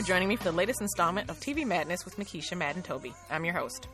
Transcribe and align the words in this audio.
for 0.00 0.06
joining 0.06 0.28
me 0.28 0.36
for 0.36 0.44
the 0.44 0.52
latest 0.52 0.80
installment 0.80 1.28
of 1.28 1.38
TV 1.40 1.66
Madness 1.66 2.06
with 2.06 2.16
Mekeisha 2.16 2.56
Madden 2.56 2.82
Toby. 2.82 3.12
I'm 3.28 3.44
your 3.44 3.52
host. 3.52 3.86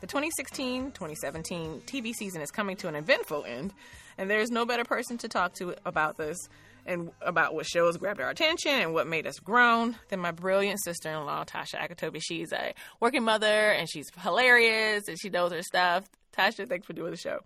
The 0.00 0.06
2016 0.06 0.92
2017 0.92 1.82
TV 1.84 2.14
season 2.14 2.40
is 2.40 2.50
coming 2.50 2.74
to 2.76 2.88
an 2.88 2.94
eventful 2.94 3.44
end, 3.46 3.74
and 4.16 4.30
there's 4.30 4.50
no 4.50 4.64
better 4.64 4.84
person 4.84 5.18
to 5.18 5.28
talk 5.28 5.52
to 5.54 5.74
about 5.84 6.16
this 6.16 6.38
and 6.86 7.10
about 7.20 7.54
what 7.54 7.66
shows 7.66 7.98
grabbed 7.98 8.20
our 8.20 8.30
attention 8.30 8.72
and 8.72 8.94
what 8.94 9.06
made 9.06 9.26
us 9.26 9.38
groan 9.40 9.96
than 10.08 10.20
my 10.20 10.30
brilliant 10.30 10.82
sister 10.82 11.10
in 11.10 11.26
law, 11.26 11.44
Tasha 11.44 11.76
Akitobi. 11.76 12.20
She's 12.22 12.50
a 12.52 12.72
working 12.98 13.22
mother 13.22 13.46
and 13.46 13.90
she's 13.90 14.06
hilarious 14.22 15.06
and 15.06 15.20
she 15.20 15.28
knows 15.28 15.52
her 15.52 15.62
stuff. 15.62 16.08
Tasha, 16.34 16.66
thanks 16.66 16.86
for 16.86 16.94
doing 16.94 17.10
the 17.10 17.16
show. 17.18 17.40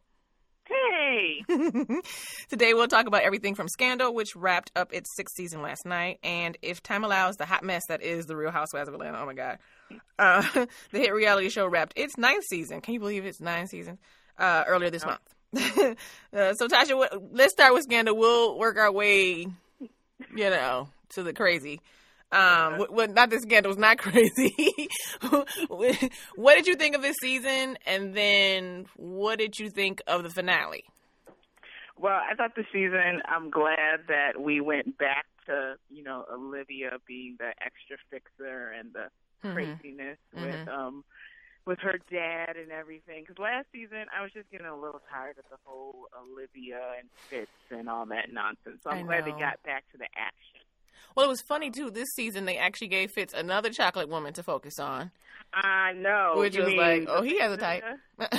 Hey. 0.68 1.44
Today 2.48 2.74
we'll 2.74 2.88
talk 2.88 3.06
about 3.06 3.22
everything 3.22 3.54
from 3.54 3.68
Scandal, 3.68 4.12
which 4.12 4.34
wrapped 4.34 4.72
up 4.74 4.92
its 4.92 5.14
sixth 5.14 5.36
season 5.36 5.62
last 5.62 5.86
night, 5.86 6.18
and 6.24 6.58
if 6.60 6.82
time 6.82 7.04
allows, 7.04 7.36
the 7.36 7.46
hot 7.46 7.62
mess 7.62 7.82
that 7.88 8.02
is 8.02 8.26
the 8.26 8.36
Real 8.36 8.50
Housewives 8.50 8.88
of 8.88 8.94
Atlanta. 8.94 9.18
Oh 9.20 9.26
my 9.26 9.34
God. 9.34 9.58
Uh, 10.18 10.42
the 10.90 10.98
hit 10.98 11.14
reality 11.14 11.50
show 11.50 11.66
wrapped 11.66 11.92
its 11.96 12.18
ninth 12.18 12.44
season. 12.44 12.80
Can 12.80 12.94
you 12.94 13.00
believe 13.00 13.24
it's 13.24 13.40
nine 13.40 13.68
seasons? 13.68 13.98
Uh, 14.38 14.64
earlier 14.66 14.90
this 14.90 15.04
month. 15.04 15.20
uh, 16.34 16.54
so 16.54 16.68
Tasha, 16.68 17.08
let's 17.30 17.52
start 17.52 17.72
with 17.72 17.84
Scandal. 17.84 18.16
We'll 18.16 18.58
work 18.58 18.76
our 18.76 18.90
way, 18.90 19.46
you 19.80 20.50
know, 20.50 20.88
to 21.10 21.22
the 21.22 21.32
crazy. 21.32 21.80
Um, 22.32 22.78
what, 22.78 22.92
what, 22.92 23.14
not 23.14 23.30
this 23.30 23.42
Scandal 23.42 23.70
was 23.70 23.78
not 23.78 23.98
crazy. 23.98 24.88
what 25.68 26.54
did 26.56 26.66
you 26.66 26.74
think 26.74 26.96
of 26.96 27.02
this 27.02 27.16
season, 27.20 27.78
and 27.86 28.14
then 28.14 28.86
what 28.96 29.38
did 29.38 29.58
you 29.58 29.70
think 29.70 30.02
of 30.06 30.22
the 30.22 30.30
finale? 30.30 30.84
Well, 31.98 32.20
I 32.30 32.34
thought 32.34 32.54
the 32.54 32.64
season. 32.72 33.22
I'm 33.26 33.50
glad 33.50 34.08
that 34.08 34.40
we 34.40 34.60
went 34.60 34.98
back 34.98 35.26
to 35.46 35.76
you 35.88 36.02
know 36.02 36.24
Olivia 36.32 36.98
being 37.06 37.36
the 37.38 37.52
extra 37.64 37.96
fixer 38.10 38.72
and 38.78 38.92
the 38.92 39.08
mm-hmm. 39.42 39.52
craziness 39.54 40.18
mm-hmm. 40.36 40.44
with 40.44 40.68
um 40.68 41.04
with 41.64 41.78
her 41.80 41.98
dad 42.10 42.56
and 42.56 42.70
everything. 42.70 43.22
Because 43.22 43.38
last 43.38 43.66
season 43.72 44.06
I 44.16 44.22
was 44.22 44.32
just 44.32 44.50
getting 44.50 44.66
a 44.66 44.76
little 44.76 45.00
tired 45.10 45.38
of 45.38 45.44
the 45.50 45.56
whole 45.64 46.06
Olivia 46.12 46.80
and 46.98 47.08
Fitz 47.30 47.50
and 47.70 47.88
all 47.88 48.04
that 48.06 48.32
nonsense. 48.32 48.82
So 48.84 48.90
I'm 48.90 49.06
glad 49.06 49.24
they 49.24 49.30
got 49.30 49.62
back 49.64 49.84
to 49.92 49.98
the 49.98 50.08
action. 50.16 50.65
Well, 51.16 51.26
it 51.26 51.30
was 51.30 51.40
funny 51.40 51.70
too. 51.70 51.90
This 51.90 52.10
season 52.14 52.44
they 52.44 52.58
actually 52.58 52.88
gave 52.88 53.10
Fitz 53.10 53.32
another 53.32 53.70
chocolate 53.70 54.08
woman 54.08 54.34
to 54.34 54.42
focus 54.42 54.78
on. 54.78 55.10
I 55.52 55.92
know. 55.94 56.34
Which 56.36 56.54
you 56.54 56.64
was 56.64 56.74
like, 56.74 57.06
oh, 57.08 57.22
he 57.22 57.40
has 57.40 57.52
a 57.52 57.56
type. 57.56 57.82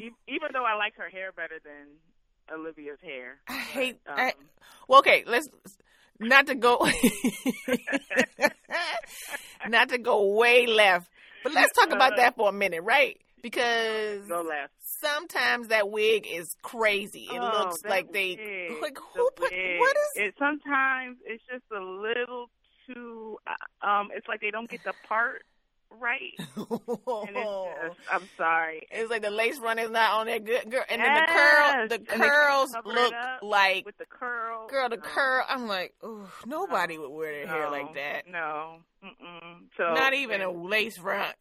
Even 0.00 0.48
though 0.52 0.64
I 0.64 0.74
like 0.74 0.96
her 0.96 1.08
hair 1.08 1.30
better 1.30 1.60
than 1.62 1.86
Olivia's 2.52 2.98
hair. 3.02 3.38
I 3.48 3.58
hate. 3.58 4.00
um, 4.08 4.14
I, 4.18 4.32
well, 4.88 4.98
okay, 5.00 5.22
let's 5.26 5.48
not 6.18 6.48
to 6.48 6.56
go, 6.56 6.78
not 9.68 9.90
to 9.90 9.98
go 9.98 10.34
way 10.34 10.66
left, 10.66 11.08
but 11.44 11.54
let's 11.54 11.72
talk 11.72 11.92
about 11.92 12.16
that 12.16 12.34
for 12.36 12.48
a 12.48 12.52
minute, 12.52 12.82
right? 12.82 13.20
Because 13.42 14.26
sometimes 15.00 15.68
that 15.68 15.90
wig 15.90 16.26
is 16.30 16.54
crazy. 16.62 17.28
It 17.32 17.38
oh, 17.40 17.58
looks 17.58 17.84
like 17.84 18.12
they 18.12 18.36
wig, 18.36 18.78
like 18.82 18.98
who 18.98 19.24
the 19.24 19.32
put 19.36 19.52
wig. 19.52 19.80
what 19.80 19.96
is 19.96 20.28
it? 20.28 20.34
Sometimes 20.38 21.18
it's 21.24 21.42
just 21.50 21.64
a 21.72 21.80
little 21.80 22.50
too. 22.86 23.38
Uh, 23.46 23.86
um, 23.86 24.08
it's 24.14 24.28
like 24.28 24.40
they 24.40 24.50
don't 24.50 24.68
get 24.68 24.84
the 24.84 24.94
part 25.08 25.44
right. 25.98 26.34
just, 26.56 27.98
I'm 28.10 28.28
sorry. 28.36 28.86
It's 28.90 29.10
like 29.10 29.22
the 29.22 29.30
lace 29.30 29.58
run 29.58 29.78
is 29.78 29.90
not 29.90 30.20
on 30.20 30.26
there 30.26 30.38
good 30.38 30.70
girl, 30.70 30.84
and 30.88 31.00
yes. 31.00 31.28
then 31.88 31.88
the 31.88 31.98
curl, 31.98 32.18
the 32.18 32.24
curls 32.24 32.74
look 32.84 33.14
like 33.42 33.86
with 33.86 33.98
the 33.98 34.06
curl. 34.06 34.68
Girl, 34.68 34.88
the 34.88 34.96
no. 34.96 35.02
curl. 35.02 35.44
I'm 35.48 35.66
like, 35.66 35.94
ooh, 36.04 36.28
nobody 36.46 36.96
no. 36.96 37.02
would 37.02 37.10
wear 37.10 37.32
their 37.32 37.46
no. 37.46 37.52
hair 37.52 37.70
like 37.70 37.94
that. 37.94 38.28
No, 38.30 38.76
Mm-mm. 39.04 39.56
so 39.76 39.94
not 39.94 40.14
even 40.14 40.40
a 40.42 40.50
lace 40.50 40.98
front. 40.98 41.34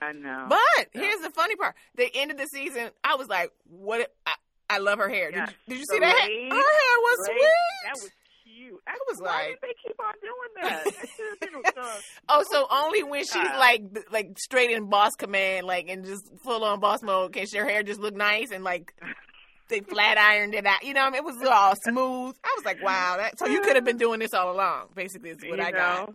I 0.00 0.12
know. 0.12 0.46
But 0.48 0.88
here's 0.92 1.20
the 1.20 1.30
funny 1.30 1.56
part: 1.56 1.74
the 1.96 2.08
end 2.14 2.30
of 2.30 2.38
the 2.38 2.46
season, 2.46 2.90
I 3.02 3.16
was 3.16 3.28
like, 3.28 3.50
"What?" 3.68 4.12
I, 4.26 4.32
I 4.68 4.78
love 4.78 4.98
her 4.98 5.08
hair. 5.08 5.30
Yes. 5.32 5.48
Did, 5.48 5.56
you, 5.66 5.74
did 5.74 5.78
you 5.80 5.86
see 5.86 5.98
that? 6.00 6.14
her 6.14 6.28
hair 6.28 6.98
was 7.00 7.26
sweet. 7.26 7.40
That 7.84 7.94
was 7.94 8.10
cute. 8.44 8.80
I 8.86 8.98
was 9.08 9.20
like, 9.20 9.28
Why 9.28 9.36
like, 9.36 9.48
did 9.48 9.58
they 9.62 9.74
keep 9.82 10.00
on 10.00 10.14
doing 10.22 11.72
that? 11.74 12.02
oh, 12.28 12.44
so 12.50 12.66
only 12.70 13.02
when 13.02 13.24
she's 13.24 13.34
like 13.34 13.82
like 14.12 14.38
straight 14.38 14.70
in 14.70 14.88
boss 14.88 15.12
command, 15.18 15.66
like 15.66 15.88
and 15.88 16.04
just 16.04 16.24
full 16.42 16.64
on 16.64 16.80
boss 16.80 17.02
mode, 17.02 17.32
can 17.32 17.46
her 17.54 17.68
hair 17.68 17.82
just 17.82 18.00
look 18.00 18.14
nice 18.14 18.50
and 18.52 18.62
like 18.64 18.94
they 19.68 19.80
flat 19.88 20.18
ironed 20.18 20.54
it 20.54 20.66
out. 20.66 20.84
You 20.84 20.94
know, 20.94 21.02
I 21.02 21.10
mean, 21.10 21.16
it 21.16 21.24
was 21.24 21.36
all 21.42 21.74
smooth. 21.84 22.36
I 22.44 22.54
was 22.56 22.64
like, 22.64 22.82
wow. 22.82 23.16
That, 23.18 23.38
so 23.38 23.46
you 23.46 23.60
could 23.60 23.76
have 23.76 23.84
been 23.84 23.98
doing 23.98 24.20
this 24.20 24.34
all 24.34 24.52
along. 24.52 24.88
Basically, 24.94 25.30
is 25.30 25.38
what 25.38 25.58
you 25.58 25.64
I 25.64 25.70
know, 25.70 25.76
got. 25.78 26.14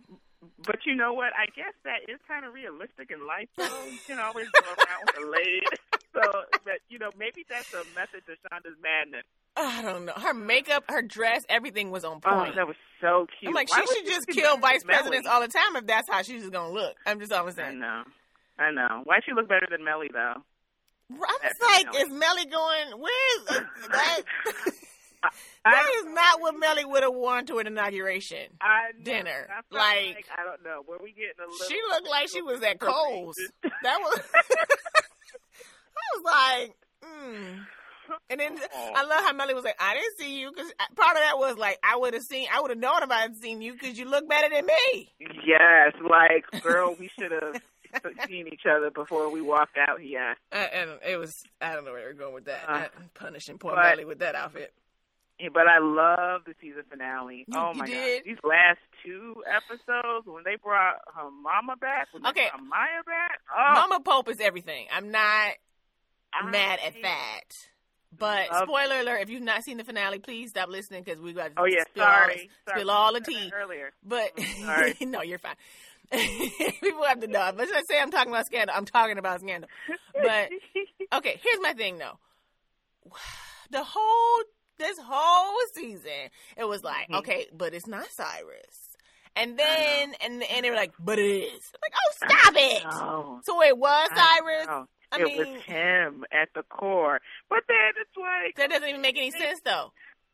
But 0.64 0.80
you 0.84 0.94
know 0.94 1.12
what? 1.12 1.32
I 1.38 1.46
guess 1.54 1.74
that 1.84 2.08
is 2.08 2.18
kind 2.28 2.44
of 2.44 2.54
realistic 2.54 3.10
in 3.10 3.26
life, 3.26 3.48
though. 3.56 3.64
You 3.90 3.98
can 4.06 4.18
always 4.18 4.48
go 4.50 4.66
around 4.66 5.02
with 5.06 5.26
a 5.26 5.30
lead. 5.30 5.62
So, 6.16 6.22
but 6.64 6.80
you 6.88 6.98
know, 6.98 7.10
maybe 7.18 7.44
that's 7.46 7.74
a 7.74 7.82
method 7.94 8.22
to 8.24 8.32
Shonda's 8.48 8.78
madness. 8.82 9.24
I 9.54 9.82
don't 9.82 10.06
know. 10.06 10.14
Her 10.14 10.32
makeup, 10.32 10.84
her 10.88 11.02
dress, 11.02 11.44
everything 11.46 11.90
was 11.90 12.06
on 12.06 12.22
oh, 12.24 12.30
point. 12.30 12.52
Oh, 12.52 12.56
that 12.56 12.66
was 12.66 12.76
so 13.02 13.26
cute. 13.38 13.50
I'm 13.50 13.54
like, 13.54 13.70
Why 13.70 13.84
she 13.86 13.96
should 13.96 14.06
just 14.06 14.26
kill 14.28 14.56
vice 14.56 14.82
presidents 14.82 15.28
all 15.28 15.42
the 15.42 15.48
time 15.48 15.76
if 15.76 15.86
that's 15.86 16.08
how 16.08 16.22
she's 16.22 16.40
just 16.40 16.52
gonna 16.54 16.72
look. 16.72 16.96
I'm 17.04 17.20
just 17.20 17.34
always 17.34 17.54
saying. 17.54 17.82
I 17.82 17.86
know. 17.86 18.02
I 18.58 18.70
know. 18.70 19.02
Why 19.04 19.20
she 19.26 19.34
look 19.34 19.46
better 19.46 19.66
than 19.70 19.84
Mellie 19.84 20.08
though? 20.10 20.42
I 21.10 21.14
was 21.14 21.52
like, 21.60 21.92
Mellie. 21.92 21.98
is 21.98 22.10
Mellie 22.10 22.46
going? 22.46 23.00
Where 23.00 23.36
is 23.36 23.44
that? 23.90 24.22
That 25.64 25.86
is 25.98 26.04
not 26.06 26.40
what 26.40 26.58
Mellie 26.58 26.84
would 26.84 27.02
have 27.02 27.14
worn 27.14 27.46
to 27.46 27.58
an 27.58 27.66
inauguration 27.66 28.46
I 28.60 28.92
dinner. 29.02 29.48
I 29.50 29.74
like, 29.74 30.14
like, 30.16 30.26
I 30.38 30.44
don't 30.44 30.62
know. 30.64 30.82
Were 30.86 30.98
we 31.02 31.12
getting 31.12 31.34
a 31.38 31.50
little? 31.50 31.66
She 31.68 31.78
looked 31.90 32.08
like 32.08 32.28
she 32.28 32.42
was 32.42 32.62
at 32.62 32.78
Kohl's. 32.78 33.36
that 33.82 33.98
was. 34.00 34.20
I 35.96 36.18
was 36.18 36.24
like, 36.24 36.74
mm. 37.04 37.66
And 38.30 38.40
then 38.40 38.56
I 38.74 39.02
love 39.04 39.24
how 39.24 39.32
Mellie 39.32 39.54
was 39.54 39.64
like, 39.64 39.76
I 39.80 39.94
didn't 39.94 40.16
see 40.18 40.38
you 40.40 40.50
because 40.50 40.72
part 40.96 41.16
of 41.16 41.22
that 41.22 41.38
was 41.38 41.56
like, 41.56 41.78
I 41.82 41.96
would 41.96 42.14
have 42.14 42.22
seen, 42.22 42.46
I 42.52 42.60
would 42.60 42.70
have 42.70 42.78
known 42.78 43.02
if 43.02 43.10
I 43.10 43.20
had 43.22 43.36
seen 43.36 43.60
you 43.60 43.72
because 43.72 43.98
you 43.98 44.08
look 44.08 44.28
better 44.28 44.48
than 44.54 44.66
me. 44.66 45.12
Yes, 45.18 45.92
like 46.08 46.44
girl, 46.62 46.96
we 46.98 47.10
should 47.18 47.32
have 47.32 47.60
seen 48.28 48.48
each 48.48 48.66
other 48.66 48.90
before 48.90 49.30
we 49.30 49.40
walked 49.40 49.76
out 49.78 50.00
here. 50.00 50.36
Uh, 50.52 50.66
and 50.72 50.90
it 51.06 51.16
was, 51.16 51.42
I 51.60 51.74
don't 51.74 51.84
know 51.84 51.92
where 51.92 52.04
we 52.04 52.10
are 52.10 52.14
going 52.14 52.34
with 52.34 52.44
that. 52.46 52.64
Uh, 52.68 52.88
punishing 53.14 53.58
poor 53.58 53.74
Mellie 53.74 54.04
with 54.04 54.20
that 54.20 54.34
outfit. 54.34 54.72
But 55.52 55.68
I 55.68 55.78
love 55.80 56.42
the 56.46 56.54
season 56.60 56.82
finale. 56.88 57.44
You, 57.46 57.54
oh 57.58 57.74
my 57.74 57.86
god, 57.86 58.22
these 58.24 58.38
last 58.42 58.78
two 59.04 59.42
episodes 59.46 60.26
when 60.26 60.44
they 60.44 60.56
brought 60.56 60.96
her 61.14 61.30
mama 61.30 61.76
back, 61.76 62.08
when 62.12 62.26
okay, 62.26 62.48
Maya 62.56 63.02
back. 63.04 63.40
Oh. 63.54 63.74
Mama 63.74 64.00
Pope 64.00 64.30
is 64.30 64.40
everything. 64.40 64.86
I'm 64.90 65.10
not 65.10 65.52
I 66.32 66.50
mad 66.50 66.78
at 66.84 66.94
that. 67.02 67.42
But 68.18 68.46
spoiler 68.62 69.00
alert: 69.00 69.20
if 69.22 69.30
you've 69.30 69.42
not 69.42 69.62
seen 69.64 69.76
the 69.76 69.84
finale, 69.84 70.18
please 70.18 70.50
stop 70.50 70.68
listening 70.68 71.02
because 71.04 71.20
we 71.20 71.32
got 71.32 71.54
to 71.54 71.62
oh 71.62 71.64
yeah, 71.64 71.82
spill 71.88 72.04
sorry, 72.04 72.50
all, 72.66 72.74
spill 72.74 72.90
all 72.90 73.12
the 73.12 73.20
tea 73.20 73.52
earlier. 73.54 73.92
But 74.04 74.36
mm, 74.36 74.64
sorry. 74.64 74.96
no, 75.00 75.22
you're 75.22 75.38
fine. 75.38 75.56
People 76.12 77.02
have 77.04 77.20
to 77.20 77.26
know. 77.26 77.50
But 77.54 77.68
let's 77.70 77.88
say 77.88 78.00
I'm 78.00 78.10
talking 78.10 78.32
about 78.32 78.46
scandal. 78.46 78.74
I'm 78.76 78.84
talking 78.84 79.18
about 79.18 79.40
scandal. 79.40 79.68
But 80.14 80.50
okay, 81.14 81.40
here's 81.42 81.60
my 81.60 81.72
thing 81.72 81.98
though. 81.98 82.18
The 83.68 83.82
whole 83.82 84.42
this 84.78 84.98
whole 85.02 85.56
season, 85.74 86.30
it 86.56 86.64
was 86.64 86.84
like, 86.84 87.04
mm-hmm. 87.04 87.16
okay, 87.16 87.46
but 87.56 87.74
it's 87.74 87.86
not 87.86 88.06
Cyrus. 88.10 88.96
And 89.34 89.58
then, 89.58 90.14
and 90.24 90.42
and 90.42 90.64
they 90.64 90.70
were 90.70 90.76
like, 90.76 90.94
but 90.98 91.18
it 91.18 91.22
is. 91.22 91.72
Like, 91.82 91.92
oh, 91.94 92.12
stop 92.14 92.54
it. 92.56 92.82
So 93.44 93.62
it 93.62 93.76
was 93.76 94.08
Cyrus. 94.14 94.86
I 95.12 95.20
it 95.20 95.24
mean, 95.24 95.38
was 95.38 95.62
him 95.62 96.24
at 96.32 96.48
the 96.54 96.62
core. 96.62 97.20
But 97.50 97.60
then 97.68 97.92
it's 98.00 98.16
like 98.16 98.56
that 98.56 98.70
doesn't 98.70 98.88
even 98.88 99.02
make 99.02 99.18
any 99.18 99.30
sense, 99.30 99.60
though. 99.64 99.92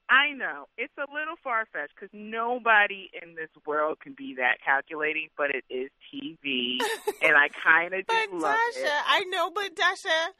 I 0.08 0.32
know 0.32 0.66
it's 0.76 0.92
a 0.98 1.10
little 1.12 1.36
far 1.42 1.66
fetched 1.72 1.94
because 1.94 2.10
nobody 2.12 3.10
in 3.22 3.34
this 3.34 3.48
world 3.66 3.98
can 4.00 4.14
be 4.16 4.34
that 4.36 4.58
calculating, 4.64 5.28
but 5.36 5.50
it 5.50 5.64
is 5.70 5.90
TV, 6.12 6.76
and 7.22 7.34
I 7.34 7.48
kind 7.48 7.94
of 7.94 8.06
just 8.06 8.32
love 8.32 8.42
Dasha, 8.42 8.86
it. 8.86 9.04
I 9.08 9.24
know, 9.30 9.50
but 9.50 9.74
Dasha. 9.74 10.32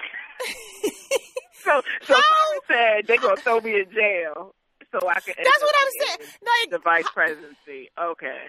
so, 1.64 1.82
so 2.02 2.14
said 2.68 3.06
they're 3.06 3.18
gonna 3.18 3.36
throw 3.36 3.60
me 3.60 3.80
in 3.80 3.90
jail 3.90 4.54
so 5.00 5.08
I 5.08 5.20
can. 5.20 5.34
That's 5.36 5.62
what 5.62 5.74
I'm 5.80 6.06
saying. 6.06 6.30
Like 6.42 6.70
the 6.70 6.78
vice 6.78 7.08
presidency. 7.10 7.90
Okay. 8.00 8.42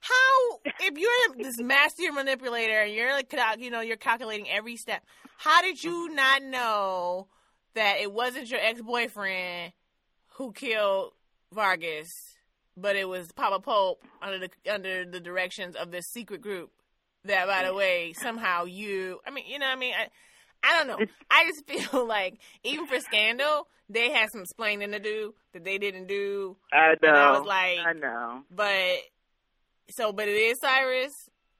How 0.00 0.60
if 0.80 0.98
you're 0.98 1.44
this 1.44 1.60
master 1.60 2.12
manipulator 2.12 2.80
and 2.80 2.92
you're 2.92 3.12
like 3.12 3.32
you 3.58 3.70
know 3.70 3.80
you're 3.80 3.96
calculating 3.96 4.48
every 4.48 4.76
step. 4.76 5.02
How 5.36 5.62
did 5.62 5.82
you 5.82 6.06
mm-hmm. 6.06 6.16
not 6.16 6.42
know 6.42 7.26
that 7.74 7.98
it 8.00 8.12
wasn't 8.12 8.50
your 8.50 8.60
ex 8.60 8.80
boyfriend 8.80 9.72
who 10.34 10.52
killed 10.52 11.12
Vargas, 11.52 12.10
but 12.76 12.96
it 12.96 13.08
was 13.08 13.32
Papa 13.32 13.60
Pope 13.60 14.02
under 14.22 14.38
the 14.38 14.72
under 14.72 15.04
the 15.04 15.20
directions 15.20 15.76
of 15.76 15.90
this 15.90 16.06
secret 16.06 16.40
group? 16.40 16.70
That, 17.24 17.46
by 17.46 17.62
the 17.62 17.68
mm-hmm. 17.68 17.76
way, 17.76 18.12
somehow 18.14 18.64
you. 18.64 19.20
I 19.26 19.30
mean, 19.30 19.44
you 19.46 19.58
know, 19.58 19.66
what 19.66 19.76
I 19.76 19.78
mean. 19.78 19.94
I, 19.94 20.08
I 20.62 20.78
don't 20.78 20.86
know. 20.86 21.06
I 21.30 21.44
just 21.46 21.66
feel 21.90 22.06
like 22.06 22.38
even 22.64 22.86
for 22.86 23.00
Scandal, 23.00 23.68
they 23.88 24.10
had 24.10 24.30
some 24.30 24.42
explaining 24.42 24.92
to 24.92 24.98
do 24.98 25.34
that 25.52 25.64
they 25.64 25.78
didn't 25.78 26.06
do. 26.06 26.56
I 26.72 26.94
know. 27.02 27.08
And 27.08 27.16
I 27.16 27.30
was 27.38 27.46
like, 27.46 27.78
I 27.78 27.92
know. 27.92 28.42
But 28.50 28.98
so, 29.90 30.12
but 30.12 30.28
it 30.28 30.36
is 30.36 30.58
Cyrus. 30.60 31.12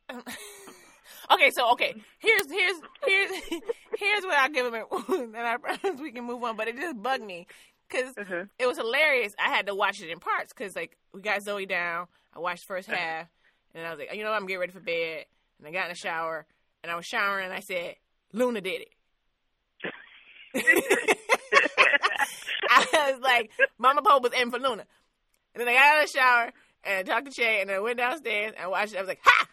okay, 1.31 1.51
so 1.51 1.73
okay, 1.73 1.95
here's 2.19 2.51
here's 2.51 2.77
here's 3.05 3.31
here's 3.99 4.25
what 4.25 4.39
I 4.39 4.49
give 4.49 4.67
him, 4.67 4.85
and 5.09 5.37
I 5.37 5.57
promise 5.57 6.01
we 6.01 6.13
can 6.13 6.25
move 6.25 6.43
on. 6.43 6.57
But 6.57 6.69
it 6.69 6.77
just 6.77 7.01
bugged 7.01 7.25
me 7.25 7.47
because 7.89 8.15
mm-hmm. 8.15 8.45
it 8.59 8.67
was 8.67 8.79
hilarious. 8.79 9.35
I 9.39 9.49
had 9.55 9.67
to 9.67 9.75
watch 9.75 10.01
it 10.01 10.11
in 10.11 10.19
parts 10.19 10.53
because 10.53 10.75
like 10.77 10.97
we 11.13 11.21
got 11.21 11.43
Zoe 11.43 11.67
down. 11.67 12.07
I 12.35 12.39
watched 12.39 12.63
the 12.63 12.75
first 12.75 12.89
uh-huh. 12.89 12.99
half, 12.99 13.29
and 13.75 13.87
I 13.87 13.91
was 13.91 13.99
like, 13.99 14.15
you 14.15 14.23
know, 14.23 14.31
what? 14.31 14.41
I'm 14.41 14.47
getting 14.47 14.61
ready 14.61 14.73
for 14.73 14.81
bed, 14.81 15.27
and 15.59 15.69
I 15.69 15.73
got 15.73 15.85
in 15.85 15.91
the 15.91 15.97
shower, 15.97 16.47
and 16.83 16.91
I 16.91 16.97
was 16.97 17.07
showering, 17.07 17.47
and 17.47 17.55
I 17.55 17.61
said, 17.61 17.97
Luna 18.33 18.61
did 18.61 18.83
it. 18.83 18.89
I 22.69 23.13
was 23.13 23.21
like, 23.21 23.51
Mama 23.79 24.03
Pope 24.03 24.23
was 24.23 24.33
in 24.33 24.51
for 24.51 24.59
Luna. 24.59 24.85
And 25.55 25.61
then 25.61 25.69
I 25.69 25.75
got 25.75 25.83
out 25.83 26.03
of 26.05 26.11
the 26.11 26.19
shower 26.19 26.53
and 26.85 26.99
I 26.99 27.03
talked 27.03 27.27
to 27.27 27.33
Che 27.33 27.61
and 27.61 27.71
I 27.71 27.79
went 27.81 27.99
downstairs 27.99 28.55
and 28.59 28.71
watched 28.71 28.95
it. 28.95 28.99
I 28.99 29.01
was 29.01 29.09
like, 29.09 29.21
ha! 29.23 29.47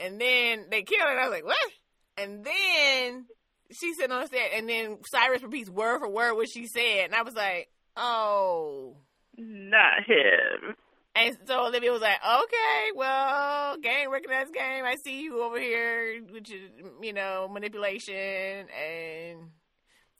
And 0.00 0.20
then 0.20 0.66
they 0.70 0.82
killed 0.82 1.02
her. 1.02 1.10
And 1.10 1.20
I 1.20 1.28
was 1.28 1.32
like, 1.32 1.44
what? 1.44 1.70
And 2.16 2.44
then 2.44 3.26
she 3.70 3.94
said 3.94 4.10
on 4.10 4.22
the 4.22 4.28
set 4.28 4.52
and 4.54 4.68
then 4.68 4.98
Cyrus 5.04 5.42
repeats 5.42 5.70
word 5.70 6.00
for 6.00 6.08
word 6.08 6.34
what 6.34 6.50
she 6.50 6.66
said. 6.66 7.06
And 7.06 7.14
I 7.14 7.22
was 7.22 7.34
like, 7.34 7.68
oh. 7.96 8.96
Not 9.36 10.04
him. 10.06 10.76
And 11.14 11.36
so 11.46 11.66
Olivia 11.66 11.92
was 11.92 12.00
like, 12.00 12.16
okay, 12.24 12.90
well, 12.94 13.76
game, 13.76 14.10
recognized 14.10 14.54
game. 14.54 14.84
I 14.84 14.96
see 14.96 15.22
you 15.22 15.42
over 15.42 15.58
here, 15.58 16.22
which 16.30 16.50
is, 16.50 16.70
you 17.02 17.12
know, 17.12 17.48
manipulation. 17.52 18.14
And 18.14 19.50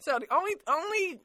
so 0.00 0.18
the 0.18 0.26
only, 0.34 0.54
only 0.68 1.20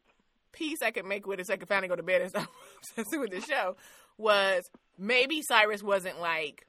piece 0.54 0.82
I 0.82 0.92
could 0.92 1.06
make 1.06 1.28
with 1.28 1.40
it 1.40 1.48
so 1.48 1.54
I 1.54 1.58
could 1.58 1.68
finally 1.68 1.90
go 1.90 1.98
to 1.98 2.04
bed 2.04 2.22
and 2.22 2.30
stop 2.30 2.50
obsessing 2.78 3.20
with 3.20 3.32
the 3.32 3.42
show 3.42 3.76
was 4.18 4.70
maybe 4.98 5.42
Cyrus 5.42 5.84
wasn't 5.84 6.20
like 6.20 6.66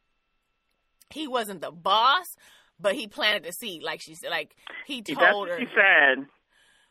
he 1.10 1.26
wasn't 1.26 1.60
the 1.60 1.70
boss, 1.70 2.26
but 2.80 2.94
he 2.94 3.06
planted 3.06 3.44
the 3.44 3.52
seed, 3.52 3.82
like 3.82 4.00
she 4.00 4.14
said. 4.14 4.30
Like 4.30 4.54
he 4.86 5.02
told 5.02 5.48
her. 5.48 5.58
He 5.58 5.66
said. 5.66 6.26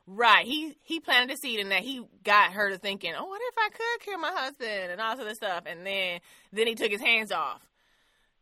Right. 0.07 0.45
He 0.45 0.77
he 0.83 1.01
planted 1.01 1.33
a 1.33 1.37
seed, 1.37 1.59
and 1.59 1.71
that 1.71 1.81
he 1.81 2.05
got 2.23 2.53
her 2.53 2.69
to 2.69 2.77
thinking, 2.77 3.13
"Oh, 3.17 3.25
what 3.25 3.41
if 3.43 3.55
I 3.57 3.69
could 3.69 4.05
kill 4.05 4.19
my 4.19 4.31
husband?" 4.31 4.91
and 4.91 5.01
all 5.01 5.17
sort 5.17 5.27
of 5.27 5.35
stuff. 5.35 5.63
And 5.65 5.85
then 5.85 6.21
then 6.53 6.67
he 6.67 6.75
took 6.75 6.91
his 6.91 7.01
hands 7.01 7.31
off. 7.31 7.61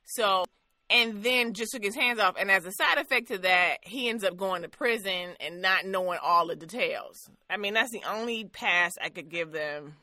So 0.06 0.46
and 0.90 1.24
then 1.24 1.54
just 1.54 1.72
took 1.72 1.84
his 1.84 1.96
hands 1.96 2.20
off. 2.20 2.36
And 2.40 2.52
as 2.52 2.66
a 2.66 2.72
side 2.72 3.00
effect 3.00 3.30
to 3.30 3.40
that, 3.40 3.78
he 3.82 4.10
ends 4.10 4.24
up 4.24 4.38
going 4.38 4.62
to 4.62 4.70
prison 4.70 5.32
and 5.40 5.62
not 5.62 5.86
knowing 5.86 6.20
all 6.22 6.48
the 6.48 6.56
details. 6.56 7.30
I 7.50 7.58
mean, 7.58 7.74
that's 7.74 7.92
the 7.92 8.04
only 8.08 8.46
pass 8.46 8.94
I 9.02 9.10
could 9.10 9.30
give 9.30 9.52
them 9.52 9.96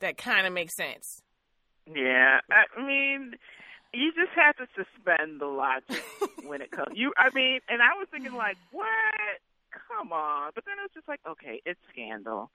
that 0.00 0.16
kind 0.16 0.46
of 0.46 0.52
makes 0.52 0.74
sense. 0.76 1.20
Yeah, 1.86 2.40
I 2.50 2.84
mean, 2.84 3.34
you 3.92 4.12
just 4.12 4.32
have 4.34 4.56
to 4.56 4.66
suspend 4.74 5.40
the 5.40 5.46
logic 5.46 6.02
when 6.46 6.60
it 6.60 6.70
comes. 6.70 6.88
You, 6.94 7.12
I 7.16 7.30
mean, 7.34 7.60
and 7.68 7.80
I 7.80 7.98
was 7.98 8.08
thinking 8.10 8.34
like, 8.34 8.56
what? 8.72 8.88
Come 9.88 10.12
on! 10.12 10.52
But 10.54 10.64
then 10.64 10.74
it 10.78 10.82
was 10.82 10.94
just 10.94 11.08
like, 11.08 11.20
okay, 11.26 11.62
it's 11.64 11.80
scandal 11.92 12.50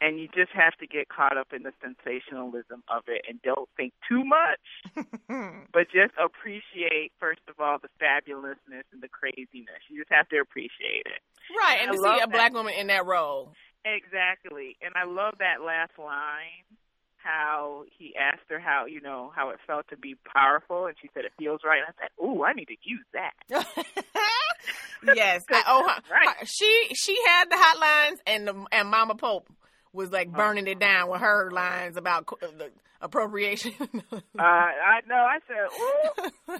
and 0.00 0.20
you 0.20 0.28
just 0.28 0.52
have 0.52 0.74
to 0.76 0.86
get 0.86 1.08
caught 1.08 1.36
up 1.36 1.52
in 1.52 1.62
the 1.62 1.72
sensationalism 1.80 2.82
of 2.88 3.04
it 3.08 3.22
and 3.28 3.40
don't 3.42 3.68
think 3.76 3.92
too 4.08 4.24
much, 4.24 4.60
but 5.72 5.88
just 5.92 6.12
appreciate 6.22 7.12
first 7.18 7.40
of 7.48 7.54
all 7.58 7.78
the 7.80 7.88
fabulousness 8.00 8.84
and 8.92 9.02
the 9.02 9.08
craziness. 9.08 9.80
You 9.88 10.00
just 10.00 10.12
have 10.12 10.28
to 10.28 10.38
appreciate 10.38 11.06
it. 11.06 11.20
Right, 11.56 11.78
and, 11.80 11.90
and 11.90 11.98
to 11.98 12.02
see 12.02 12.16
a 12.16 12.26
that. 12.26 12.32
black 12.32 12.52
woman 12.52 12.74
in 12.74 12.88
that 12.88 13.06
role. 13.06 13.52
Exactly, 13.84 14.76
and 14.82 14.92
I 14.96 15.04
love 15.04 15.34
that 15.38 15.64
last 15.64 15.92
line. 15.98 16.64
How 17.16 17.82
he 17.98 18.14
asked 18.14 18.44
her 18.50 18.60
how 18.60 18.86
you 18.86 19.00
know 19.00 19.32
how 19.34 19.50
it 19.50 19.58
felt 19.66 19.88
to 19.88 19.96
be 19.96 20.14
powerful, 20.32 20.86
and 20.86 20.94
she 21.00 21.10
said 21.12 21.24
it 21.24 21.32
feels 21.36 21.62
right. 21.64 21.80
And 21.84 21.88
I 21.88 22.02
said, 22.02 22.24
"Ooh, 22.24 22.44
I 22.44 22.52
need 22.52 22.68
to 22.68 22.76
use 22.84 23.04
that." 23.14 23.32
yes, 25.14 25.44
I, 25.50 25.62
oh, 25.66 25.90
right. 26.10 26.48
She 26.48 26.88
she 26.94 27.16
had 27.26 27.50
the 27.50 27.56
hotlines 27.56 28.18
and 28.26 28.48
the 28.48 28.66
and 28.72 28.88
Mama 28.88 29.14
Pope 29.14 29.48
was 29.92 30.10
like 30.10 30.28
oh. 30.32 30.36
burning 30.36 30.66
it 30.66 30.78
down 30.78 31.10
with 31.10 31.20
her 31.20 31.50
lines 31.50 31.96
about 31.96 32.28
uh, 32.42 32.46
the 32.56 32.70
appropriation. 33.00 33.72
uh, 34.12 34.18
I 34.38 35.00
know. 35.08 35.14
I 35.14 35.38
said, 35.46 35.66
"Ooh, 35.80 36.54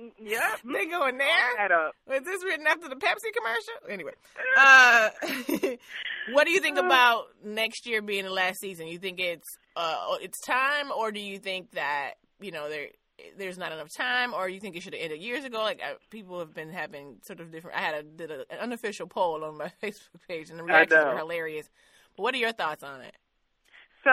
mm, 0.00 0.10
yep." 0.20 0.60
They 0.64 0.86
going 0.86 1.18
there. 1.18 1.90
Was 2.08 2.22
this 2.24 2.44
written 2.44 2.66
after 2.66 2.88
the 2.88 2.96
Pepsi 2.96 3.32
commercial? 3.34 3.74
Anyway, 3.88 4.12
uh, 4.58 5.10
what 6.32 6.46
do 6.46 6.52
you 6.52 6.60
think 6.60 6.78
about 6.78 7.26
next 7.44 7.86
year 7.86 8.02
being 8.02 8.24
the 8.24 8.30
last 8.30 8.60
season? 8.60 8.88
You 8.88 8.98
think 8.98 9.20
it's 9.20 9.48
uh, 9.76 10.16
it's 10.20 10.40
time, 10.40 10.90
or 10.96 11.12
do 11.12 11.20
you 11.20 11.38
think 11.38 11.72
that 11.72 12.14
you 12.40 12.50
know 12.50 12.68
there? 12.68 12.88
There's 13.36 13.58
not 13.58 13.72
enough 13.72 13.92
time, 13.92 14.34
or 14.34 14.48
you 14.48 14.60
think 14.60 14.76
it 14.76 14.82
should 14.82 14.94
have 14.94 15.02
ended 15.02 15.20
years 15.20 15.44
ago? 15.44 15.58
Like 15.58 15.80
uh, 15.82 15.94
people 16.10 16.38
have 16.38 16.54
been 16.54 16.70
having 16.70 17.16
sort 17.22 17.40
of 17.40 17.50
different. 17.50 17.76
I 17.76 17.80
had 17.80 17.94
a 17.94 18.02
did 18.02 18.30
a, 18.30 18.40
an 18.50 18.58
unofficial 18.60 19.06
poll 19.06 19.44
on 19.44 19.58
my 19.58 19.70
Facebook 19.82 20.20
page, 20.28 20.50
and 20.50 20.58
the 20.58 20.64
reactions 20.64 21.04
were 21.04 21.16
hilarious. 21.16 21.70
But 22.16 22.22
what 22.22 22.34
are 22.34 22.38
your 22.38 22.52
thoughts 22.52 22.82
on 22.82 23.00
it? 23.00 23.14
So, 24.04 24.10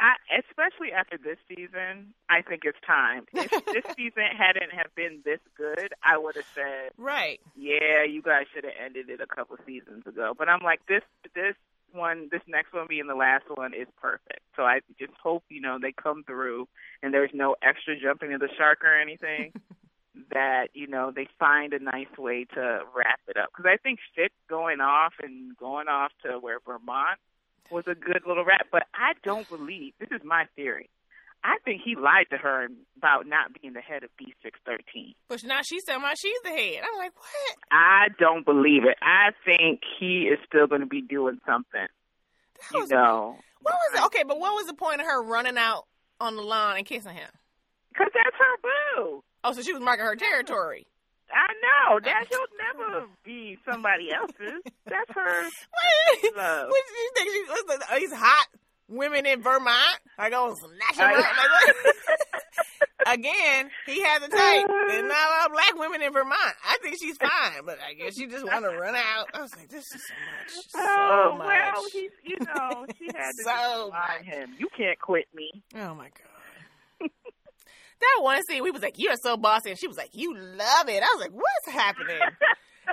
I, 0.00 0.16
especially 0.40 0.92
after 0.92 1.18
this 1.18 1.36
season, 1.46 2.14
I 2.30 2.40
think 2.40 2.62
it's 2.64 2.78
time. 2.86 3.26
If 3.34 3.50
this 3.66 3.84
season 3.94 4.24
hadn't 4.32 4.72
have 4.72 4.94
been 4.94 5.20
this 5.24 5.40
good, 5.56 5.92
I 6.02 6.16
would 6.16 6.36
have 6.36 6.46
said, 6.54 6.92
right, 6.96 7.38
yeah, 7.54 8.04
you 8.08 8.22
guys 8.22 8.46
should 8.54 8.64
have 8.64 8.72
ended 8.82 9.10
it 9.10 9.20
a 9.20 9.26
couple 9.26 9.56
seasons 9.66 10.06
ago. 10.06 10.32
But 10.36 10.48
I'm 10.48 10.62
like, 10.62 10.80
this, 10.88 11.02
this 11.34 11.54
one, 11.96 12.28
this 12.30 12.42
next 12.46 12.72
one 12.72 12.86
being 12.88 13.06
the 13.06 13.14
last 13.14 13.44
one 13.54 13.74
is 13.74 13.88
perfect. 14.00 14.40
So 14.54 14.62
I 14.62 14.80
just 14.98 15.12
hope 15.22 15.44
you 15.48 15.60
know 15.60 15.78
they 15.80 15.92
come 15.92 16.24
through 16.24 16.68
and 17.02 17.12
there's 17.12 17.30
no 17.34 17.56
extra 17.62 17.98
jumping 17.98 18.32
of 18.34 18.40
the 18.40 18.48
shark 18.56 18.84
or 18.84 18.98
anything. 18.98 19.52
that 20.32 20.68
you 20.72 20.86
know 20.86 21.12
they 21.14 21.28
find 21.38 21.72
a 21.72 21.78
nice 21.78 22.16
way 22.18 22.46
to 22.54 22.80
wrap 22.94 23.20
it 23.28 23.36
up 23.36 23.50
because 23.54 23.68
I 23.68 23.76
think 23.76 23.98
Fitz 24.14 24.34
going 24.48 24.80
off 24.80 25.12
and 25.22 25.56
going 25.56 25.88
off 25.88 26.10
to 26.24 26.38
where 26.38 26.58
Vermont 26.64 27.18
was 27.70 27.84
a 27.86 27.94
good 27.94 28.22
little 28.26 28.44
rap, 28.44 28.68
but 28.70 28.84
I 28.94 29.12
don't 29.22 29.48
believe 29.48 29.92
this 29.98 30.08
is 30.12 30.22
my 30.24 30.46
theory. 30.56 30.88
I 31.44 31.58
think 31.64 31.82
he 31.84 31.94
lied 31.94 32.26
to 32.30 32.38
her 32.38 32.68
about 32.96 33.26
not 33.26 33.52
being 33.60 33.72
the 33.72 33.80
head 33.80 34.02
of 34.02 34.10
B613. 34.20 35.14
But 35.28 35.44
now 35.44 35.60
she's 35.62 35.84
saying 35.86 36.00
she's 36.16 36.40
the 36.42 36.50
head. 36.50 36.82
I'm 36.82 36.98
like, 36.98 37.14
what? 37.14 37.56
I 37.70 38.08
don't 38.18 38.44
believe 38.44 38.84
it. 38.84 38.96
I 39.00 39.30
think 39.44 39.80
he 40.00 40.28
is 40.32 40.38
still 40.46 40.66
going 40.66 40.80
to 40.80 40.86
be 40.86 41.02
doing 41.02 41.38
something. 41.46 41.86
you 42.72 42.86
know. 42.88 43.36
What 43.62 43.74
was 43.74 44.00
it? 44.00 44.04
Okay, 44.06 44.24
but 44.26 44.38
what 44.38 44.54
was 44.54 44.66
the 44.66 44.74
point 44.74 45.00
of 45.00 45.06
her 45.06 45.22
running 45.22 45.56
out 45.56 45.84
on 46.20 46.36
the 46.36 46.42
lawn 46.42 46.76
and 46.76 46.86
kissing 46.86 47.14
him? 47.14 47.30
Because 47.92 48.12
that's 48.12 48.36
her 48.36 48.56
boo. 48.62 49.22
Oh, 49.44 49.52
so 49.52 49.62
she 49.62 49.72
was 49.72 49.82
marking 49.82 50.04
her 50.04 50.16
territory. 50.16 50.86
I 51.32 51.52
know 51.62 52.00
that 52.00 52.26
she'll 52.28 52.40
never 52.58 53.06
be 53.24 53.58
somebody 53.68 54.12
else's. 54.12 54.62
That's 54.86 55.10
her. 55.10 55.42
What? 56.22 56.36
Love. 56.36 56.68
What 56.68 56.82
do 56.88 56.94
you 56.94 57.10
think? 57.14 57.30
She, 57.32 57.42
was 57.42 57.82
he's 57.98 58.12
hot 58.12 58.46
women 58.88 59.26
in 59.26 59.42
Vermont. 59.42 59.98
I 60.18 60.30
go 60.30 60.54
snatch 60.54 60.96
him 60.96 61.20
up. 61.20 61.94
Again, 63.06 63.70
he 63.86 64.02
has 64.02 64.22
a 64.22 64.28
type. 64.28 64.66
There's 64.88 65.02
not 65.08 65.28
a 65.28 65.30
lot 65.30 65.46
of 65.46 65.52
black 65.52 65.74
women 65.76 66.02
in 66.02 66.12
Vermont. 66.12 66.54
I 66.68 66.78
think 66.82 66.96
she's 67.00 67.16
fine, 67.16 67.64
but 67.64 67.78
I 67.86 67.94
guess 67.94 68.16
she 68.16 68.26
just 68.26 68.44
want 68.44 68.64
to 68.64 68.70
run 68.76 68.96
out. 68.96 69.28
I 69.32 69.42
was 69.42 69.54
like, 69.56 69.68
this 69.68 69.84
is 69.84 70.02
so 70.02 70.14
much. 70.14 70.64
So 70.70 70.78
oh, 70.80 71.34
much. 71.38 71.46
well, 71.46 71.84
he's, 71.92 72.10
you 72.24 72.36
know, 72.40 72.86
she 72.98 73.06
had 73.06 73.30
to 73.30 73.44
so 73.44 73.88
lie 73.92 74.22
him. 74.24 74.54
You 74.58 74.68
can't 74.76 74.98
quit 74.98 75.26
me. 75.34 75.62
Oh, 75.76 75.94
my 75.94 76.08
God. 76.08 77.10
That 77.98 78.22
one 78.22 78.42
scene, 78.46 78.62
we 78.62 78.70
was 78.70 78.82
like, 78.82 78.98
"You're 78.98 79.16
so 79.16 79.38
bossy," 79.38 79.70
and 79.70 79.78
she 79.78 79.88
was 79.88 79.96
like, 79.96 80.10
"You 80.12 80.36
love 80.36 80.86
it." 80.86 81.02
I 81.02 81.14
was 81.16 81.18
like, 81.18 81.30
"What's 81.30 81.74
happening?" 81.74 82.20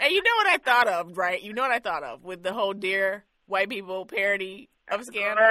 and 0.02 0.14
you 0.14 0.24
know 0.24 0.32
what 0.38 0.48
I 0.48 0.58
thought 0.60 0.88
of, 0.88 1.18
right? 1.18 1.44
You 1.44 1.52
know 1.52 1.62
what 1.62 1.72
I 1.72 1.80
thought 1.80 2.04
of 2.04 2.24
with 2.24 2.42
the 2.42 2.54
whole 2.54 2.72
"Dear 2.72 3.26
White 3.48 3.70
People" 3.70 4.06
parody 4.06 4.70
of 4.90 5.04
Scandal. 5.06 5.44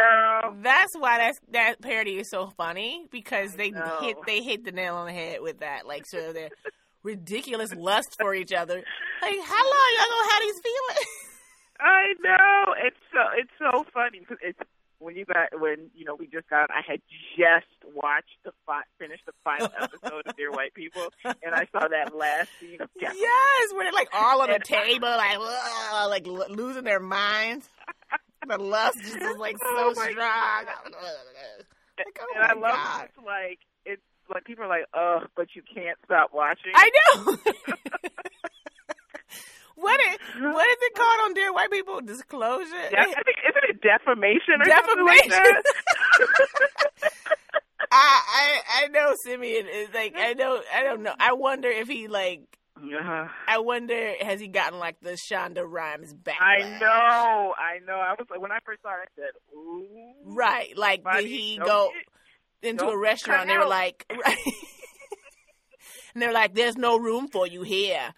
That's 0.63 0.97
why 0.99 1.19
that 1.19 1.35
that 1.53 1.81
parody 1.81 2.19
is 2.19 2.31
so 2.31 2.53
funny 2.57 3.07
because 3.11 3.55
they 3.55 3.73
hit 4.01 4.17
they 4.27 4.43
hit 4.43 4.65
the 4.65 4.73
nail 4.73 4.97
on 4.97 5.07
the 5.07 5.13
head 5.13 5.41
with 5.41 5.61
that. 5.61 5.87
Like, 5.87 6.07
so 6.07 6.33
their 6.33 6.51
ridiculous 7.03 7.73
lust 7.75 8.17
for 8.21 8.35
each 8.35 8.53
other. 8.53 8.75
Like, 8.75 9.41
how 9.45 9.65
long 9.65 9.91
y'all 9.97 10.11
gonna 10.11 10.33
have 10.33 10.43
these 10.43 10.61
feelings? 10.61 11.07
I 11.81 12.15
know 12.23 12.75
it's 12.79 12.97
so 13.13 13.21
it's 13.37 13.51
so 13.59 13.85
funny 13.93 14.21
because 14.21 14.39
it's 14.43 14.59
when 15.03 15.17
you 15.17 15.25
got 15.25 15.61
when 15.61 15.91
you 15.95 16.05
know 16.05 16.15
we 16.15 16.27
just 16.27 16.49
got 16.49 16.71
I 16.71 16.81
had 16.87 17.01
just 17.37 17.67
watched 17.95 18.37
the 18.45 18.53
fi- 18.67 18.83
finished 18.99 19.25
the 19.27 19.33
final 19.45 19.69
episode 19.81 20.23
of 20.27 20.37
Dear 20.37 20.51
White 20.53 20.75
People 20.75 21.09
and 21.25 21.55
I 21.55 21.67
saw 21.73 21.89
that 21.89 22.15
last 22.17 22.49
scene 22.61 22.81
of 22.81 22.89
Yes, 22.99 23.73
when 23.75 23.85
they're 23.85 23.93
like 23.93 24.09
all 24.13 24.41
on 24.43 24.51
the 24.51 24.61
table, 24.61 25.09
like 25.09 25.37
ugh, 25.41 26.11
like 26.11 26.27
l- 26.27 26.47
losing 26.51 26.85
their 26.85 27.01
minds. 27.01 27.69
The 28.49 28.59
lust 28.59 28.99
just 29.01 29.17
is 29.17 29.37
like 29.39 29.57
oh 29.65 29.93
so 29.95 30.03
strong. 30.03 30.65
Like, 30.67 32.19
oh 32.21 32.27
and 32.35 32.45
I 32.45 32.53
love 32.55 32.75
God. 32.75 33.05
it's 33.05 33.27
like 33.27 33.59
it's 33.85 34.03
like 34.33 34.45
people 34.45 34.65
are 34.65 34.69
like, 34.69 34.87
oh, 34.95 35.21
but 35.37 35.49
you 35.55 35.63
can't 35.75 35.99
stop 36.05 36.31
watching. 36.33 36.73
I 36.75 36.91
know. 36.95 37.37
What 39.75 40.00
is 40.00 40.19
what 40.41 40.71
is 40.71 40.76
it 40.81 40.95
called 40.95 41.21
on 41.25 41.35
Dear 41.35 41.52
White 41.52 41.71
People? 41.71 42.00
Disclosure. 42.00 42.91
Yeah, 42.91 43.02
I 43.02 43.23
think 43.23 43.38
isn't 43.49 43.64
it 43.69 43.81
defamation 43.81 44.61
or 44.61 44.64
defamation? 44.64 45.31
Like 45.31 47.12
I 47.93 48.61
I 48.83 48.88
know 48.88 49.14
Simien 49.26 49.67
is 49.73 49.88
like 49.95 50.14
I 50.17 50.35
know 50.35 50.61
I 50.75 50.83
don't 50.83 51.02
know. 51.02 51.14
I 51.19 51.33
wonder 51.33 51.69
if 51.69 51.88
he 51.88 52.09
like 52.09 52.43
uh-huh. 52.76 53.29
I 53.47 53.59
wonder 53.59 54.14
has 54.21 54.41
he 54.41 54.49
gotten 54.49 54.79
like 54.79 54.97
the 55.00 55.17
Shonda 55.31 55.64
Rhimes 55.67 56.12
back? 56.14 56.41
I 56.41 56.79
know, 56.81 57.55
I 57.57 57.79
know. 57.87 57.95
I 57.95 58.14
was 58.19 58.26
like 58.31 58.41
when 58.41 58.50
I 58.50 58.59
first 58.64 58.83
saw 58.83 58.91
it, 58.91 59.09
I 59.09 59.09
said, 59.14 59.31
"Ooh." 59.55 59.87
Right, 60.25 60.76
like 60.76 61.05
did 61.05 61.26
he 61.26 61.59
go 61.59 61.91
into 62.62 62.87
a 62.87 62.99
restaurant? 62.99 63.49
They 63.49 63.59
were 63.59 63.67
like, 63.67 64.05
right. 64.25 64.37
and 66.14 66.23
they're 66.23 66.33
like, 66.33 66.55
"There's 66.55 66.76
no 66.76 66.99
room 66.99 67.29
for 67.29 67.47
you 67.47 67.62
here." 67.62 68.14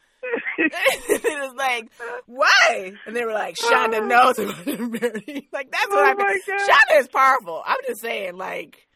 It 0.58 1.40
was 1.40 1.54
like, 1.56 1.90
why? 2.26 2.92
And 3.06 3.14
they 3.14 3.24
were 3.24 3.32
like, 3.32 3.56
Shonda 3.56 4.06
knows 4.08 4.38
about 4.38 4.66
like 5.52 5.70
that's 5.70 5.88
what 5.88 6.04
oh 6.04 6.10
I 6.10 6.14
mean. 6.14 6.40
Shonda 6.48 7.00
is 7.00 7.08
powerful. 7.08 7.62
I'm 7.64 7.78
just 7.86 8.00
saying, 8.00 8.36
like, 8.36 8.86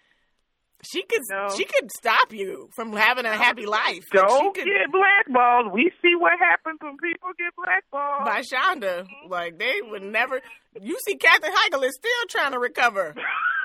she 0.84 1.02
could 1.02 1.22
no. 1.28 1.48
she 1.56 1.64
could 1.64 1.90
stop 1.90 2.32
you 2.32 2.68
from 2.74 2.92
having 2.92 3.26
a 3.26 3.36
happy 3.36 3.66
life. 3.66 4.04
Don't 4.12 4.54
could, 4.54 4.64
get 4.64 4.92
blackballed. 4.92 5.72
We 5.72 5.90
see 6.00 6.14
what 6.16 6.38
happens 6.38 6.78
when 6.80 6.96
people 6.98 7.30
get 7.36 7.52
blackballed. 7.56 8.24
By 8.24 8.42
Shonda. 8.42 9.06
Like 9.28 9.58
they 9.58 9.80
would 9.82 10.02
never 10.02 10.40
you 10.80 10.96
see 11.04 11.16
Kathy 11.16 11.48
Heigl 11.48 11.84
is 11.84 11.94
still 11.94 12.26
trying 12.28 12.52
to 12.52 12.58
recover. 12.58 13.14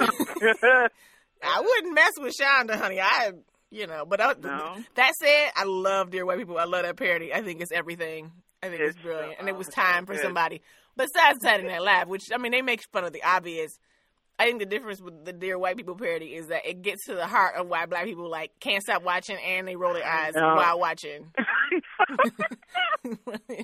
I 1.46 1.62
wouldn't 1.62 1.94
mess 1.94 2.14
with 2.18 2.34
Shonda, 2.40 2.76
honey. 2.80 3.00
I 3.00 3.32
you 3.74 3.88
know, 3.88 4.06
but 4.06 4.22
I, 4.22 4.34
no. 4.42 4.78
that 4.96 5.14
said, 5.20 5.52
I 5.56 5.64
love 5.66 6.12
Dear 6.12 6.26
White 6.26 6.38
People. 6.38 6.58
I 6.58 6.66
love 6.66 6.84
that 6.84 6.96
parody. 6.96 7.34
I 7.34 7.42
think 7.42 7.62
it's 7.62 7.72
everything. 7.72 8.32
I 8.62 8.70
think 8.70 8.82
it's, 8.82 8.96
it's 8.96 9.04
brilliant, 9.04 9.36
and 9.40 9.50
it 9.50 9.58
was 9.58 9.68
uh, 9.68 9.72
time 9.72 10.06
for 10.06 10.16
somebody 10.16 10.62
besides 10.96 11.40
Saturday 11.42 11.68
Night 11.68 11.82
Live, 11.82 12.08
which 12.08 12.24
I 12.34 12.38
mean 12.38 12.52
they 12.52 12.62
make 12.62 12.82
fun 12.92 13.04
of 13.04 13.12
the 13.12 13.24
obvious 13.24 13.78
I 14.40 14.46
think 14.46 14.60
the 14.60 14.66
difference 14.66 15.00
with 15.00 15.26
the 15.26 15.34
Dear 15.34 15.60
White 15.60 15.78
People 15.78 15.96
parody 15.96 16.34
is 16.36 16.48
that 16.48 16.66
it 16.66 16.82
gets 16.82 17.06
to 17.06 17.14
the 17.14 17.28
heart 17.28 17.56
of 17.56 17.68
why 17.68 17.86
black 17.86 18.06
people 18.06 18.30
like 18.30 18.52
can't 18.60 18.82
stop 18.82 19.04
watching 19.04 19.38
and 19.38 19.68
they 19.68 19.76
roll 19.76 19.94
their 19.94 20.06
eyes 20.06 20.34
no. 20.36 20.56
while 20.56 20.80
watching. 20.80 21.32
you 23.04 23.18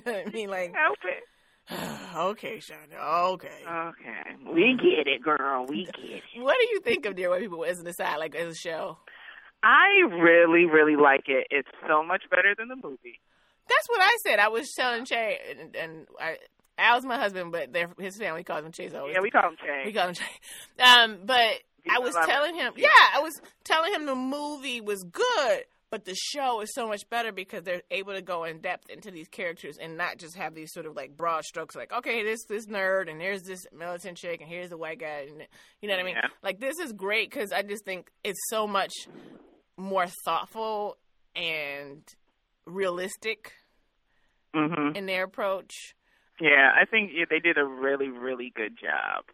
know 0.06 0.22
I 0.26 0.30
mean? 0.32 0.48
Like 0.48 0.72
help 0.74 0.98
it. 1.04 2.16
okay, 2.16 2.58
Shonda. 2.58 3.30
Okay. 3.32 3.48
Okay. 3.68 4.36
We 4.54 4.76
get 4.76 5.06
it, 5.06 5.22
girl. 5.22 5.66
We 5.68 5.86
get 5.86 5.96
it. 5.98 6.22
What 6.36 6.56
do 6.60 6.66
you 6.68 6.80
think 6.80 7.04
of 7.04 7.16
Dear 7.16 7.30
White 7.30 7.40
People 7.42 7.64
as 7.64 7.80
an 7.80 7.86
aside, 7.86 8.18
like 8.18 8.34
as 8.36 8.52
a 8.52 8.56
show? 8.56 8.98
I 9.62 10.02
really, 10.10 10.66
really 10.66 10.96
like 10.96 11.24
it. 11.26 11.46
It's 11.50 11.68
so 11.86 12.02
much 12.02 12.22
better 12.30 12.54
than 12.56 12.68
the 12.68 12.76
movie. 12.76 13.20
That's 13.68 13.88
what 13.88 14.00
I 14.00 14.16
said. 14.26 14.38
I 14.38 14.48
was 14.48 14.72
telling 14.76 15.04
Che, 15.04 15.38
and, 15.60 15.76
and 15.76 16.06
I, 16.20 16.38
Al's 16.78 17.04
my 17.04 17.18
husband, 17.18 17.52
but 17.52 17.70
his 17.98 18.16
family 18.16 18.42
calls 18.42 18.64
him 18.64 18.72
Chase. 18.72 18.94
Always. 18.94 19.14
Yeah, 19.14 19.20
we 19.22 19.30
call 19.30 19.48
him 19.48 19.56
Che. 19.60 19.82
We 19.86 19.92
call 19.92 20.08
him 20.08 20.14
Che. 20.14 20.24
Um, 20.82 21.18
but 21.24 21.60
I 21.88 21.98
was 21.98 22.14
telling 22.26 22.54
him, 22.54 22.72
yeah, 22.76 22.88
I 23.14 23.20
was 23.20 23.40
telling 23.64 23.92
him 23.92 24.06
the 24.06 24.14
movie 24.14 24.80
was 24.80 25.04
good, 25.04 25.64
but 25.90 26.04
the 26.04 26.14
show 26.14 26.60
is 26.62 26.72
so 26.74 26.88
much 26.88 27.02
better 27.10 27.32
because 27.32 27.62
they're 27.64 27.82
able 27.90 28.14
to 28.14 28.22
go 28.22 28.44
in 28.44 28.60
depth 28.60 28.88
into 28.88 29.10
these 29.10 29.28
characters 29.28 29.76
and 29.80 29.96
not 29.96 30.18
just 30.18 30.36
have 30.36 30.54
these 30.54 30.72
sort 30.72 30.86
of 30.86 30.96
like 30.96 31.16
broad 31.16 31.44
strokes, 31.44 31.76
like 31.76 31.92
okay, 31.92 32.22
this 32.22 32.44
this 32.48 32.66
nerd 32.66 33.10
and 33.10 33.20
there's 33.20 33.42
this 33.42 33.60
militant 33.76 34.16
chick 34.16 34.40
and 34.40 34.48
here's 34.48 34.70
the 34.70 34.78
white 34.78 35.00
guy, 35.00 35.26
and 35.28 35.46
you 35.80 35.88
know 35.88 35.94
what 35.94 36.00
I 36.00 36.04
mean. 36.04 36.16
Like 36.42 36.60
this 36.60 36.78
is 36.78 36.92
great 36.92 37.30
because 37.30 37.52
I 37.52 37.62
just 37.62 37.84
think 37.84 38.10
it's 38.24 38.40
so 38.48 38.66
much 38.66 38.92
more 39.80 40.06
thoughtful 40.24 40.96
and 41.34 42.02
realistic 42.66 43.52
mm-hmm. 44.54 44.96
in 44.96 45.06
their 45.06 45.24
approach. 45.24 45.94
Yeah, 46.40 46.70
I 46.74 46.86
think 46.86 47.12
they 47.28 47.40
did 47.40 47.58
a 47.58 47.64
really, 47.64 48.08
really 48.08 48.52
good 48.54 48.78
job 48.80 49.24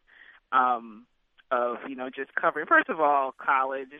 um, 0.52 1.06
of 1.50 1.76
you 1.88 1.96
know 1.96 2.08
just 2.14 2.34
covering 2.34 2.66
first 2.66 2.88
of 2.88 3.00
all 3.00 3.32
college, 3.32 3.92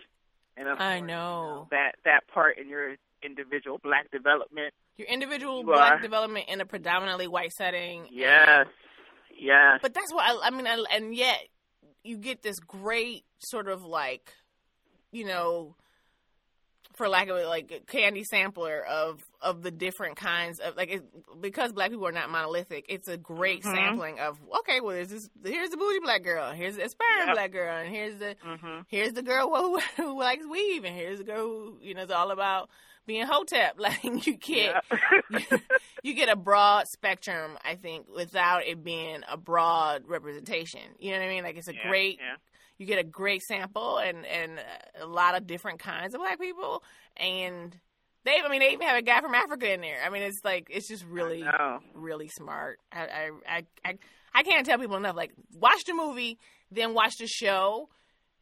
and 0.56 0.68
of 0.68 0.80
I 0.80 0.98
course, 0.98 1.08
know. 1.08 1.08
You 1.08 1.16
know 1.16 1.68
that 1.70 1.92
that 2.04 2.20
part 2.32 2.58
in 2.58 2.68
your 2.68 2.96
individual 3.22 3.78
black 3.82 4.10
development. 4.10 4.74
Your 4.96 5.08
individual 5.08 5.60
you 5.60 5.66
black 5.66 5.98
are. 5.98 6.00
development 6.00 6.46
in 6.48 6.60
a 6.60 6.66
predominantly 6.66 7.28
white 7.28 7.52
setting. 7.52 8.06
Yes, 8.10 8.66
yes. 9.38 9.78
But 9.82 9.94
that's 9.94 10.12
what 10.12 10.24
I, 10.24 10.48
I 10.48 10.50
mean, 10.50 10.66
I, 10.66 10.82
and 10.92 11.14
yet 11.14 11.38
you 12.02 12.16
get 12.16 12.42
this 12.42 12.58
great 12.60 13.24
sort 13.38 13.68
of 13.68 13.82
like, 13.84 14.32
you 15.12 15.24
know, 15.26 15.74
for 16.96 17.08
lack 17.08 17.28
of 17.28 17.36
like 17.46 17.70
a 17.70 17.80
candy 17.90 18.24
sampler 18.24 18.82
of 18.82 19.22
of 19.40 19.62
the 19.62 19.70
different 19.70 20.16
kinds 20.16 20.58
of 20.58 20.76
like 20.76 20.90
it, 20.90 21.02
because 21.40 21.72
black 21.72 21.90
people 21.90 22.06
are 22.06 22.12
not 22.12 22.30
monolithic 22.30 22.86
it's 22.88 23.06
a 23.06 23.16
great 23.16 23.62
mm-hmm. 23.62 23.74
sampling 23.74 24.18
of 24.18 24.38
okay 24.58 24.80
well 24.80 24.94
there's 24.94 25.10
this 25.10 25.28
here's 25.44 25.70
the 25.70 25.76
bougie 25.76 26.00
black 26.00 26.24
girl 26.24 26.52
here's 26.52 26.76
the 26.76 26.84
aspiring 26.84 27.26
yep. 27.26 27.34
black 27.34 27.52
girl 27.52 27.76
and 27.76 27.94
here's 27.94 28.18
the 28.18 28.36
mm-hmm. 28.44 28.80
here's 28.88 29.12
the 29.12 29.22
girl 29.22 29.54
who, 29.54 29.78
who 30.02 30.18
likes 30.18 30.44
weave 30.46 30.84
and 30.84 30.96
here's 30.96 31.18
the 31.18 31.24
girl 31.24 31.46
who 31.46 31.78
you 31.82 31.94
know 31.94 32.02
is 32.02 32.10
all 32.10 32.30
about 32.30 32.70
being 33.06 33.26
hotep 33.26 33.74
like 33.78 34.02
you 34.26 34.36
get 34.36 34.82
you, 35.30 35.58
you 36.02 36.14
get 36.14 36.28
a 36.28 36.36
broad 36.36 36.88
spectrum 36.88 37.58
i 37.64 37.74
think 37.74 38.06
without 38.14 38.66
it 38.66 38.82
being 38.82 39.20
a 39.30 39.36
broad 39.36 40.02
representation 40.06 40.80
you 40.98 41.12
know 41.12 41.18
what 41.18 41.26
i 41.26 41.28
mean 41.28 41.44
like 41.44 41.56
it's 41.56 41.68
a 41.68 41.74
yeah, 41.74 41.88
great 41.88 42.18
yeah 42.20 42.36
you 42.78 42.86
get 42.86 42.98
a 42.98 43.04
great 43.04 43.42
sample 43.42 43.98
and 43.98 44.26
and 44.26 44.60
a 45.00 45.06
lot 45.06 45.36
of 45.36 45.46
different 45.46 45.78
kinds 45.78 46.14
of 46.14 46.20
black 46.20 46.40
people 46.40 46.82
and 47.16 47.76
they 48.24 48.40
I 48.44 48.48
mean 48.48 48.60
they 48.60 48.70
even 48.70 48.86
have 48.86 48.98
a 48.98 49.02
guy 49.02 49.20
from 49.20 49.34
Africa 49.34 49.72
in 49.72 49.80
there. 49.80 49.98
I 50.04 50.10
mean 50.10 50.22
it's 50.22 50.40
like 50.44 50.68
it's 50.70 50.88
just 50.88 51.04
really 51.04 51.44
really 51.94 52.28
smart. 52.28 52.78
I, 52.92 53.30
I 53.48 53.64
I 53.84 53.98
I 54.34 54.42
can't 54.42 54.66
tell 54.66 54.78
people 54.78 54.96
enough 54.96 55.16
like 55.16 55.32
watch 55.54 55.84
the 55.84 55.94
movie 55.94 56.38
then 56.70 56.94
watch 56.94 57.16
the 57.18 57.28
show 57.28 57.88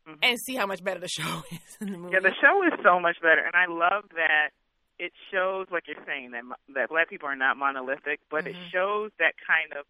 mm-hmm. 0.09 0.19
and 0.23 0.39
see 0.41 0.55
how 0.55 0.67
much 0.67 0.83
better 0.83 1.01
the 1.01 1.09
show 1.21 1.43
is 1.53 1.77
in 1.81 1.93
the 1.93 1.99
movie. 1.99 2.15
Yeah, 2.15 2.21
the 2.21 2.35
show 2.41 2.63
is 2.67 2.73
so 2.83 2.99
much 2.99 3.17
better 3.21 3.43
and 3.45 3.55
I 3.55 3.67
love 3.67 4.05
that 4.17 4.51
it 4.99 5.13
shows 5.33 5.67
like 5.71 5.85
you're 5.87 6.05
saying 6.07 6.33
that 6.33 6.43
that 6.75 6.89
black 6.89 7.09
people 7.09 7.29
are 7.29 7.37
not 7.37 7.57
monolithic, 7.57 8.21
but 8.31 8.45
mm-hmm. 8.45 8.49
it 8.49 8.71
shows 8.73 9.11
that 9.19 9.35
kind 9.47 9.79
of 9.79 9.87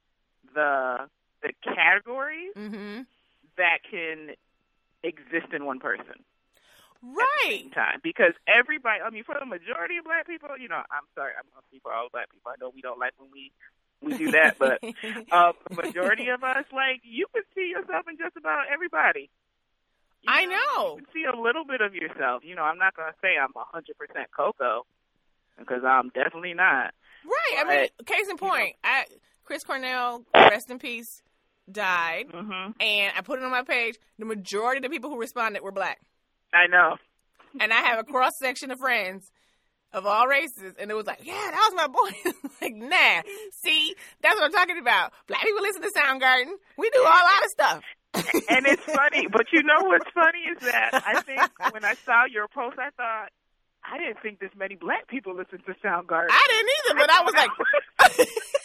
the 0.55 1.09
the 1.43 1.53
categories 1.63 2.53
mm-hmm 2.57 3.03
that 3.56 3.78
can 3.88 4.34
exist 5.02 5.52
in 5.52 5.64
one 5.64 5.78
person. 5.78 6.25
Right. 7.04 7.68
time 7.75 8.00
because 8.02 8.32
everybody, 8.49 9.02
I 9.04 9.11
mean, 9.11 9.25
for 9.25 9.37
the 9.38 9.44
majority 9.44 9.99
of 9.99 10.04
black 10.04 10.26
people, 10.26 10.49
you 10.58 10.68
know, 10.68 10.80
I'm 10.88 11.04
sorry, 11.14 11.32
I'm 11.37 11.44
going 11.52 11.61
to 11.61 11.68
speak 11.68 11.82
for 11.82 11.92
all 11.92 12.08
black 12.11 12.32
people. 12.32 12.50
I 12.50 12.56
know 12.58 12.73
we 12.75 12.80
don't 12.80 12.99
like 12.99 13.12
when 13.18 13.28
we 13.30 13.52
we 14.00 14.16
do 14.16 14.30
that, 14.32 14.56
but 14.58 14.80
uh, 15.32 15.52
the 15.68 15.75
majority 15.75 16.28
of 16.28 16.42
us, 16.42 16.64
like, 16.73 17.00
you 17.04 17.26
can 17.32 17.42
see 17.54 17.70
yourself 17.70 18.04
in 18.08 18.16
just 18.16 18.37
about 18.37 18.66
everybody. 18.73 19.30
You 20.23 20.28
I 20.32 20.44
know. 20.46 20.96
You 20.96 21.04
can 21.04 21.12
see 21.12 21.25
a 21.25 21.38
little 21.38 21.64
bit 21.64 21.80
of 21.80 21.94
yourself. 21.94 22.42
You 22.44 22.54
know, 22.54 22.62
I'm 22.62 22.78
not 22.78 22.96
going 22.96 23.12
to 23.12 23.18
say 23.20 23.37
I'm 23.37 23.52
100% 23.52 23.84
Coco 24.37 24.87
because 25.58 25.84
I'm 25.84 26.08
definitely 26.08 26.54
not. 26.54 26.94
Right. 27.25 27.64
But, 27.64 27.66
I 27.66 27.80
mean, 27.80 27.88
case 28.06 28.28
in 28.28 28.37
point, 28.37 28.76
you 28.82 28.90
know, 28.90 28.96
I 28.96 29.04
Chris 29.44 29.62
Cornell, 29.64 30.25
rest 30.34 30.70
in 30.70 30.78
peace 30.78 31.23
died, 31.71 32.26
mm-hmm. 32.33 32.73
and 32.80 33.12
I 33.16 33.21
put 33.23 33.38
it 33.38 33.44
on 33.44 33.50
my 33.50 33.62
page. 33.62 33.97
The 34.18 34.25
majority 34.25 34.78
of 34.78 34.83
the 34.85 34.88
people 34.88 35.11
who 35.11 35.18
responded 35.18 35.62
were 35.62 35.73
black. 35.73 36.00
I 36.52 36.66
know. 36.66 36.97
And 37.61 37.73
I 37.73 37.76
have 37.76 37.99
a 37.99 38.04
cross 38.04 38.33
section 38.40 38.71
of 38.71 38.78
friends 38.78 39.30
of 39.92 40.06
all 40.06 40.26
races, 40.26 40.75
and 40.78 40.90
it 40.90 40.94
was 40.94 41.06
like, 41.06 41.21
yeah, 41.23 41.50
that 41.50 41.71
was 41.71 41.75
my 41.76 41.87
boy. 41.87 42.33
like, 42.61 42.75
nah, 42.75 43.23
see, 43.62 43.94
that's 44.23 44.35
what 44.35 44.47
I'm 44.47 44.52
talking 44.52 44.78
about. 44.78 45.12
Black 45.28 45.42
people 45.42 45.62
listen 45.62 45.83
to 45.83 45.90
Soundgarden. 45.97 46.52
We 46.76 46.90
do 46.90 46.99
all 46.99 47.04
lot 47.06 47.44
of 47.44 47.50
stuff. 47.50 47.83
and 48.49 48.66
it's 48.66 48.83
funny, 48.87 49.28
but 49.30 49.47
you 49.52 49.62
know 49.62 49.85
what's 49.85 50.11
funny 50.12 50.40
is 50.50 50.59
that 50.62 51.02
I 51.06 51.21
think 51.23 51.40
when 51.73 51.85
I 51.85 51.94
saw 52.04 52.25
your 52.30 52.49
post, 52.49 52.76
I 52.78 52.90
thought, 52.97 53.30
I 53.85 53.99
didn't 53.99 54.21
think 54.21 54.40
this 54.40 54.50
many 54.56 54.75
black 54.75 55.06
people 55.09 55.37
listen 55.37 55.59
to 55.59 55.75
Soundgarden. 55.85 56.28
I 56.30 56.47
didn't 56.50 56.71
either, 56.78 56.99
but 56.99 57.11
I, 57.11 57.21
I 57.21 57.25
was 57.25 57.35
like, 58.18 58.28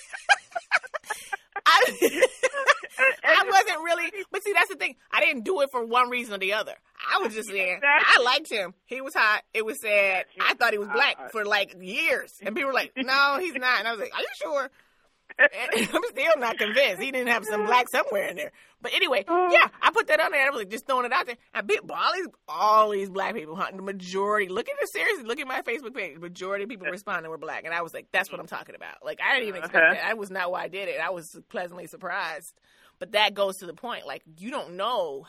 I, 1.66 1.82
I 3.24 3.44
wasn't 3.50 3.84
really, 3.84 4.12
but 4.32 4.44
see, 4.44 4.54
that's 4.54 4.70
the 4.70 4.76
thing. 4.76 4.96
I 5.12 5.20
didn't 5.22 5.44
do 5.46 5.62
it 5.62 5.72
for 5.72 5.86
one 5.86 6.10
reason 6.10 6.36
or 6.36 6.38
the 6.38 6.54
other. 6.54 6.74
I 7.12 7.20
was 7.24 7.34
just 7.34 7.50
saying, 7.50 7.82
I 7.84 8.22
liked 8.22 8.50
him. 8.52 8.74
He 8.86 9.02
was 9.02 9.14
hot. 9.14 9.44
It 9.54 9.66
was 9.66 9.82
sad. 9.82 10.26
I 10.40 10.54
thought 10.56 10.74
he 10.74 10.80
was 10.80 10.90
black 10.90 11.32
for 11.32 11.46
like 11.46 11.76
years, 11.80 12.34
and 12.42 12.56
people 12.56 12.68
were 12.68 12.74
like, 12.74 12.94
"No, 12.98 13.38
he's 13.40 13.54
not." 13.54 13.80
And 13.80 13.88
I 13.88 13.92
was 13.92 14.00
like, 14.00 14.14
"Are 14.14 14.22
you 14.22 14.28
sure?" 14.36 14.70
I'm 15.40 16.04
still 16.10 16.34
not 16.38 16.58
convinced. 16.58 17.02
He 17.02 17.12
didn't 17.12 17.30
have 17.30 17.46
some 17.46 17.66
black 17.66 17.90
somewhere 17.90 18.28
in 18.28 18.36
there. 18.36 18.52
But 18.82 18.94
anyway, 18.94 19.26
uh-huh. 19.28 19.50
yeah, 19.52 19.68
I 19.82 19.92
put 19.92 20.08
that 20.08 20.20
on 20.20 20.32
there. 20.32 20.46
I 20.46 20.50
was 20.50 20.60
like, 20.60 20.70
just 20.70 20.88
throwing 20.88 21.06
it 21.06 21.12
out 21.12 21.26
there. 21.26 21.38
I 21.54 21.62
bet 21.62 21.80
all 21.90 22.14
these, 22.16 22.28
all 22.48 22.90
these 22.90 23.10
black 23.10 23.36
people 23.36 23.56
hunting. 23.56 23.78
The 23.78 23.84
majority, 23.84 24.48
look 24.48 24.70
at 24.70 24.76
it 24.80 24.90
seriously. 24.92 25.26
Look 25.26 25.40
at 25.40 25.48
my 25.48 25.62
Facebook 25.62 25.94
page. 25.94 26.16
The 26.16 26.22
majority 26.22 26.64
of 26.64 26.70
people 26.70 26.88
responding 26.88 27.30
were 27.30 27.38
black, 27.38 27.66
and 27.66 27.74
I 27.74 27.82
was 27.82 27.94
like, 27.94 28.08
that's 28.12 28.32
what 28.32 28.40
I'm 28.40 28.48
talking 28.48 28.76
about. 28.76 29.04
Like 29.04 29.20
I 29.26 29.34
didn't 29.34 29.50
even 29.50 29.64
expect 29.64 29.84
uh-huh. 29.84 29.94
that. 29.96 30.06
I 30.06 30.14
was 30.14 30.32
not 30.32 30.52
why 30.52 30.64
I 30.64 30.68
did 30.68 30.88
it. 30.88 31.00
I 31.02 31.10
was 31.10 31.38
pleasantly 31.50 31.88
surprised. 31.88 32.54
But 33.00 33.14
that 33.14 33.34
goes 33.34 33.58
to 33.58 33.66
the 33.66 33.74
point. 33.74 34.06
Like 34.06 34.24
you 34.38 34.52
don't 34.52 34.76
know 34.76 35.26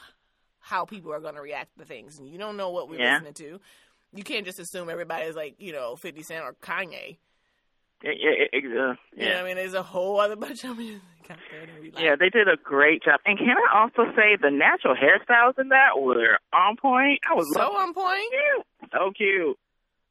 how 0.60 0.84
people 0.84 1.12
are 1.12 1.20
going 1.20 1.34
to 1.34 1.40
react 1.40 1.78
to 1.78 1.84
things, 1.84 2.18
and 2.18 2.28
you 2.28 2.38
don't 2.38 2.56
know 2.56 2.70
what 2.70 2.88
we're 2.88 3.00
yeah. 3.00 3.14
listening 3.14 3.34
to. 3.34 3.60
You 4.12 4.24
can't 4.24 4.44
just 4.44 4.58
assume 4.58 4.90
everybody 4.90 5.26
is 5.26 5.36
like 5.36 5.56
you 5.58 5.72
know 5.72 5.96
Fifty 5.96 6.22
Cent 6.22 6.44
or 6.44 6.54
Kanye 6.54 7.18
Uh, 8.04 8.10
yeah, 8.10 8.46
yeah, 8.52 8.94
yeah. 9.14 9.40
I 9.40 9.44
mean, 9.44 9.56
there's 9.56 9.74
a 9.74 9.82
whole 9.82 10.18
other 10.20 10.36
bunch 10.36 10.64
of 10.64 10.76
them. 10.76 11.00
Yeah, 11.98 12.16
they 12.18 12.28
did 12.28 12.48
a 12.48 12.56
great 12.56 13.04
job. 13.04 13.20
And 13.24 13.38
can 13.38 13.50
I 13.50 13.78
also 13.80 14.10
say 14.16 14.36
the 14.40 14.50
natural 14.50 14.96
hairstyles 14.96 15.58
in 15.58 15.68
that 15.68 16.00
were 16.00 16.38
on 16.52 16.76
point? 16.76 17.20
I 17.30 17.34
was 17.34 17.46
so 17.54 17.76
on 17.76 17.94
point. 17.94 18.24
Cute. 18.30 18.90
So 18.92 19.12
cute. 19.16 19.58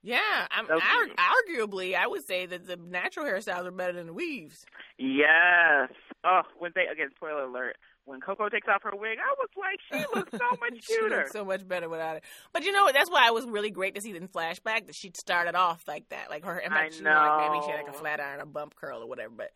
Yeah, 0.02 0.48
I'm 0.52 0.66
so 0.66 0.76
ar- 0.76 1.60
arguably 1.60 1.94
I 1.96 2.08
would 2.08 2.26
say 2.26 2.46
that 2.46 2.66
the 2.66 2.78
natural 2.78 3.26
hairstyles 3.26 3.66
are 3.66 3.72
better 3.72 3.94
than 3.94 4.08
the 4.08 4.14
weaves. 4.14 4.66
Yes. 4.98 5.90
Oh, 6.24 6.42
when 6.58 6.72
they 6.74 6.86
again, 6.92 7.10
spoiler 7.16 7.44
alert, 7.44 7.76
when 8.06 8.22
Coco 8.22 8.50
takes 8.50 8.68
off 8.68 8.82
her 8.84 8.92
wig, 8.94 9.20
I 9.20 9.36
was 9.38 9.50
like, 9.58 9.80
she 9.92 10.06
looks 10.16 10.32
so 10.32 10.58
much 10.60 10.82
cuter. 10.88 11.28
so 11.32 11.46
much 11.46 11.68
better 11.68 11.90
without 11.90 12.18
it. 12.18 12.24
But 12.54 12.64
you 12.64 12.72
know 12.72 12.84
what? 12.86 12.94
That's 12.94 13.10
why 13.10 13.28
it 13.28 13.34
was 13.34 13.46
really 13.46 13.72
great 13.72 13.96
to 13.96 14.02
see 14.02 14.16
in 14.16 14.28
flashback 14.28 14.88
that 14.88 14.96
she 14.96 15.12
started 15.16 15.56
off 15.56 15.84
like 15.88 16.08
that. 16.10 16.30
Like 16.30 16.46
her, 16.46 16.58
in 16.58 16.72
fact, 16.72 16.96
she, 16.96 17.04
know. 17.04 17.12
like 17.12 17.52
maybe 17.52 17.66
she 17.66 17.72
had 17.72 17.86
like 17.86 17.94
a 17.94 17.98
flat 17.98 18.20
iron, 18.20 18.40
a 18.40 18.46
bump 18.46 18.76
curl, 18.76 19.04
or 19.04 19.08
whatever. 19.08 19.34
But 19.36 19.52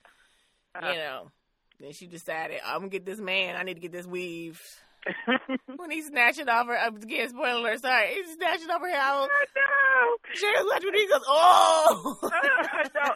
uh, 0.75 0.89
you 0.89 1.00
know, 1.00 1.31
then 1.79 1.93
she 1.93 2.05
decided, 2.05 2.59
I'm 2.65 2.79
gonna 2.79 2.89
get 2.89 3.05
this 3.05 3.19
man. 3.19 3.55
I 3.55 3.63
need 3.63 3.75
to 3.75 3.81
get 3.81 3.91
this 3.91 4.05
weave. 4.05 4.62
when 5.75 5.91
he's 5.91 6.07
snatching 6.07 6.48
off 6.48 6.67
her, 6.67 6.75
again, 6.75 7.29
spoiler 7.29 7.60
alert, 7.60 7.81
sorry, 7.81 8.13
he's 8.13 8.33
snatching 8.36 8.69
off 8.69 8.81
her. 8.81 8.88
I 8.88 9.19
was, 9.19 9.29
no. 9.55 10.33
Sure, 10.33 10.65
watch 10.65 10.83
when 10.83 10.93
he 10.93 11.07
goes, 11.07 11.22
oh. 11.27 12.19
no, 12.24 12.29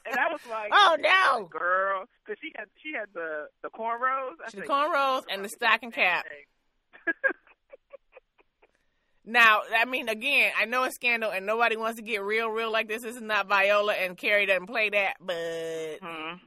and 0.05 0.19
I 0.19 0.31
was 0.31 0.41
like, 0.49 0.71
oh 0.73 0.97
no, 0.99 1.45
girl, 1.45 2.05
because 2.25 2.39
she 2.41 2.51
had 2.55 2.67
she 2.83 2.93
had 2.93 3.07
the 3.13 3.47
the 3.63 3.69
cornrows, 3.69 4.35
the 4.53 4.61
cornrows, 4.61 5.23
and 5.31 5.43
the 5.43 5.49
stocking 5.49 5.91
cap. 5.91 6.25
Now, 9.29 9.63
I 9.77 9.83
mean, 9.83 10.07
again, 10.07 10.53
I 10.57 10.63
know 10.63 10.85
it's 10.85 10.95
scandal, 10.95 11.29
and 11.29 11.45
nobody 11.45 11.75
wants 11.75 11.97
to 11.97 12.01
get 12.01 12.23
real, 12.23 12.47
real 12.47 12.71
like 12.71 12.87
this. 12.87 13.03
This 13.03 13.17
is 13.17 13.21
not 13.21 13.49
Viola, 13.49 13.91
and 13.91 14.17
Kerry 14.17 14.45
doesn't 14.45 14.67
play 14.67 14.89
that, 14.89 15.15
but 15.19 15.35
mm-hmm. 15.35 16.37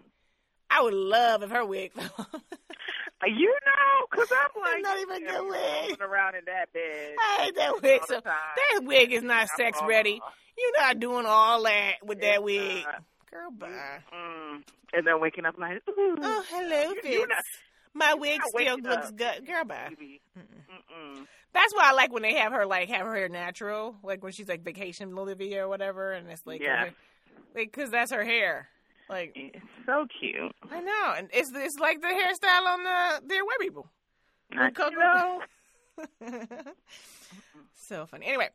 I 0.70 0.82
would 0.82 0.94
love 0.94 1.42
if 1.42 1.50
her 1.50 1.64
wig. 1.64 1.92
fell 1.92 2.26
You 3.26 3.48
know, 3.66 4.06
because 4.10 4.28
I'm 4.32 4.62
like, 4.62 4.82
not 4.82 4.98
even 5.00 5.26
good 5.26 5.48
wig. 5.48 6.00
around 6.00 6.36
in 6.36 6.44
that 6.46 6.72
bed. 6.72 7.14
I 7.18 7.42
hate 7.42 7.56
that 7.56 7.82
wig. 7.82 8.00
So 8.06 8.20
that 8.20 8.80
wig 8.82 9.12
is 9.12 9.22
not 9.22 9.48
sex 9.56 9.78
ready. 9.86 10.20
You're 10.56 10.82
not 10.82 11.00
doing 11.00 11.26
all 11.26 11.62
that 11.64 11.94
with 12.04 12.20
that 12.20 12.42
wig. 12.42 12.84
Not. 12.84 13.02
Girl, 13.30 13.50
bye. 13.50 13.68
Mm. 14.12 14.62
And 14.92 15.06
then 15.06 15.20
waking 15.20 15.46
up 15.46 15.56
like, 15.58 15.82
Ooh. 15.88 16.16
oh, 16.20 16.44
hello, 16.50 16.94
Fitz. 17.02 17.26
My 17.94 18.14
wig 18.14 18.40
still 18.54 18.78
looks 18.78 19.08
up. 19.08 19.16
good. 19.16 19.46
Girl, 19.46 19.64
bye. 19.64 19.90
That's 21.52 21.74
why 21.74 21.90
I 21.90 21.92
like 21.94 22.12
when 22.12 22.22
they 22.22 22.34
have 22.34 22.52
her 22.52 22.64
like 22.64 22.88
have 22.90 23.06
her 23.06 23.14
hair 23.14 23.28
natural, 23.28 23.96
like 24.04 24.22
when 24.22 24.32
she's 24.32 24.48
like 24.48 24.62
vacation 24.62 25.16
Olivia 25.18 25.64
or 25.64 25.68
whatever, 25.68 26.12
and 26.12 26.28
it's 26.30 26.46
like, 26.46 26.60
yeah, 26.62 26.90
because 27.54 27.90
that's 27.90 28.12
her 28.12 28.24
hair. 28.24 28.68
Like 29.10 29.32
it's 29.34 29.66
so 29.86 30.06
cute. 30.20 30.54
I 30.70 30.80
know, 30.80 31.14
and 31.16 31.28
it's 31.32 31.50
it's 31.52 31.80
like 31.80 32.00
the 32.00 32.06
hairstyle 32.06 32.66
on 32.66 32.84
the 32.84 33.28
Dear 33.28 33.44
White 33.44 33.58
People. 33.60 33.90
I 34.56 34.70
know. 34.70 35.40
so 37.88 38.06
funny. 38.06 38.26
Anyway, 38.26 38.50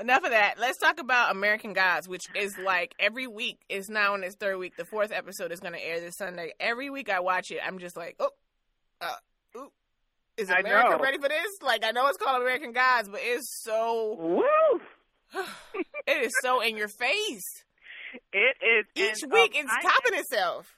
enough 0.00 0.24
of 0.24 0.30
that. 0.30 0.54
Let's 0.58 0.78
talk 0.78 0.98
about 0.98 1.30
American 1.30 1.74
Gods, 1.74 2.08
which 2.08 2.24
is 2.34 2.56
like 2.56 2.94
every 2.98 3.26
week 3.26 3.58
is 3.68 3.90
now 3.90 4.14
in 4.14 4.24
its 4.24 4.34
third 4.34 4.56
week. 4.56 4.76
The 4.78 4.86
fourth 4.86 5.12
episode 5.12 5.52
is 5.52 5.60
going 5.60 5.74
to 5.74 5.84
air 5.84 6.00
this 6.00 6.16
Sunday. 6.16 6.52
Every 6.58 6.88
week 6.88 7.10
I 7.10 7.20
watch 7.20 7.50
it, 7.50 7.60
I'm 7.64 7.78
just 7.78 7.94
like, 7.96 8.16
oh, 8.18 8.30
uh, 9.02 9.16
ooh. 9.58 9.72
Is 10.38 10.48
America 10.48 10.98
ready 11.02 11.18
for 11.18 11.28
this? 11.28 11.58
Like 11.62 11.84
I 11.84 11.90
know 11.90 12.08
it's 12.08 12.16
called 12.16 12.40
American 12.40 12.72
Gods, 12.72 13.10
but 13.10 13.20
it's 13.22 13.62
so 13.62 14.16
Woo! 14.18 15.42
it 16.06 16.24
is 16.24 16.32
so 16.40 16.62
in 16.62 16.78
your 16.78 16.88
face. 16.88 17.64
It 18.32 18.56
is 18.60 18.86
each 18.94 19.22
and, 19.22 19.32
week. 19.32 19.56
Um, 19.56 19.66
it's 19.66 19.84
topping 19.84 20.18
itself. 20.18 20.76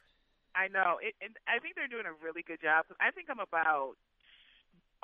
I 0.54 0.68
know. 0.68 0.98
It, 1.02 1.14
and 1.20 1.34
I 1.48 1.58
think 1.58 1.74
they're 1.74 1.90
doing 1.90 2.06
a 2.06 2.14
really 2.24 2.42
good 2.46 2.62
job. 2.62 2.86
I 3.00 3.10
think 3.10 3.26
I'm 3.30 3.42
about 3.42 3.98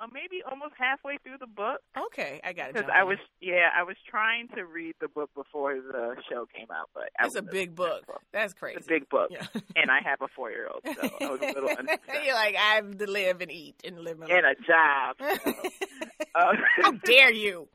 uh, 0.01 0.07
maybe 0.13 0.43
almost 0.49 0.75
halfway 0.79 1.19
through 1.19 1.39
the 1.39 1.47
book. 1.47 1.81
Okay, 2.07 2.41
I 2.43 2.53
got 2.53 2.71
it. 2.71 2.75
Because 2.75 2.91
I 2.93 3.05
was, 3.05 3.19
yeah, 3.41 3.69
I 3.77 3.83
was 3.83 3.97
trying 4.09 4.49
to 4.57 4.65
read 4.65 4.95
the 5.01 5.09
book 5.09 5.31
before 5.35 5.75
the 5.75 6.17
show 6.31 6.47
came 6.55 6.69
out, 6.71 6.91
but 6.95 7.11
it's 7.23 7.37
a 7.37 7.43
big 7.43 7.75
book. 7.75 8.07
book. 8.07 8.23
That's 8.33 8.55
crazy. 8.55 8.79
It's 8.79 8.87
a 8.87 8.89
big 8.89 9.09
book, 9.09 9.31
yeah. 9.31 9.47
and 9.77 9.91
I 9.91 10.01
have 10.05 10.23
a 10.23 10.29
four 10.35 10.51
year 10.51 10.69
old, 10.73 10.83
so 10.85 11.11
I 11.21 11.31
was 11.31 11.41
a 11.41 11.47
little. 11.47 11.71
You're 12.25 12.35
like 12.35 12.57
I 12.57 12.77
have 12.77 12.99
to 12.99 13.07
live 13.07 13.41
and 13.41 13.51
eat 13.51 13.77
and 13.85 13.99
live 14.01 14.21
and 14.21 14.31
a 14.31 14.55
job. 14.67 15.17
So. 15.21 15.53
uh, 16.35 16.53
How 16.83 16.93
dare 16.93 17.33
you? 17.33 17.69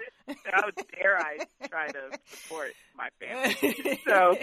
How 0.46 0.70
dare 0.72 1.20
I 1.20 1.38
try 1.68 1.88
to 1.88 2.20
support 2.28 2.74
my 2.96 3.10
family? 3.20 4.00
so, 4.08 4.38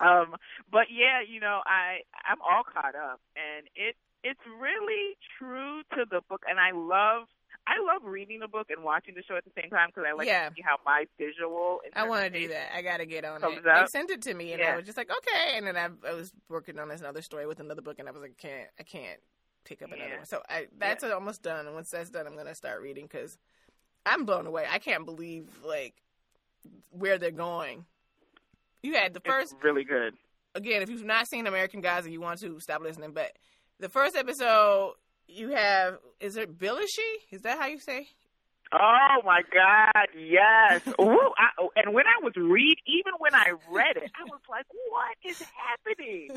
um, 0.00 0.34
but 0.70 0.86
yeah, 0.90 1.20
you 1.26 1.40
know, 1.40 1.60
I 1.66 2.00
I'm 2.26 2.38
all 2.40 2.62
caught 2.64 2.94
up, 2.94 3.20
and 3.36 3.66
it 3.76 3.96
it's 4.24 4.40
really 4.58 5.16
true 5.38 5.82
to 5.92 6.04
the 6.10 6.20
book, 6.28 6.42
and 6.48 6.58
I 6.58 6.72
love 6.72 7.28
I 7.66 7.80
love 7.80 8.02
reading 8.04 8.40
the 8.40 8.48
book 8.48 8.68
and 8.70 8.84
watching 8.84 9.14
the 9.14 9.22
show 9.22 9.36
at 9.36 9.44
the 9.44 9.50
same 9.58 9.70
time 9.70 9.88
because 9.88 10.04
I 10.06 10.12
like 10.12 10.26
yeah. 10.26 10.48
to 10.48 10.54
see 10.54 10.62
how 10.62 10.76
my 10.84 11.06
visual. 11.18 11.80
I 11.94 12.06
want 12.06 12.24
to 12.24 12.38
do 12.38 12.48
that. 12.48 12.76
I 12.76 12.82
got 12.82 12.98
to 12.98 13.06
get 13.06 13.24
on 13.24 13.42
it. 13.42 13.44
Up. 13.44 13.64
They 13.64 13.86
sent 13.86 14.10
it 14.10 14.22
to 14.22 14.34
me, 14.34 14.52
and 14.52 14.60
yeah. 14.60 14.72
I 14.72 14.76
was 14.76 14.84
just 14.84 14.98
like, 14.98 15.10
okay. 15.10 15.56
And 15.56 15.66
then 15.66 15.76
I, 15.76 15.88
I, 16.08 16.14
was 16.14 16.32
working 16.48 16.78
on 16.78 16.88
this 16.88 17.00
another 17.00 17.22
story 17.22 17.46
with 17.46 17.60
another 17.60 17.80
book, 17.80 17.98
and 17.98 18.08
I 18.08 18.12
was 18.12 18.20
like, 18.20 18.36
can't 18.36 18.68
I 18.78 18.82
can't 18.82 19.18
pick 19.64 19.82
up 19.82 19.92
another 19.92 20.10
yeah. 20.10 20.16
one. 20.16 20.26
So 20.26 20.42
I, 20.48 20.66
that's 20.78 21.04
almost 21.04 21.42
done. 21.42 21.66
And 21.66 21.74
once 21.74 21.90
that's 21.90 22.10
done, 22.10 22.26
I'm 22.26 22.36
gonna 22.36 22.54
start 22.54 22.82
reading 22.82 23.06
because 23.10 23.38
I'm 24.04 24.24
blown 24.24 24.46
away. 24.46 24.66
I 24.70 24.78
can't 24.78 25.06
believe 25.06 25.48
like 25.64 25.94
where 26.90 27.18
they're 27.18 27.30
going. 27.30 27.86
You 28.82 28.94
had 28.94 29.14
the 29.14 29.20
first 29.20 29.52
it's 29.52 29.64
really 29.64 29.84
good. 29.84 30.14
Again, 30.54 30.82
if 30.82 30.90
you've 30.90 31.04
not 31.04 31.26
seen 31.28 31.46
American 31.46 31.80
Gods 31.80 32.04
and 32.04 32.12
you 32.12 32.20
want 32.20 32.40
to, 32.40 32.60
stop 32.60 32.82
listening. 32.82 33.12
But 33.12 33.32
the 33.84 33.90
first 33.90 34.16
episode, 34.16 34.94
you 35.28 35.50
have 35.50 35.98
is 36.18 36.38
it 36.38 36.58
Bilishy? 36.58 37.20
Is 37.30 37.42
that 37.42 37.58
how 37.58 37.66
you 37.66 37.78
say? 37.78 38.08
Oh 38.72 39.20
my 39.26 39.42
God! 39.52 40.08
Yes. 40.16 40.80
Ooh, 41.00 41.30
I, 41.36 41.68
and 41.76 41.92
when 41.92 42.06
I 42.06 42.24
was 42.24 42.32
read, 42.34 42.78
even 42.86 43.12
when 43.18 43.34
I 43.34 43.52
read 43.70 43.98
it, 43.98 44.10
I 44.18 44.24
was 44.24 44.40
like, 44.48 44.64
"What 44.88 45.16
is 45.22 45.42
happening?" 45.42 46.30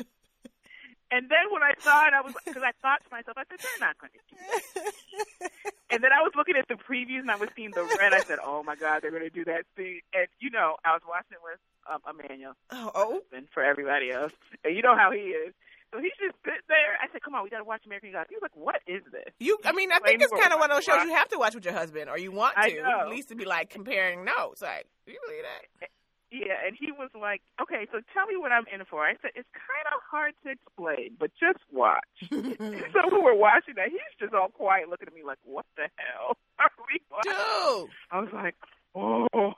And 1.10 1.30
then 1.30 1.48
when 1.50 1.62
I 1.62 1.72
saw 1.80 2.06
it, 2.06 2.12
I 2.12 2.20
was 2.20 2.34
because 2.44 2.62
I 2.62 2.72
thought 2.82 3.00
to 3.02 3.10
myself, 3.10 3.38
I 3.38 3.44
said, 3.48 3.60
"They're 3.60 3.88
not 3.88 3.96
going 3.96 4.12
to 4.12 4.20
do 4.28 4.36
that." 4.44 5.50
and 5.88 6.04
then 6.04 6.12
I 6.12 6.20
was 6.20 6.32
looking 6.36 6.54
at 6.54 6.68
the 6.68 6.74
previews 6.74 7.20
and 7.20 7.30
I 7.30 7.36
was 7.36 7.48
seeing 7.56 7.70
the 7.70 7.82
red. 7.98 8.12
I 8.12 8.20
said, 8.20 8.40
"Oh 8.44 8.62
my 8.62 8.76
God, 8.76 9.00
they're 9.00 9.10
going 9.10 9.24
to 9.24 9.30
do 9.30 9.46
that 9.46 9.64
thing!" 9.74 10.02
And 10.12 10.28
you 10.38 10.50
know, 10.50 10.76
I 10.84 10.92
was 10.92 11.00
watching 11.08 11.32
it 11.32 11.40
with 11.42 11.60
um, 11.88 12.00
Emmanuel, 12.04 12.52
oh, 12.72 12.90
oh. 12.94 13.22
for 13.54 13.64
everybody 13.64 14.10
else, 14.10 14.34
and 14.64 14.76
you 14.76 14.82
know 14.82 14.94
how 14.94 15.12
he 15.12 15.32
is. 15.32 15.54
So 15.92 16.00
he's 16.00 16.12
just 16.20 16.36
sitting 16.44 16.68
there. 16.68 17.00
I 17.00 17.08
said, 17.12 17.22
"Come 17.22 17.34
on, 17.34 17.44
we 17.44 17.50
got 17.50 17.58
to 17.58 17.64
watch 17.64 17.82
American 17.86 18.12
Gods." 18.12 18.28
He 18.28 18.36
was 18.36 18.42
like, 18.42 18.56
"What 18.56 18.82
is 18.86 19.02
this?" 19.10 19.32
You, 19.40 19.58
I 19.64 19.72
mean, 19.72 19.90
I 19.90 19.98
think 20.00 20.20
it's 20.20 20.32
kind 20.32 20.52
of 20.52 20.60
one 20.60 20.70
of 20.70 20.76
those 20.76 20.84
shows 20.84 21.02
you 21.04 21.14
have 21.14 21.28
to 21.28 21.38
watch 21.38 21.54
with 21.54 21.64
your 21.64 21.74
husband, 21.74 22.10
or 22.10 22.18
you 22.18 22.32
want 22.32 22.56
to 22.56 22.80
at 22.80 23.08
least 23.08 23.30
to 23.30 23.36
be 23.36 23.44
like 23.44 23.70
comparing 23.70 24.24
notes. 24.24 24.60
Like, 24.60 24.86
do 25.06 25.12
you 25.12 25.20
believe 25.24 25.42
that? 25.42 25.88
Yeah, 26.30 26.60
and 26.66 26.76
he 26.78 26.92
was 26.92 27.08
like, 27.18 27.40
"Okay, 27.60 27.86
so 27.90 28.00
tell 28.12 28.26
me 28.26 28.36
what 28.36 28.52
I'm 28.52 28.66
in 28.72 28.84
for." 28.84 29.02
I 29.02 29.14
said, 29.22 29.32
"It's 29.34 29.48
kind 29.54 29.86
of 29.94 30.00
hard 30.10 30.34
to 30.44 30.50
explain, 30.50 31.16
but 31.18 31.30
just 31.40 31.64
watch." 31.72 32.04
so 32.28 33.00
we 33.10 33.20
were 33.22 33.34
watching 33.34 33.74
that. 33.76 33.88
He's 33.88 34.12
just 34.20 34.34
all 34.34 34.48
quiet, 34.48 34.90
looking 34.90 35.08
at 35.08 35.14
me 35.14 35.22
like, 35.24 35.38
"What 35.44 35.64
the 35.76 35.88
hell 35.96 36.36
are 36.58 36.70
we 36.86 37.00
watching?" 37.10 37.32
Dude, 37.32 37.90
I 38.10 38.20
was 38.20 38.32
like, 38.32 38.56
"Oh." 38.94 39.54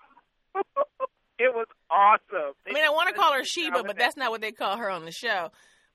it 1.40 1.55
was 1.55 1.66
awesome. 1.90 2.55
They 2.64 2.71
I 2.71 2.75
mean, 2.75 2.85
I 2.85 2.90
want 2.90 3.09
to 3.09 3.14
call 3.14 3.33
her 3.33 3.45
Sheba, 3.45 3.83
but 3.83 3.97
that's 3.97 4.16
not 4.16 4.31
what 4.31 4.40
they 4.40 4.53
call 4.53 4.77
her 4.77 4.90
on 4.90 5.05
the 5.05 5.12
show. 5.12 5.51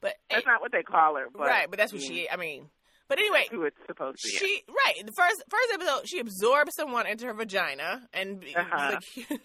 But 0.05 0.13
that's 0.29 0.45
not 0.45 0.61
what 0.61 0.71
they 0.71 0.83
call 0.83 1.15
her. 1.15 1.25
But, 1.33 1.47
right, 1.47 1.65
but 1.67 1.79
that's 1.79 1.91
what 1.91 2.03
yeah. 2.03 2.07
she. 2.07 2.29
I 2.29 2.35
mean, 2.37 2.69
but 3.07 3.17
anyway, 3.17 3.47
who 3.49 3.63
it's 3.63 3.75
supposed 3.87 4.19
to 4.21 4.27
be. 4.27 4.35
She 4.37 4.63
right 4.69 5.03
the 5.03 5.11
first 5.13 5.41
first 5.49 5.73
episode 5.73 6.07
she 6.07 6.19
absorbs 6.19 6.75
someone 6.75 7.07
into 7.07 7.25
her 7.25 7.33
vagina 7.33 8.07
and 8.13 8.43
uh-huh. 8.55 8.91
like, 8.93 9.03
first 9.27 9.41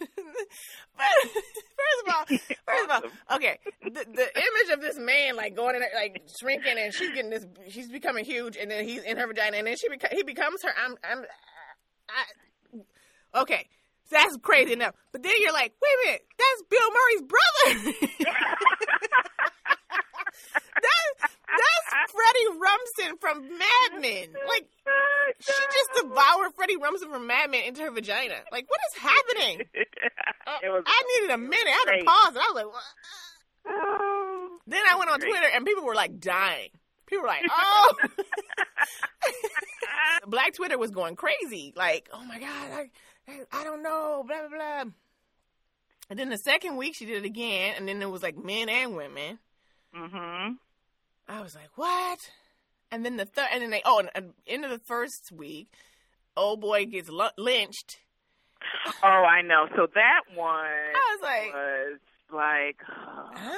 of 2.06 2.14
all 2.14 2.24
first 2.26 2.84
of 2.84 2.90
all 2.90 3.36
okay 3.36 3.58
the, 3.82 3.90
the 3.90 4.04
image 4.04 4.70
of 4.74 4.82
this 4.82 4.98
man 4.98 5.34
like 5.34 5.56
going 5.56 5.76
in 5.76 5.82
like 5.94 6.22
shrinking 6.38 6.76
and 6.76 6.92
she's 6.92 7.08
getting 7.14 7.30
this 7.30 7.46
she's 7.70 7.88
becoming 7.88 8.26
huge 8.26 8.58
and 8.58 8.70
then 8.70 8.86
he's 8.86 9.02
in 9.02 9.16
her 9.16 9.26
vagina 9.26 9.56
and 9.56 9.66
then 9.66 9.76
she 9.78 9.88
beca- 9.88 10.12
he 10.12 10.22
becomes 10.24 10.62
her 10.62 10.72
I'm 10.84 10.94
I'm 11.02 11.24
I, 12.10 13.40
okay 13.42 13.66
that's 14.10 14.36
crazy 14.42 14.74
enough 14.74 14.94
but 15.10 15.22
then 15.22 15.32
you're 15.38 15.54
like 15.54 15.72
wait 15.80 15.90
a 15.90 16.06
minute 16.06 16.26
that's 16.36 16.62
Bill 16.68 16.90
Murray's 16.90 17.22
brother. 17.22 17.92
that, 20.82 21.30
that's 21.48 22.12
Freddie 22.12 22.58
Rumsen 22.58 23.20
from 23.20 23.58
Mad 23.58 24.00
Men. 24.00 24.28
Like, 24.48 24.66
she 25.40 25.52
just 25.52 25.90
devoured 26.02 26.52
Freddie 26.54 26.76
Rumsen 26.76 27.10
from 27.10 27.26
Mad 27.26 27.50
Men 27.50 27.64
into 27.64 27.82
her 27.82 27.90
vagina. 27.90 28.36
Like, 28.52 28.66
what 28.68 28.80
is 28.90 29.02
happening? 29.02 29.62
was 30.62 30.84
I 30.86 31.02
needed 31.20 31.34
a 31.34 31.38
minute. 31.38 31.66
I 31.66 31.70
had 31.70 31.98
to 31.98 32.04
pause, 32.04 32.28
and 32.28 32.38
I 32.38 32.52
was 32.52 32.54
like, 32.54 32.66
what? 32.66 32.82
Oh, 33.68 34.58
then 34.66 34.80
I 34.90 34.96
went 34.96 35.10
on 35.10 35.20
Twitter, 35.20 35.46
and 35.54 35.66
people 35.66 35.84
were 35.84 35.94
like 35.94 36.20
dying. 36.20 36.70
People 37.06 37.22
were 37.22 37.28
like, 37.28 37.44
oh. 37.50 37.94
Black 40.26 40.54
Twitter 40.54 40.78
was 40.78 40.90
going 40.90 41.16
crazy. 41.16 41.72
Like, 41.76 42.08
oh 42.12 42.24
my 42.24 42.38
God, 42.38 42.88
I, 43.28 43.40
I, 43.52 43.64
don't 43.64 43.82
know, 43.82 44.24
blah, 44.26 44.48
blah, 44.48 44.56
blah. 44.56 44.84
And 46.08 46.18
then 46.18 46.28
the 46.28 46.38
second 46.38 46.76
week 46.76 46.94
she 46.94 47.06
did 47.06 47.18
it 47.18 47.24
again, 47.24 47.74
and 47.76 47.88
then 47.88 48.00
it 48.00 48.10
was 48.10 48.22
like 48.22 48.36
men 48.36 48.68
and 48.68 48.96
women. 48.96 49.38
Mhm. 49.94 50.56
I 51.30 51.40
was 51.40 51.54
like, 51.54 51.70
what? 51.76 52.18
And 52.90 53.04
then 53.04 53.16
the 53.16 53.24
third, 53.24 53.46
and 53.52 53.62
then 53.62 53.70
they 53.70 53.82
oh, 53.84 54.00
and, 54.00 54.10
and 54.16 54.32
end 54.48 54.64
of 54.64 54.70
the 54.70 54.80
first 54.80 55.30
week, 55.30 55.68
old 56.36 56.60
boy 56.60 56.86
gets 56.86 57.08
l- 57.08 57.32
lynched. 57.38 57.98
Oh, 59.02 59.24
I 59.24 59.40
know. 59.40 59.66
So 59.74 59.86
that 59.94 60.36
one 60.36 60.46
I 60.54 61.16
was 61.16 61.22
like, 61.22 61.54
was 61.54 61.98
like, 62.30 62.76
huh? 62.86 63.56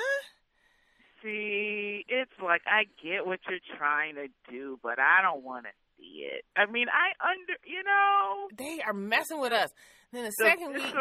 see, 1.23 2.05
it's 2.09 2.31
like 2.43 2.63
I 2.67 2.85
get 3.03 3.27
what 3.27 3.41
you're 3.49 3.59
trying 3.79 4.15
to 4.15 4.29
do, 4.49 4.79
but 4.83 4.99
I 5.01 5.23
don't 5.23 5.43
want 5.43 5.65
to 5.65 5.71
it. 6.05 6.45
I 6.57 6.71
mean, 6.71 6.87
I 6.89 7.13
under, 7.25 7.59
you 7.65 7.83
know, 7.83 8.49
They 8.57 8.83
are 8.83 8.93
messing 8.93 9.41
with 9.41 9.53
us. 9.53 9.71
Then 10.13 10.25
the 10.25 10.29
the 10.29 10.45
second 10.45 10.75
week, 10.75 10.93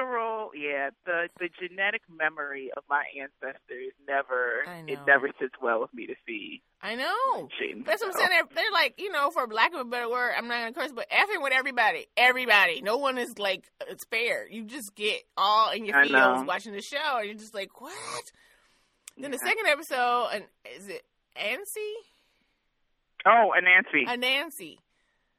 yeah, 0.56 0.90
the 1.06 1.28
the 1.38 1.50
genetic 1.60 2.02
memory 2.10 2.72
of 2.78 2.84
my 2.90 3.04
ancestors 3.20 3.92
never 4.08 4.64
it 4.88 5.00
never 5.06 5.28
sits 5.38 5.54
well 5.62 5.82
with 5.82 5.94
me 5.94 6.08
to 6.08 6.16
see. 6.26 6.62
I 6.82 6.96
know. 6.96 7.50
That's 7.86 8.02
what 8.02 8.14
I'm 8.16 8.18
saying. 8.18 8.30
They're, 8.30 8.48
they're 8.56 8.72
like, 8.72 8.96
you 8.98 9.12
know, 9.12 9.30
for 9.30 9.46
lack 9.48 9.74
of 9.74 9.82
a 9.82 9.86
better 9.86 10.10
word, 10.10 10.32
I'm 10.38 10.48
not 10.48 10.60
gonna 10.60 10.74
curse, 10.74 10.94
but 10.96 11.10
effing 11.10 11.44
with 11.44 11.52
everybody, 11.52 12.08
everybody. 12.16 12.82
No 12.82 12.98
one 12.98 13.18
is 13.18 13.38
like 13.38 13.70
spared. 13.98 14.48
You 14.52 14.64
just 14.64 14.96
get 14.96 15.22
all 15.36 15.72
in 15.72 15.84
your 15.84 16.06
feels 16.06 16.46
watching 16.46 16.72
the 16.72 16.82
show, 16.82 17.18
and 17.18 17.26
you're 17.26 17.36
just 17.36 17.54
like, 17.54 17.82
what? 17.82 18.32
Then 19.18 19.32
the 19.32 19.40
second 19.40 19.68
episode, 19.68 20.30
and 20.34 20.44
is 20.78 20.88
it 20.88 21.04
oh, 21.38 21.42
Nancy? 21.42 21.94
Oh, 23.26 23.52
and 24.08 24.22
Nancy. 24.22 24.80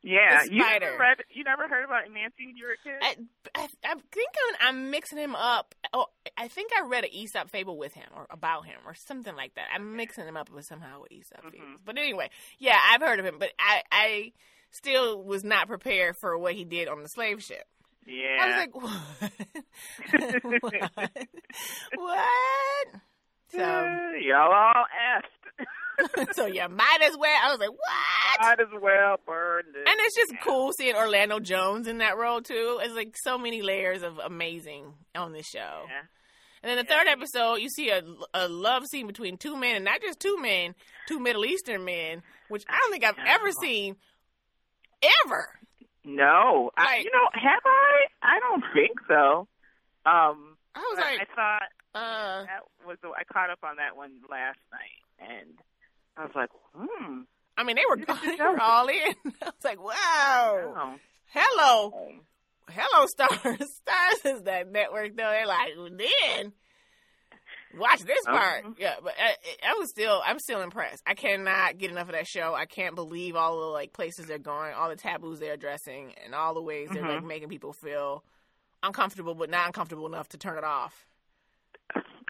Yeah, 0.05 0.43
you 0.45 0.59
never 0.59 0.97
read, 0.99 1.19
you 1.31 1.45
never 1.45 1.69
heard 1.69 1.85
about 1.85 2.11
Nancy 2.13 2.47
when 2.47 2.57
you 2.57 2.65
were 2.67 2.73
a 2.73 2.77
kid. 2.83 2.99
I, 3.01 3.17
I, 3.55 3.69
I 3.85 3.95
think 4.11 4.31
I'm, 4.61 4.69
I'm 4.77 4.91
mixing 4.91 5.19
him 5.19 5.37
up. 5.37 5.75
Oh, 5.93 6.07
I 6.37 6.49
think 6.49 6.73
I 6.77 6.81
read 6.87 7.05
an 7.05 7.11
Aesop 7.13 7.51
fable 7.51 7.79
with 7.79 7.95
him 7.95 8.09
or 8.17 8.27
about 8.31 8.67
him 8.67 8.79
or 8.85 8.95
something 8.95 9.37
like 9.37 9.55
that. 9.55 9.67
I'm 9.73 9.95
mixing 9.97 10.27
him 10.27 10.37
up 10.37 10.51
with 10.51 10.65
somehow 10.65 11.03
with 11.03 11.13
Aesop 11.13 11.45
Mhm. 11.45 11.53
fables. 11.53 11.81
But 11.85 11.99
anyway, 11.99 12.31
yeah, 12.59 12.79
I've 12.91 13.01
heard 13.01 13.21
of 13.21 13.27
him, 13.27 13.37
but 13.39 13.51
I, 13.61 13.83
I 13.93 14.33
still 14.71 15.23
was 15.23 15.45
not 15.45 15.69
prepared 15.69 16.17
for 16.17 16.37
what 16.37 16.55
he 16.55 16.65
did 16.65 16.89
on 16.89 17.03
the 17.05 17.09
slave 17.09 17.41
ship. 17.43 17.65
yeah. 18.05 18.39
I 18.41 18.47
was 18.49 18.57
like, 18.57 18.75
what? 20.63 20.63
what? 20.63 21.29
what? 21.95 22.87
So, 23.55 23.59
y'all 23.59 24.51
all 24.51 24.85
asked. 25.15 25.27
so 26.33 26.47
yeah, 26.47 26.67
might 26.67 26.99
as 27.03 27.17
well. 27.17 27.39
I 27.43 27.51
was 27.51 27.59
like, 27.61 27.71
what? 27.71 28.41
Might 28.41 28.61
as 28.61 28.81
well 28.81 29.17
burn 29.27 29.65
this. 29.73 29.83
And 29.87 29.97
it's 30.01 30.17
just 30.17 30.35
cool 30.43 30.73
seeing 30.77 30.95
Orlando 30.95 31.41
Jones 31.41 31.87
in 31.87 31.99
that 31.99 32.17
role 32.17 32.41
too. 32.41 32.81
It's 32.83 32.95
like 32.95 33.15
so 33.23 33.39
many 33.39 33.63
layers 33.63 34.03
of 34.03 34.19
amazing 34.19 34.95
on 35.15 35.33
this 35.33 35.47
show. 35.47 35.85
Yeah. 35.89 36.03
And 36.63 36.71
then 36.71 36.79
the 36.79 36.85
third 36.85 37.09
episode, 37.09 37.57
you 37.57 37.69
see 37.69 37.91
a, 37.91 38.03
a 38.35 38.49
love 38.49 38.87
scene 38.87 39.09
between 39.09 39.37
two 39.37 39.57
men, 39.57 39.75
and 39.77 39.85
not 39.85 40.01
just 40.01 40.21
two 40.21 40.41
men, 40.41 40.75
two 41.09 41.19
Middle 41.19 41.45
Eastern 41.45 41.85
men, 41.85 42.23
which 42.49 42.63
I 42.69 42.79
don't 42.79 42.93
think 42.93 43.05
I've 43.05 43.19
ever 43.27 43.51
seen 43.61 43.97
ever. 45.25 45.59
No, 46.05 46.71
I, 46.77 46.99
you 46.99 47.11
know, 47.13 47.29
have 47.33 47.63
I? 47.65 48.07
I 48.23 48.41
don't 48.41 48.65
think 48.73 48.93
so. 49.09 49.49
Um, 50.05 50.57
I 50.75 50.81
was 50.81 50.99
like, 50.99 51.21
I 51.21 51.35
thought 51.35 51.63
uh, 51.95 52.45
that 52.45 52.87
was 52.87 52.99
the, 53.03 53.09
I 53.09 53.25
caught 53.33 53.51
up 53.51 53.61
on 53.63 53.77
that 53.77 53.97
one 53.97 54.13
last 54.31 54.59
night, 54.73 55.29
and 55.31 55.59
I 56.17 56.23
was 56.25 56.33
like, 56.35 56.51
hmm. 56.77 57.23
I 57.57 57.65
mean, 57.65 57.77
they 57.77 57.83
were, 57.89 57.97
they 58.37 58.37
were 58.43 58.61
all 58.61 58.87
in. 58.89 58.97
I 59.43 59.47
was 59.47 59.65
like, 59.65 59.83
wow. 59.83 60.97
Hello. 61.33 61.93
Hello, 62.71 63.07
Starz. 63.19 63.43
Starz 63.87 64.37
is 64.37 64.43
that 64.43 64.71
network, 64.71 65.17
though. 65.17 65.25
They're 65.31 65.47
like, 65.47 65.73
then 65.99 66.53
watch 67.79 68.01
this 68.01 68.25
part. 68.25 68.65
Mhm. 68.65 68.75
Yeah, 68.79 68.95
but 69.03 69.15
I, 69.19 69.71
I 69.71 69.75
was 69.75 69.91
still, 69.91 70.23
I'm 70.25 70.39
still 70.39 70.61
impressed. 70.63 71.03
I 71.07 71.15
cannot 71.15 71.79
get 71.79 71.91
enough 71.91 72.09
of 72.09 72.13
that 72.15 72.27
show. 72.27 72.55
I 72.55 72.67
can't 72.67 72.95
believe 72.95 73.35
all 73.37 73.61
the 73.61 73.67
like 73.67 73.93
places 73.93 74.27
they're 74.27 74.39
going, 74.39 74.75
all 74.75 74.89
the 74.91 74.97
taboos 74.97 75.41
they're 75.41 75.55
addressing, 75.55 76.13
and 76.25 76.35
all 76.35 76.55
the 76.55 76.63
ways 76.63 76.89
they're 76.93 77.03
like 77.03 77.23
Mhm. 77.23 77.27
making 77.27 77.49
people 77.49 77.73
feel 77.73 78.23
uncomfortable, 78.83 79.35
but 79.35 79.49
not 79.51 79.67
uncomfortable 79.67 80.07
enough 80.07 80.29
to 80.31 80.39
turn 80.39 80.59
it 80.59 80.65
off. 80.65 81.07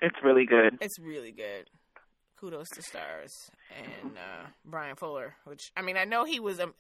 It's 0.01 0.17
really 0.25 0.47
good. 0.47 0.79
It's 0.81 0.99
really 0.99 1.33
good. 1.33 1.69
Kudos 2.43 2.69
to 2.71 2.81
Starz 2.83 3.51
and 4.03 4.19
uh, 4.19 4.47
Bryan 4.65 4.97
Fuller, 4.97 5.37
which 5.45 5.71
I 5.77 5.83
mean, 5.83 5.97
I 5.97 6.05
know 6.05 6.25
he 6.25 6.41
was. 6.41 6.59
Um, 6.59 6.75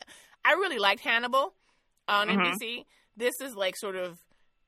I 0.44 0.54
really 0.54 0.80
liked 0.80 1.02
Hannibal 1.02 1.54
on 2.08 2.26
Mhm. 2.26 2.34
NBC. 2.60 2.84
This 3.16 3.40
is 3.40 3.54
like 3.54 3.76
sort 3.76 3.94
of 3.94 4.18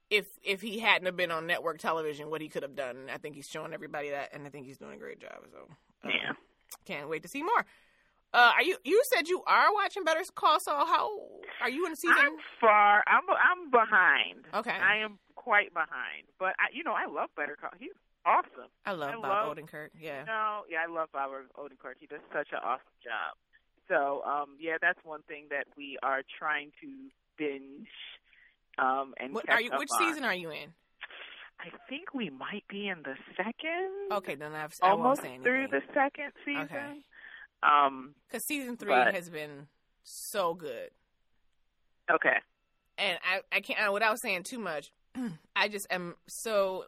if 0.08 0.26
if 0.44 0.60
he 0.60 0.78
hadn't 0.78 1.06
have 1.06 1.16
been 1.16 1.32
on 1.32 1.48
network 1.48 1.78
television, 1.78 2.30
what 2.30 2.40
he 2.40 2.48
could 2.48 2.62
have 2.62 2.76
done. 2.76 3.10
I 3.12 3.18
think 3.18 3.34
he's 3.34 3.48
showing 3.48 3.72
everybody 3.74 4.10
that, 4.10 4.32
and 4.32 4.46
I 4.46 4.50
think 4.50 4.66
he's 4.66 4.78
doing 4.78 4.92
a 4.94 4.96
great 4.98 5.18
job. 5.20 5.38
So 5.50 5.66
uh, 6.04 6.08
Yeah. 6.08 6.32
can't 6.84 7.08
wait 7.08 7.22
to 7.24 7.28
see 7.28 7.42
more. 7.42 7.66
Uh, 8.32 8.52
are 8.54 8.62
you? 8.62 8.76
You 8.84 9.02
said 9.12 9.26
you 9.26 9.42
are 9.48 9.74
watching 9.74 10.04
Better 10.04 10.22
Call 10.32 10.60
Saul. 10.60 10.86
How 10.86 11.10
are 11.60 11.70
you 11.70 11.86
in 11.86 11.96
season? 11.96 12.16
I'm 12.20 12.36
far. 12.60 13.02
I'm 13.08 13.22
I'm 13.30 13.70
behind. 13.70 14.46
Okay. 14.54 14.70
I 14.70 14.98
am 14.98 15.18
quite 15.34 15.72
behind. 15.74 16.26
But 16.38 16.54
I, 16.60 16.68
you 16.72 16.84
know, 16.84 16.92
I 16.94 17.06
love 17.06 17.30
Better 17.36 17.56
Call. 17.60 17.70
He's 17.80 17.90
awesome. 18.26 18.70
I 18.86 18.92
love 18.92 19.10
I 19.10 19.14
Bob 19.14 19.24
love- 19.24 19.56
Odenkirk. 19.56 19.88
Yeah. 19.98 20.24
No, 20.24 20.62
yeah, 20.68 20.78
I 20.86 20.90
love 20.92 21.08
Robert 21.14 21.46
Odenkirk. 21.56 21.94
He 22.00 22.06
does 22.06 22.20
such 22.32 22.48
an 22.52 22.58
awesome 22.64 22.84
job. 23.02 23.36
So, 23.88 24.22
um, 24.24 24.56
yeah, 24.58 24.76
that's 24.80 24.98
one 25.04 25.22
thing 25.28 25.46
that 25.50 25.66
we 25.76 25.98
are 26.02 26.22
trying 26.38 26.70
to 26.80 26.88
binge. 27.36 27.88
Um, 28.78 29.14
and 29.18 29.34
What 29.34 29.46
catch 29.46 29.56
are 29.56 29.60
you? 29.60 29.70
Which 29.76 29.90
on. 29.92 29.98
season 29.98 30.24
are 30.24 30.34
you 30.34 30.50
in? 30.50 30.72
I 31.60 31.68
think 31.88 32.12
we 32.14 32.30
might 32.30 32.64
be 32.68 32.88
in 32.88 33.02
the 33.04 33.14
second. 33.36 33.90
Okay, 34.12 34.34
then 34.34 34.52
I've 34.54 34.74
I 34.82 34.90
almost 34.90 35.22
through 35.22 35.68
the 35.70 35.80
second 35.94 36.32
season. 36.44 36.62
Okay. 36.62 37.00
Um. 37.62 38.14
Because 38.28 38.44
season 38.44 38.76
three 38.76 38.88
But- 38.88 39.14
has 39.14 39.28
been 39.30 39.68
so 40.02 40.54
good. 40.54 40.90
Okay. 42.10 42.36
And 42.98 43.18
I, 43.24 43.40
I 43.56 43.60
can't, 43.60 43.92
without 43.92 44.18
saying 44.20 44.42
too 44.44 44.58
much, 44.58 44.92
I 45.56 45.68
just 45.68 45.86
am 45.90 46.14
so, 46.26 46.84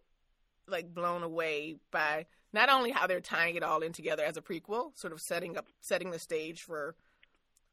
like, 0.69 0.93
blown 0.95 1.23
away 1.23 1.77
by 1.91 2.27
not 2.53 2.69
only 2.69 2.91
how 2.91 3.07
they're 3.07 3.21
tying 3.21 3.57
it 3.57 3.63
all 3.63 3.81
in 3.83 3.93
together 3.93 4.25
as 4.25 4.37
a 4.37 4.43
prequel, 4.43 4.91
sort 4.97 5.13
of 5.13 5.21
setting 5.21 5.57
up, 5.57 5.67
setting 5.81 6.11
the 6.11 6.19
stage 6.19 6.63
for 6.63 6.95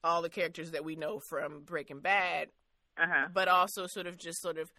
all 0.04 0.22
the 0.22 0.30
characters 0.30 0.72
that 0.72 0.84
we 0.84 0.96
know 0.96 1.20
from 1.30 1.62
Breaking 1.64 2.00
Bad, 2.00 2.50
Uh 2.98 3.06
huh. 3.08 3.28
but 3.34 3.48
also 3.48 3.88
sort 3.88 4.06
of 4.08 4.18
just 4.18 4.42
sort 4.42 4.58
of 4.58 4.72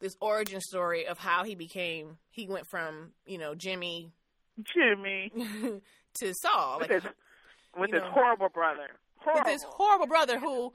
this 0.00 0.16
origin 0.20 0.60
story 0.60 1.06
of 1.06 1.18
how 1.18 1.44
he 1.44 1.54
became, 1.54 2.18
he 2.30 2.46
went 2.48 2.66
from, 2.66 3.12
you 3.26 3.38
know, 3.38 3.54
Jimmy 3.54 4.12
Jimmy 4.64 5.30
to 6.14 6.34
Saul. 6.34 6.78
with 6.80 6.90
Like, 6.90 7.02
his 7.02 7.12
with 7.76 7.92
his 7.92 8.02
know, 8.02 8.10
horrible 8.10 8.48
brother. 8.48 8.88
Horrible. 9.18 9.42
with 9.44 9.52
this 9.52 9.62
horrible 9.62 10.06
brother 10.06 10.38
who, 10.40 10.72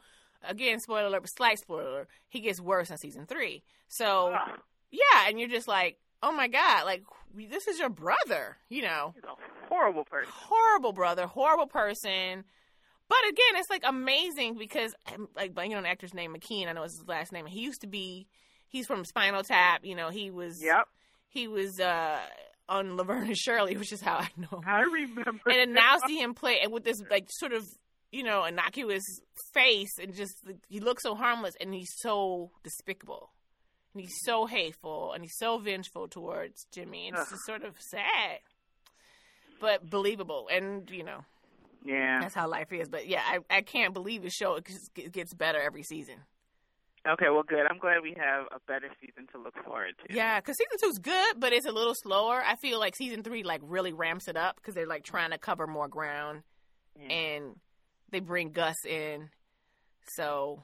again, 0.47 0.79
spoiler 0.79 1.07
alert, 1.07 1.27
slight 1.36 1.59
spoiler, 1.59 2.07
he 2.29 2.39
gets 2.39 2.62
worse 2.62 2.89
in 2.89 2.97
season 2.97 3.25
three. 3.25 3.63
So 3.89 4.33
Ugh, 4.33 4.59
yeah, 4.91 5.27
and 5.27 5.39
you're 5.39 5.49
just 5.49 5.67
like, 5.67 5.97
oh 6.23 6.31
my 6.31 6.47
god, 6.47 6.86
like 6.86 7.03
this 7.36 7.67
is 7.67 7.77
your 7.77 7.89
brother, 7.89 8.57
you 8.69 8.81
know, 8.81 9.12
he's 9.13 9.23
a 9.23 9.67
horrible 9.69 10.05
person. 10.05 10.31
horrible 10.33 10.93
brother, 10.93 11.27
horrible 11.27 11.67
person. 11.67 12.43
But 13.09 13.17
again, 13.29 13.55
it's 13.59 13.69
like 13.69 13.83
amazing 13.86 14.57
because 14.57 14.95
I'm 15.07 15.27
like 15.36 15.53
blanking 15.53 15.75
on 15.77 15.83
the 15.83 15.89
actor's 15.89 16.13
name, 16.15 16.33
McKean. 16.36 16.67
I 16.67 16.71
know 16.73 16.83
it's 16.83 16.97
his 16.97 17.07
last 17.07 17.31
name. 17.31 17.45
He 17.45 17.59
used 17.59 17.81
to 17.81 17.88
be, 17.88 18.27
he's 18.69 18.88
from 18.88 19.03
Spinal 19.05 19.43
Tap. 19.43 19.81
You 19.83 19.93
know, 19.95 20.09
he 20.09 20.31
was, 20.31 20.63
Yep. 20.63 20.88
he 21.27 21.47
was 21.47 21.79
uh 21.79 22.19
on 22.69 22.95
Laverne 22.95 23.27
and 23.27 23.38
Shirley, 23.38 23.75
which 23.81 23.91
is 23.91 24.01
how 24.01 24.15
I 24.15 24.29
know 24.38 24.59
him. 24.59 24.63
I 24.65 24.81
remember. 24.81 25.49
and 25.51 25.73
now 25.73 25.97
see 26.07 26.17
him 26.19 26.33
play 26.33 26.59
and 26.63 26.71
with 26.71 26.83
this 26.86 27.01
like 27.12 27.27
sort 27.29 27.51
of 27.53 27.67
you 28.12 28.23
know 28.23 28.45
innocuous 28.45 29.03
face 29.53 29.97
and 29.99 30.15
just 30.15 30.36
he 30.69 30.79
looks 30.79 31.03
so 31.03 31.13
harmless 31.15 31.55
and 31.59 31.73
he's 31.73 31.93
so 31.97 32.51
despicable 32.63 33.31
and 33.93 34.01
he's 34.01 34.15
so 34.23 34.45
hateful 34.45 35.13
and 35.13 35.23
he's 35.23 35.38
so 35.38 35.58
vengeful 35.58 36.08
towards 36.08 36.65
Jimmy 36.71 37.08
it's 37.10 37.19
Ugh. 37.19 37.27
just 37.29 37.45
sort 37.45 37.63
of 37.63 37.75
sad 37.79 38.39
but 39.60 39.89
believable 39.89 40.47
and 40.51 40.89
you 40.89 41.03
know 41.03 41.19
yeah. 41.86 42.19
that's 42.21 42.36
how 42.36 42.47
life 42.49 42.71
is 42.71 42.89
but 42.89 43.08
yeah 43.08 43.21
I, 43.25 43.39
I 43.58 43.62
can't 43.62 43.93
believe 43.93 44.23
the 44.23 44.29
show 44.29 44.56
it 44.56 44.67
it 44.95 45.12
gets 45.12 45.34
better 45.34 45.60
every 45.62 45.84
season 45.84 46.15
Okay. 47.06 47.25
Well, 47.29 47.43
good. 47.45 47.65
I'm 47.69 47.79
glad 47.79 47.97
we 48.01 48.15
have 48.17 48.45
a 48.56 48.62
better 48.65 48.88
season 49.01 49.27
to 49.34 49.38
look 49.38 49.56
forward 49.65 49.93
to. 50.08 50.15
yeah 50.15 50.39
because 50.39 50.56
season 50.58 50.77
two's 50.82 50.99
good 50.99 51.38
but 51.38 51.51
it's 51.51 51.65
a 51.65 51.71
little 51.73 51.95
slower 51.95 52.41
I 52.41 52.56
feel 52.56 52.79
like 52.79 52.95
season 52.95 53.23
three 53.23 53.43
like 53.43 53.60
really 53.63 53.91
ramps 53.91 54.29
it 54.29 54.38
up 54.38 54.56
because 54.56 54.73
they're 54.73 54.88
like 54.88 55.03
trying 55.03 55.32
to 55.32 55.38
cover 55.38 55.67
more 55.67 55.89
ground 55.89 56.43
Yeah. 56.97 57.13
and 57.13 57.56
they 58.12 58.19
bring 58.21 58.51
Gus 58.51 58.75
in. 58.86 59.29
So, 60.15 60.63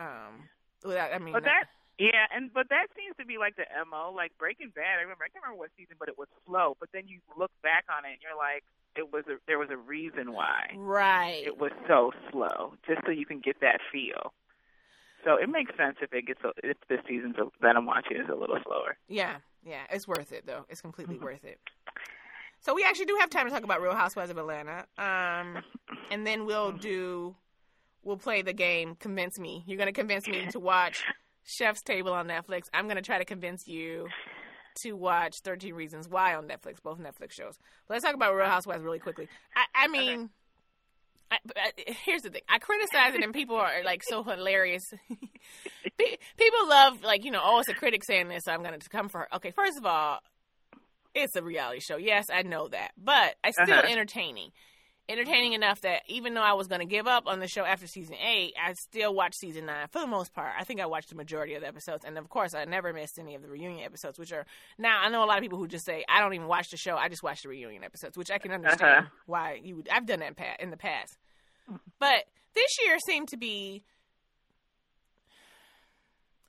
um, 0.00 0.48
without 0.84 1.12
I 1.12 1.18
mean, 1.18 1.32
But 1.34 1.42
that, 1.44 1.64
yeah, 1.98 2.28
and 2.34 2.52
but 2.52 2.68
that 2.68 2.88
seems 2.96 3.16
to 3.18 3.24
be 3.24 3.38
like 3.38 3.56
the 3.56 3.64
mo. 3.88 4.12
Like 4.14 4.32
Breaking 4.38 4.70
Bad, 4.74 4.98
I 4.98 5.02
remember 5.02 5.24
I 5.24 5.32
can't 5.32 5.44
remember 5.44 5.60
what 5.60 5.70
season, 5.76 5.96
but 5.98 6.08
it 6.08 6.18
was 6.18 6.28
slow. 6.46 6.76
But 6.78 6.90
then 6.92 7.08
you 7.08 7.20
look 7.38 7.50
back 7.62 7.84
on 7.88 8.04
it, 8.04 8.20
and 8.20 8.22
you're 8.22 8.36
like, 8.36 8.64
it 8.96 9.12
was 9.12 9.24
a, 9.28 9.40
there 9.46 9.58
was 9.58 9.68
a 9.70 9.76
reason 9.76 10.32
why 10.32 10.72
right? 10.76 11.42
it 11.44 11.58
was 11.58 11.72
so 11.88 12.12
slow, 12.30 12.74
just 12.86 13.00
so 13.04 13.12
you 13.12 13.24
can 13.24 13.40
get 13.40 13.60
that 13.60 13.80
feel. 13.92 14.32
So 15.24 15.36
it 15.36 15.48
makes 15.48 15.72
sense 15.76 15.96
if 16.02 16.12
it 16.12 16.26
gets 16.26 16.40
a, 16.44 16.52
if 16.62 16.76
this 16.88 17.00
season's 17.08 17.36
that 17.60 17.76
I'm 17.76 17.86
watching 17.86 18.18
is 18.18 18.28
a 18.30 18.36
little 18.36 18.58
slower. 18.64 18.96
Yeah, 19.08 19.36
Yeah, 19.64 19.82
it's 19.90 20.06
worth 20.06 20.32
it 20.32 20.46
though. 20.46 20.66
It's 20.68 20.80
completely 20.80 21.18
worth 21.18 21.44
it. 21.44 21.58
So 22.60 22.74
we 22.74 22.84
actually 22.84 23.06
do 23.06 23.16
have 23.20 23.30
time 23.30 23.46
to 23.46 23.52
talk 23.52 23.64
about 23.64 23.80
Real 23.80 23.94
Housewives 23.94 24.30
of 24.30 24.38
Atlanta. 24.38 24.86
Um, 24.98 25.62
and 26.10 26.26
then 26.26 26.46
we'll 26.46 26.72
do 26.72 27.34
we'll 28.02 28.16
play 28.16 28.42
the 28.42 28.52
game 28.52 28.96
Convince 29.00 29.38
Me. 29.38 29.64
You're 29.66 29.78
going 29.78 29.88
to 29.88 29.92
convince 29.92 30.28
me 30.28 30.46
to 30.46 30.60
watch 30.60 31.04
Chef's 31.46 31.82
Table 31.82 32.12
on 32.12 32.26
Netflix. 32.26 32.64
I'm 32.74 32.84
going 32.86 32.96
to 32.96 33.02
try 33.02 33.18
to 33.18 33.24
convince 33.24 33.66
you 33.66 34.08
to 34.82 34.92
watch 34.92 35.36
13 35.44 35.74
Reasons 35.74 36.08
Why 36.08 36.34
on 36.34 36.46
Netflix, 36.46 36.82
both 36.82 36.98
Netflix 36.98 37.32
shows. 37.32 37.54
But 37.86 37.94
let's 37.94 38.04
talk 38.04 38.14
about 38.14 38.34
Real 38.34 38.46
Housewives 38.46 38.82
really 38.82 38.98
quickly. 38.98 39.28
I, 39.54 39.84
I 39.84 39.88
mean, 39.88 40.30
okay. 41.32 41.42
I, 41.56 41.70
I, 41.88 41.92
here's 42.04 42.22
the 42.22 42.30
thing. 42.30 42.42
I 42.48 42.58
criticize 42.58 43.14
it, 43.14 43.22
and 43.22 43.32
people 43.32 43.56
are 43.56 43.82
like 43.84 44.02
so 44.02 44.22
hilarious. 44.22 44.82
people 45.98 46.68
love 46.68 47.02
like 47.02 47.24
you 47.24 47.30
know, 47.30 47.40
oh, 47.42 47.60
it's 47.60 47.68
a 47.68 47.74
critic 47.74 48.02
saying 48.04 48.28
this, 48.28 48.42
so 48.44 48.52
I'm 48.52 48.62
going 48.62 48.78
to 48.78 48.88
come 48.88 49.08
for 49.08 49.20
her. 49.20 49.28
Okay, 49.36 49.52
first 49.52 49.78
of 49.78 49.86
all, 49.86 50.18
it's 51.14 51.36
a 51.36 51.42
reality 51.42 51.80
show. 51.80 51.96
Yes, 51.96 52.26
I 52.32 52.42
know 52.42 52.68
that, 52.68 52.90
but 53.02 53.36
it's 53.44 53.56
still 53.62 53.78
uh-huh. 53.78 53.88
entertaining 53.88 54.50
entertaining 55.08 55.52
enough 55.52 55.80
that 55.82 56.02
even 56.08 56.34
though 56.34 56.42
I 56.42 56.54
was 56.54 56.66
going 56.66 56.80
to 56.80 56.86
give 56.86 57.06
up 57.06 57.26
on 57.26 57.38
the 57.38 57.46
show 57.46 57.64
after 57.64 57.86
season 57.86 58.16
eight, 58.16 58.54
I 58.62 58.72
still 58.74 59.14
watched 59.14 59.36
season 59.36 59.66
nine 59.66 59.86
for 59.88 60.00
the 60.00 60.06
most 60.06 60.34
part. 60.34 60.52
I 60.58 60.64
think 60.64 60.80
I 60.80 60.86
watched 60.86 61.10
the 61.10 61.14
majority 61.14 61.54
of 61.54 61.62
the 61.62 61.68
episodes, 61.68 62.04
and 62.04 62.18
of 62.18 62.28
course, 62.28 62.54
I 62.54 62.64
never 62.64 62.92
missed 62.92 63.18
any 63.18 63.34
of 63.34 63.42
the 63.42 63.48
reunion 63.48 63.84
episodes, 63.84 64.18
which 64.18 64.32
are 64.32 64.46
now 64.78 65.00
I 65.00 65.08
know 65.08 65.22
a 65.22 65.26
lot 65.26 65.38
of 65.38 65.42
people 65.42 65.58
who 65.58 65.68
just 65.68 65.84
say 65.84 66.04
I 66.08 66.20
don't 66.20 66.34
even 66.34 66.48
watch 66.48 66.70
the 66.70 66.76
show; 66.76 66.96
I 66.96 67.08
just 67.08 67.22
watch 67.22 67.42
the 67.42 67.48
reunion 67.48 67.84
episodes, 67.84 68.16
which 68.16 68.30
I 68.30 68.38
can 68.38 68.52
understand 68.52 68.98
uh-huh. 68.98 69.08
why 69.26 69.60
you 69.62 69.76
would. 69.76 69.88
I've 69.90 70.06
done 70.06 70.20
that 70.20 70.36
in 70.60 70.70
the 70.70 70.76
past, 70.76 71.16
but 71.98 72.24
this 72.54 72.76
year 72.84 72.98
seemed 73.06 73.28
to 73.28 73.36
be, 73.36 73.84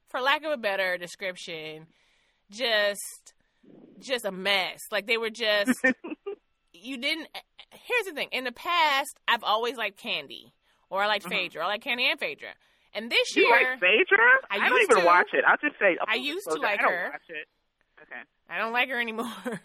for 0.08 0.20
lack 0.20 0.44
of 0.44 0.52
a 0.52 0.58
better 0.58 0.98
description, 0.98 1.88
just 2.50 3.34
just 4.00 4.26
a 4.26 4.32
mess. 4.32 4.80
Like 4.92 5.06
they 5.06 5.18
were 5.18 5.30
just. 5.30 5.80
you 6.82 6.98
didn't 6.98 7.28
here's 7.72 8.06
the 8.06 8.14
thing. 8.14 8.30
In 8.32 8.44
the 8.44 8.52
past, 8.52 9.20
I've 9.28 9.44
always 9.44 9.78
liked 9.78 9.98
Candy, 9.98 10.54
or 10.90 11.04
I 11.04 11.08
liked 11.08 11.26
mm-hmm. 11.26 11.34
Phaedra. 11.34 11.64
I 11.64 11.68
like 11.68 11.82
Candy 11.82 12.10
and 12.10 12.20
Phaedra. 12.20 12.50
And 12.94 13.12
this 13.12 13.36
you 13.36 13.44
year, 13.44 13.72
like 13.72 13.80
Phaedra? 13.80 14.28
I, 14.50 14.58
I 14.58 14.70
don't 14.70 14.82
even 14.82 14.98
to, 14.98 15.06
watch 15.06 15.28
it. 15.34 15.44
I'll 15.48 15.58
just 15.58 15.78
say 15.80 15.98
I 16.08 16.16
used 16.16 16.48
to 16.50 16.60
like 16.60 16.80
her. 16.80 17.14
Okay. 18.02 18.22
I 18.50 18.58
don't 18.58 18.74
like 18.74 18.90
her 18.90 19.00
anymore. 19.00 19.26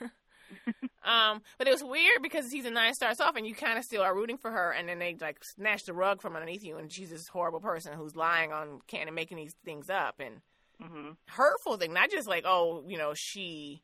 um, 1.05 1.43
but 1.59 1.67
it 1.67 1.71
was 1.71 1.83
weird 1.83 2.23
because 2.23 2.47
season 2.51 2.75
nine 2.75 2.95
starts 2.95 3.21
off 3.21 3.37
and 3.37 3.47
you 3.47 3.55
kind 3.55 3.79
of 3.79 3.85
still 3.85 4.03
are 4.03 4.15
rooting 4.15 4.37
for 4.37 4.51
her, 4.51 4.73
and 4.73 4.89
then 4.89 4.99
they 4.99 5.17
like 5.21 5.39
snatch 5.45 5.85
the 5.85 5.93
rug 5.93 6.21
from 6.21 6.35
underneath 6.35 6.65
you, 6.65 6.77
and 6.77 6.93
she's 6.93 7.11
this 7.11 7.29
horrible 7.29 7.61
person 7.61 7.93
who's 7.95 8.17
lying 8.17 8.53
on 8.53 8.81
can 8.87 9.07
and 9.07 9.15
making 9.15 9.37
these 9.37 9.55
things 9.65 9.89
up 9.89 10.17
and 10.19 10.41
mm-hmm. 10.83 11.11
hurtful 11.29 11.77
thing. 11.77 11.93
Not 11.93 12.11
just 12.11 12.29
like 12.29 12.45
oh, 12.47 12.85
you 12.87 12.99
know, 12.99 13.13
she 13.15 13.83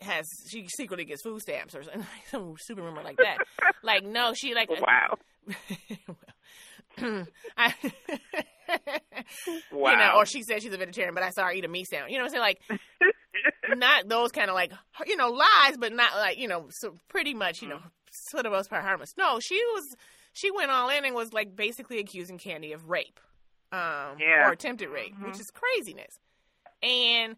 has 0.00 0.26
she 0.48 0.66
secretly 0.68 1.04
gets 1.04 1.22
food 1.22 1.40
stamps 1.40 1.74
or 1.74 1.82
something, 1.82 2.06
some 2.30 2.54
stupid 2.58 2.84
rumor 2.84 3.02
like 3.02 3.16
that. 3.16 3.38
like 3.82 4.04
no, 4.04 4.32
she 4.34 4.54
like 4.54 4.70
wow. 4.70 5.16
I, 7.56 7.74
wow. 9.72 9.90
You 9.92 9.96
know, 9.96 10.12
or 10.16 10.26
she 10.26 10.42
said 10.42 10.62
she's 10.62 10.72
a 10.72 10.76
vegetarian, 10.76 11.14
but 11.14 11.22
I 11.22 11.30
saw 11.30 11.44
her 11.44 11.52
eat 11.52 11.64
a 11.64 11.68
meat 11.68 11.86
sandwich. 11.86 12.12
You 12.12 12.18
know 12.18 12.24
what 12.24 12.34
I'm 12.36 12.56
saying? 12.56 12.56
Like, 12.70 13.78
not 13.78 14.08
those 14.08 14.30
kind 14.30 14.50
of 14.50 14.54
like, 14.54 14.72
you 15.06 15.16
know, 15.16 15.30
lies, 15.30 15.76
but 15.78 15.92
not 15.92 16.14
like, 16.16 16.38
you 16.38 16.48
know, 16.48 16.66
so 16.70 16.94
pretty 17.08 17.34
much, 17.34 17.62
you 17.62 17.68
know, 17.68 17.80
for 18.30 18.42
the 18.42 18.50
most 18.50 18.68
part 18.68 18.82
harmless. 18.82 19.14
No, 19.16 19.38
she 19.40 19.56
was, 19.74 19.96
she 20.32 20.50
went 20.50 20.70
all 20.70 20.88
in 20.90 21.04
and 21.04 21.14
was 21.14 21.32
like 21.32 21.56
basically 21.56 21.98
accusing 21.98 22.38
Candy 22.38 22.72
of 22.72 22.88
rape, 22.88 23.20
um, 23.72 24.16
yeah. 24.18 24.46
or 24.46 24.52
attempted 24.52 24.88
rape, 24.88 25.14
mm-hmm. 25.14 25.26
which 25.26 25.40
is 25.40 25.50
craziness. 25.52 26.18
And 26.82 27.36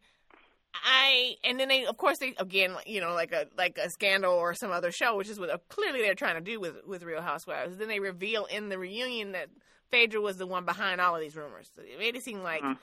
I 0.74 1.36
and 1.44 1.58
then 1.58 1.68
they 1.68 1.84
of 1.84 1.96
course 1.96 2.18
they 2.18 2.34
again 2.38 2.74
you 2.86 3.00
know 3.00 3.12
like 3.14 3.32
a 3.32 3.46
like 3.58 3.78
a 3.78 3.90
scandal 3.90 4.32
or 4.32 4.54
some 4.54 4.70
other 4.70 4.92
show 4.92 5.16
which 5.16 5.28
is 5.28 5.40
what 5.40 5.50
uh, 5.50 5.58
clearly 5.68 6.00
they're 6.00 6.14
trying 6.14 6.36
to 6.36 6.40
do 6.40 6.60
with 6.60 6.74
with 6.86 7.02
Real 7.02 7.22
Housewives. 7.22 7.76
Then 7.76 7.88
they 7.88 8.00
reveal 8.00 8.44
in 8.44 8.68
the 8.68 8.78
reunion 8.78 9.32
that 9.32 9.48
Phaedra 9.90 10.20
was 10.20 10.36
the 10.36 10.46
one 10.46 10.64
behind 10.64 11.00
all 11.00 11.14
of 11.14 11.20
these 11.20 11.36
rumors. 11.36 11.70
So 11.74 11.82
it 11.82 11.98
made 11.98 12.16
it 12.16 12.22
seem 12.22 12.42
like 12.42 12.62
mm-hmm. 12.62 12.80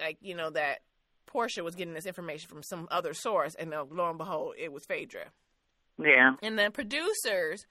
like 0.00 0.18
you 0.20 0.34
know 0.34 0.50
that 0.50 0.80
Porsha 1.32 1.62
was 1.62 1.74
getting 1.74 1.94
this 1.94 2.06
information 2.06 2.48
from 2.48 2.62
some 2.62 2.88
other 2.90 3.14
source, 3.14 3.54
and 3.54 3.72
uh, 3.72 3.84
lo 3.88 4.08
and 4.08 4.18
behold, 4.18 4.54
it 4.58 4.72
was 4.72 4.84
Phaedra. 4.84 5.26
Yeah. 5.98 6.32
And 6.42 6.58
the 6.58 6.70
producers 6.70 7.64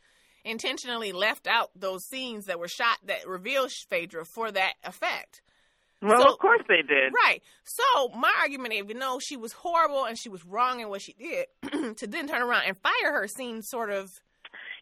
intentionally 0.46 1.12
left 1.12 1.48
out 1.48 1.70
those 1.76 2.06
scenes 2.06 2.46
that 2.46 2.60
were 2.60 2.68
shot 2.68 2.98
that 3.06 3.28
revealed 3.28 3.72
Phaedra 3.90 4.26
for 4.34 4.52
that 4.52 4.74
effect. 4.84 5.42
Well, 6.02 6.22
so, 6.22 6.34
of 6.34 6.40
course 6.40 6.62
they 6.68 6.82
did. 6.82 7.14
Right. 7.14 7.42
So 7.64 8.10
my 8.16 8.34
argument, 8.40 8.74
even 8.74 9.00
though 9.00 9.20
she 9.20 9.36
was 9.36 9.52
horrible 9.52 10.06
and 10.06 10.18
she 10.18 10.30
was 10.30 10.46
wrong 10.46 10.80
in 10.80 10.90
what 10.90 11.02
she 11.02 11.14
did, 11.14 11.48
to 11.98 12.08
then 12.08 12.28
turn 12.28 12.42
around 12.42 12.64
and 12.68 12.78
fire 12.78 13.14
her 13.14 13.28
seems 13.28 13.68
sort 13.68 13.92
of. 13.92 14.22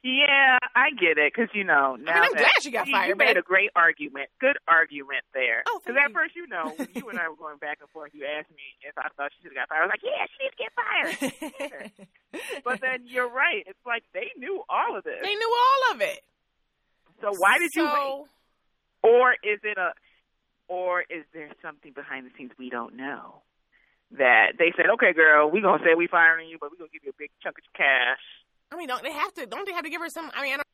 Yeah, 0.04 0.60
I 0.76 0.92
get 0.92 1.18
it 1.18 1.34
because 1.34 1.50
you 1.54 1.64
know 1.64 1.98
now 2.00 2.22
I 2.22 2.26
am 2.28 2.34
glad 2.34 2.62
she 2.62 2.70
got 2.70 2.88
fired. 2.88 3.10
You 3.10 3.16
made 3.16 3.36
a 3.36 3.42
great 3.42 3.72
argument, 3.76 4.30
good 4.40 4.56
argument 4.68 5.26
there. 5.34 5.64
Oh, 5.68 5.82
because 5.84 6.00
at 6.02 6.14
first, 6.14 6.36
you 6.36 6.48
know, 6.48 6.72
you 6.94 7.10
and 7.10 7.20
I 7.20 7.28
were 7.28 7.36
going 7.36 7.58
back 7.58 7.80
and 7.82 7.90
forth, 7.90 8.12
you 8.14 8.24
asked 8.24 8.52
me 8.52 8.78
if 8.84 8.96
I 8.98 9.10
thought 9.18 9.32
she 9.36 9.42
should 9.42 9.58
have 9.58 9.68
got 9.68 9.70
fired. 9.70 9.82
I 9.82 9.86
was 9.86 9.94
like, 9.98 10.06
yeah, 10.06 10.24
she 10.30 10.38
needs 10.46 10.56
to 10.56 10.62
get 10.62 10.72
fired. 11.82 12.62
but 12.64 12.80
then 12.80 13.08
you're 13.08 13.30
right. 13.30 13.64
It's 13.66 13.86
like 13.86 14.04
they 14.14 14.30
knew 14.38 14.64
all 14.70 14.96
of 14.96 15.04
this. 15.04 15.20
They 15.22 15.34
knew 15.34 15.58
all 15.58 15.96
of 15.96 16.02
it. 16.02 16.22
So 17.20 17.34
why 17.36 17.58
did 17.58 17.74
so, 17.74 17.82
you 17.82 17.88
wait? 17.92 19.12
Or 19.12 19.32
is 19.44 19.60
it 19.64 19.78
a 19.78 19.94
or 20.68 21.02
is 21.02 21.24
there 21.34 21.50
something 21.62 21.94
behind 21.94 22.26
the 22.26 22.32
scenes 22.38 22.52
we 22.58 22.70
don't 22.70 22.96
know? 22.96 23.42
That 24.18 24.54
they 24.58 24.72
said, 24.78 24.86
okay, 24.96 25.14
girl, 25.14 25.52
we're 25.52 25.62
gonna 25.62 25.84
say 25.84 25.92
we're 25.96 26.08
firing 26.08 26.48
you, 26.48 26.58
but 26.60 26.72
we're 26.72 26.78
gonna 26.78 26.94
give 26.94 27.04
you 27.04 27.12
a 27.12 27.20
big 27.20 27.32
chunk 27.44 27.58
of 27.58 27.64
cash. 27.76 28.24
I 28.72 28.78
mean, 28.78 28.88
don't 28.88 29.04
they 29.04 29.12
have 29.12 29.34
to? 29.36 29.46
Don't 29.46 29.66
they 29.66 29.74
have 29.74 29.84
to 29.84 29.90
give 29.90 30.02
her 30.02 30.10
some? 30.10 30.32
I 30.34 30.44
mean, 30.44 30.54
I 30.54 30.58
don't. 30.58 30.68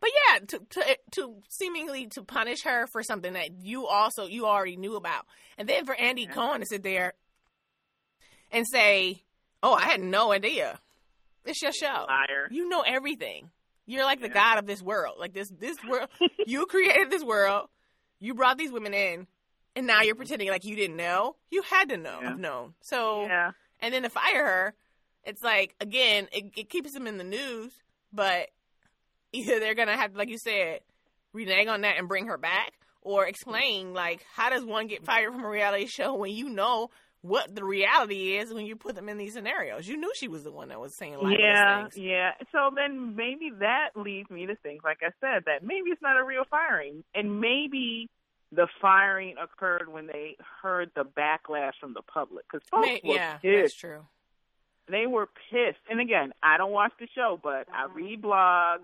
but 0.00 0.10
yeah, 0.10 0.38
to, 0.46 0.58
to 0.70 0.98
to 1.12 1.34
seemingly 1.48 2.06
to 2.08 2.22
punish 2.22 2.62
her 2.64 2.86
for 2.88 3.02
something 3.02 3.34
that 3.34 3.62
you 3.62 3.86
also 3.86 4.26
you 4.26 4.46
already 4.46 4.76
knew 4.76 4.96
about, 4.96 5.26
and 5.56 5.68
then 5.68 5.84
for 5.84 5.94
Andy 5.94 6.22
yeah. 6.22 6.32
Cohen 6.32 6.60
to 6.60 6.66
sit 6.66 6.82
there 6.82 7.14
and 8.50 8.66
say, 8.66 9.22
"Oh, 9.62 9.74
I 9.74 9.82
had 9.82 10.00
no 10.00 10.32
idea." 10.32 10.80
It's 11.44 11.60
your 11.62 11.72
show. 11.72 12.06
Liar. 12.08 12.48
You 12.50 12.68
know 12.68 12.82
everything. 12.82 13.50
You're 13.86 14.04
like 14.04 14.20
the 14.20 14.28
yeah. 14.28 14.34
god 14.34 14.58
of 14.58 14.66
this 14.66 14.82
world. 14.82 15.16
Like 15.18 15.32
this 15.34 15.48
this 15.50 15.76
world. 15.88 16.08
you 16.46 16.66
created 16.66 17.10
this 17.10 17.22
world. 17.22 17.68
You 18.24 18.34
brought 18.34 18.56
these 18.56 18.72
women 18.72 18.94
in, 18.94 19.26
and 19.76 19.86
now 19.86 20.00
you're 20.00 20.14
pretending 20.14 20.48
like 20.48 20.64
you 20.64 20.76
didn't 20.76 20.96
know. 20.96 21.36
You 21.50 21.62
had 21.62 21.90
to 21.90 21.98
know, 21.98 22.20
yeah. 22.22 22.28
have 22.30 22.38
known. 22.38 22.74
So, 22.80 23.22
yeah. 23.26 23.52
and 23.80 23.92
then 23.92 24.02
to 24.02 24.08
fire 24.08 24.44
her, 24.44 24.74
it's 25.24 25.42
like 25.42 25.74
again, 25.80 26.28
it, 26.32 26.46
it 26.56 26.70
keeps 26.70 26.92
them 26.92 27.06
in 27.06 27.18
the 27.18 27.24
news, 27.24 27.72
but 28.12 28.48
either 29.32 29.60
they're 29.60 29.74
gonna 29.74 29.96
have, 29.96 30.16
like 30.16 30.30
you 30.30 30.38
said, 30.38 30.80
renege 31.34 31.68
on 31.68 31.82
that 31.82 31.98
and 31.98 32.08
bring 32.08 32.26
her 32.26 32.38
back, 32.38 32.72
or 33.02 33.26
explain 33.26 33.92
like 33.92 34.24
how 34.34 34.48
does 34.48 34.64
one 34.64 34.86
get 34.86 35.04
fired 35.04 35.32
from 35.32 35.44
a 35.44 35.48
reality 35.48 35.86
show 35.86 36.14
when 36.14 36.32
you 36.32 36.48
know 36.48 36.90
what 37.24 37.54
the 37.54 37.64
reality 37.64 38.36
is 38.36 38.52
when 38.52 38.66
you 38.66 38.76
put 38.76 38.94
them 38.94 39.08
in 39.08 39.16
these 39.16 39.32
scenarios. 39.32 39.88
You 39.88 39.96
knew 39.96 40.12
she 40.14 40.28
was 40.28 40.44
the 40.44 40.50
one 40.50 40.68
that 40.68 40.78
was 40.78 40.94
saying 40.94 41.16
like 41.22 41.38
yeah, 41.38 41.84
things. 41.84 41.96
Yeah, 41.96 42.32
So 42.52 42.70
then 42.76 43.16
maybe 43.16 43.50
that 43.60 43.90
leads 43.96 44.28
me 44.28 44.44
to 44.44 44.56
think, 44.56 44.84
like 44.84 44.98
I 45.00 45.08
said, 45.22 45.44
that 45.46 45.64
maybe 45.64 45.88
it's 45.88 46.02
not 46.02 46.20
a 46.20 46.22
real 46.24 46.44
firing, 46.50 47.02
and 47.14 47.40
maybe 47.40 48.10
the 48.52 48.68
firing 48.78 49.36
occurred 49.42 49.90
when 49.90 50.06
they 50.06 50.36
heard 50.60 50.90
the 50.94 51.04
backlash 51.04 51.72
from 51.80 51.94
the 51.94 52.02
public 52.02 52.44
because 52.46 52.66
folks 52.70 52.88
May, 52.88 53.00
were 53.02 53.14
yeah, 53.14 53.38
pissed. 53.38 53.62
that's 53.62 53.74
true. 53.74 54.00
They 54.90 55.06
were 55.06 55.30
pissed, 55.50 55.80
and 55.88 56.00
again, 56.00 56.34
I 56.42 56.58
don't 56.58 56.72
watch 56.72 56.92
the 57.00 57.08
show, 57.14 57.40
but 57.42 57.68
I 57.72 57.86
mm-hmm. 57.86 57.96
read 57.96 58.22
blogs 58.22 58.80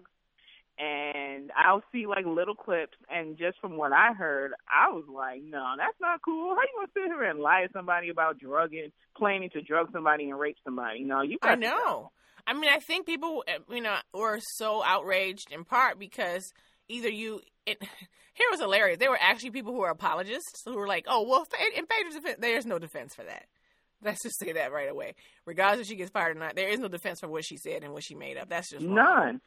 and 0.80 1.50
I'll 1.56 1.82
see 1.92 2.06
like 2.06 2.24
little 2.24 2.54
clips, 2.54 2.96
and 3.10 3.36
just 3.36 3.58
from 3.60 3.76
what 3.76 3.92
I 3.92 4.12
heard, 4.14 4.52
I 4.68 4.90
was 4.90 5.04
like, 5.12 5.42
no, 5.42 5.74
that's 5.76 6.00
not 6.00 6.20
cool. 6.24 6.54
How 6.54 6.62
you 6.62 6.68
gonna 6.76 6.88
sit 6.94 7.04
here 7.04 7.24
and 7.24 7.40
lie 7.40 7.66
to 7.66 7.72
somebody 7.72 8.08
about 8.08 8.38
drugging, 8.38 8.90
planning 9.16 9.50
to 9.50 9.60
drug 9.60 9.88
somebody 9.92 10.30
and 10.30 10.38
rape 10.38 10.56
somebody? 10.64 11.04
No, 11.04 11.20
you. 11.20 11.38
I 11.42 11.56
know. 11.56 12.10
I 12.46 12.54
mean, 12.54 12.70
I 12.70 12.78
think 12.78 13.04
people, 13.04 13.44
eh, 13.46 13.58
you 13.68 13.82
know, 13.82 13.96
were 14.14 14.40
so 14.56 14.82
outraged 14.82 15.52
in 15.52 15.64
part 15.64 15.98
because 15.98 16.50
either 16.88 17.10
you. 17.10 17.40
It, 17.66 17.78
here 18.34 18.46
was 18.50 18.60
hilarious. 18.60 18.98
There 18.98 19.10
were 19.10 19.20
actually 19.20 19.50
people 19.50 19.72
who 19.72 19.80
were 19.80 19.90
apologists 19.90 20.62
who 20.64 20.76
were 20.76 20.88
like, 20.88 21.04
"Oh, 21.08 21.26
well, 21.28 21.46
in 21.76 21.84
Phaedra's 21.86 22.14
defense, 22.14 22.38
there's 22.40 22.66
no 22.66 22.78
defense 22.78 23.14
for 23.14 23.24
that." 23.24 23.44
Let's 24.02 24.22
just 24.22 24.38
say 24.38 24.52
that 24.52 24.72
right 24.72 24.90
away. 24.90 25.14
Regardless 25.44 25.82
if 25.82 25.88
she 25.88 25.96
gets 25.96 26.10
fired 26.10 26.34
or 26.34 26.40
not, 26.40 26.56
there 26.56 26.70
is 26.70 26.78
no 26.78 26.88
defense 26.88 27.20
for 27.20 27.28
what 27.28 27.44
she 27.44 27.58
said 27.58 27.84
and 27.84 27.92
what 27.92 28.02
she 28.02 28.14
made 28.14 28.38
up. 28.38 28.48
That's 28.48 28.70
just 28.70 28.86
wrong. 28.86 28.94
none. 28.94 29.40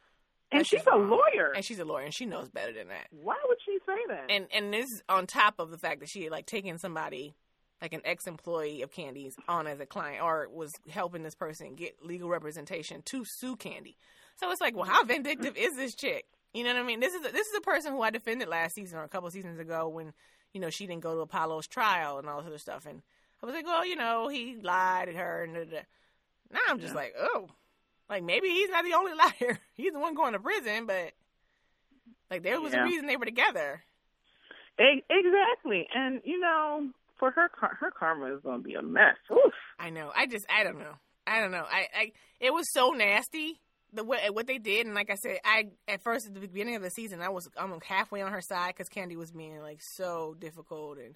And 0.52 0.66
she's 0.66 0.86
a 0.90 0.96
lawyer. 0.96 1.52
And 1.54 1.64
she's 1.64 1.78
a 1.78 1.84
lawyer, 1.84 2.04
and 2.04 2.14
she 2.14 2.26
knows 2.26 2.48
better 2.48 2.72
than 2.72 2.88
that. 2.88 3.08
Why 3.10 3.36
would 3.46 3.58
she 3.64 3.78
say 3.86 3.98
that? 4.08 4.26
And 4.30 4.46
and 4.54 4.72
this 4.72 4.90
is 4.90 5.02
on 5.08 5.26
top 5.26 5.58
of 5.58 5.70
the 5.70 5.78
fact 5.78 6.00
that 6.00 6.08
she 6.08 6.22
had 6.22 6.32
like 6.32 6.46
taken 6.46 6.78
somebody, 6.78 7.34
like 7.82 7.92
an 7.92 8.02
ex 8.04 8.26
employee 8.26 8.82
of 8.82 8.92
Candy's, 8.92 9.36
on 9.48 9.66
as 9.66 9.80
a 9.80 9.86
client, 9.86 10.22
or 10.22 10.48
was 10.52 10.72
helping 10.88 11.22
this 11.22 11.34
person 11.34 11.74
get 11.74 12.04
legal 12.04 12.28
representation 12.28 13.02
to 13.06 13.24
sue 13.24 13.56
Candy. 13.56 13.96
So 14.36 14.50
it's 14.50 14.60
like, 14.60 14.76
well, 14.76 14.84
how 14.84 15.04
vindictive 15.04 15.56
is 15.56 15.76
this 15.76 15.94
chick? 15.94 16.26
You 16.52 16.62
know 16.62 16.72
what 16.72 16.82
I 16.82 16.84
mean? 16.84 17.00
This 17.00 17.14
is 17.14 17.26
a, 17.26 17.32
this 17.32 17.48
is 17.48 17.56
a 17.56 17.60
person 17.60 17.92
who 17.92 18.02
I 18.02 18.10
defended 18.10 18.48
last 18.48 18.74
season 18.74 18.98
or 18.98 19.02
a 19.02 19.08
couple 19.08 19.30
seasons 19.30 19.58
ago 19.58 19.88
when 19.88 20.12
you 20.52 20.60
know 20.60 20.70
she 20.70 20.86
didn't 20.86 21.02
go 21.02 21.14
to 21.14 21.20
Apollo's 21.20 21.66
trial 21.66 22.18
and 22.18 22.28
all 22.28 22.38
this 22.38 22.46
other 22.46 22.58
stuff. 22.58 22.86
And 22.86 23.02
I 23.42 23.46
was 23.46 23.54
like, 23.54 23.66
well, 23.66 23.84
you 23.84 23.96
know, 23.96 24.28
he 24.28 24.56
lied 24.62 25.08
to 25.08 25.14
her, 25.14 25.42
and 25.42 25.54
da, 25.54 25.64
da. 25.64 25.82
now 26.52 26.60
I'm 26.68 26.78
just 26.78 26.94
yeah. 26.94 27.00
like, 27.00 27.14
oh, 27.18 27.48
like 28.08 28.22
maybe 28.22 28.48
he's 28.48 28.70
not 28.70 28.84
the 28.84 28.94
only 28.94 29.12
liar. 29.16 29.58
He's 29.74 29.92
the 29.92 29.98
one 29.98 30.14
going 30.14 30.32
to 30.32 30.38
prison, 30.38 30.86
but 30.86 31.12
like 32.30 32.42
there 32.42 32.60
was 32.60 32.72
yeah. 32.72 32.82
a 32.82 32.84
reason 32.84 33.06
they 33.06 33.16
were 33.16 33.24
together. 33.24 33.82
Exactly, 34.78 35.86
and 35.94 36.20
you 36.24 36.40
know, 36.40 36.88
for 37.18 37.30
her, 37.30 37.50
her 37.54 37.92
karma 37.92 38.34
is 38.34 38.40
going 38.42 38.62
to 38.62 38.64
be 38.68 38.74
a 38.74 38.82
mess. 38.82 39.16
Oof. 39.30 39.52
I 39.78 39.90
know. 39.90 40.10
I 40.14 40.26
just, 40.26 40.44
I 40.50 40.64
don't 40.64 40.78
know. 40.78 40.94
I 41.26 41.40
don't 41.40 41.52
know. 41.52 41.64
I, 41.70 41.86
I, 41.96 42.12
it 42.40 42.52
was 42.52 42.70
so 42.72 42.90
nasty 42.90 43.60
the 43.94 44.04
what, 44.04 44.28
uh, 44.28 44.32
what 44.32 44.46
they 44.46 44.58
did, 44.58 44.86
and 44.86 44.94
like 44.94 45.10
I 45.10 45.14
said, 45.14 45.38
I 45.44 45.68
at 45.88 46.02
first 46.02 46.26
at 46.26 46.34
the 46.34 46.40
beginning 46.40 46.76
of 46.76 46.82
the 46.82 46.90
season, 46.90 47.20
I 47.20 47.28
was 47.28 47.48
almost 47.56 47.84
halfway 47.84 48.22
on 48.22 48.32
her 48.32 48.40
side 48.40 48.74
because 48.76 48.88
Kandi 48.88 49.16
was 49.16 49.30
being 49.30 49.60
like 49.60 49.80
so 49.96 50.34
difficult 50.38 50.98
and 50.98 51.14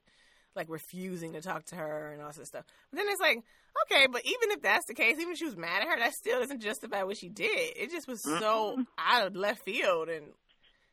like 0.55 0.69
refusing 0.69 1.33
to 1.35 1.41
talk 1.41 1.65
to 1.67 1.77
her 1.77 2.13
and 2.13 2.23
all 2.23 2.33
this 2.33 2.49
stuff. 2.49 2.65
But 2.91 2.99
then 2.99 3.07
it's 3.09 3.21
like, 3.21 3.43
okay, 3.87 4.07
but 4.11 4.23
even 4.25 4.51
if 4.51 4.63
that's 4.63 4.87
the 4.87 4.95
case, 4.95 5.17
even 5.19 5.33
if 5.33 5.39
she 5.39 5.45
was 5.45 5.57
mad 5.57 5.83
at 5.83 5.89
her, 5.89 5.99
that 5.99 6.15
still 6.15 6.41
doesn't 6.41 6.63
justify 6.63 7.03
what 7.03 7.17
she 7.17 7.29
did. 7.29 7.77
It 7.77 7.91
just 7.91 8.09
was 8.09 8.23
so 8.23 8.85
out 8.99 9.27
of 9.27 9.37
left 9.37 9.65
field 9.65 10.09
and 10.09 10.27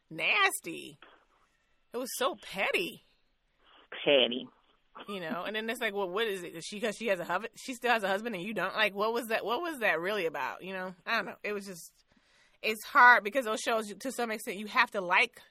nasty. 0.09 0.97
It 1.93 1.97
was 1.97 2.09
so 2.17 2.35
petty. 2.41 3.03
Petty. 4.03 4.47
You 5.09 5.19
know, 5.19 5.43
and 5.45 5.55
then 5.55 5.69
it's 5.69 5.81
like, 5.81 5.93
well, 5.93 6.09
what 6.09 6.25
is 6.25 6.43
it? 6.43 6.55
Is 6.55 6.63
she 6.65 6.77
because 6.77 6.95
she 6.95 7.07
has 7.07 7.19
a 7.19 7.25
husband, 7.25 7.51
she 7.55 7.73
still 7.73 7.91
has 7.91 8.03
a 8.03 8.07
husband, 8.07 8.33
and 8.33 8.43
you 8.43 8.53
don't. 8.53 8.73
Like, 8.73 8.95
what 8.95 9.13
was 9.13 9.27
that? 9.27 9.43
What 9.43 9.61
was 9.61 9.79
that 9.79 9.99
really 9.99 10.25
about? 10.25 10.63
You 10.63 10.71
know, 10.71 10.95
I 11.05 11.17
don't 11.17 11.25
know. 11.25 11.35
It 11.43 11.51
was 11.51 11.65
just, 11.65 11.91
it's 12.61 12.83
hard 12.85 13.23
because 13.23 13.43
those 13.43 13.59
shows, 13.59 13.93
to 13.93 14.11
some 14.11 14.31
extent, 14.31 14.57
you 14.57 14.67
have 14.67 14.91
to 14.91 15.01
like 15.01 15.41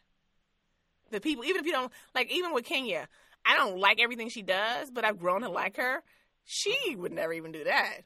the 1.11 1.21
people, 1.21 1.45
even 1.45 1.61
if 1.61 1.67
you 1.67 1.73
don't 1.73 1.93
like. 2.15 2.33
Even 2.33 2.55
with 2.55 2.65
Kenya, 2.65 3.07
I 3.45 3.57
don't 3.57 3.79
like 3.79 4.01
everything 4.01 4.29
she 4.29 4.43
does, 4.43 4.91
but 4.91 5.05
I've 5.05 5.19
grown 5.19 5.43
to 5.43 5.49
like 5.49 5.77
her. 5.77 6.03
She 6.45 6.95
would 6.97 7.13
never 7.13 7.33
even 7.33 7.53
do 7.53 7.65
that. 7.65 7.99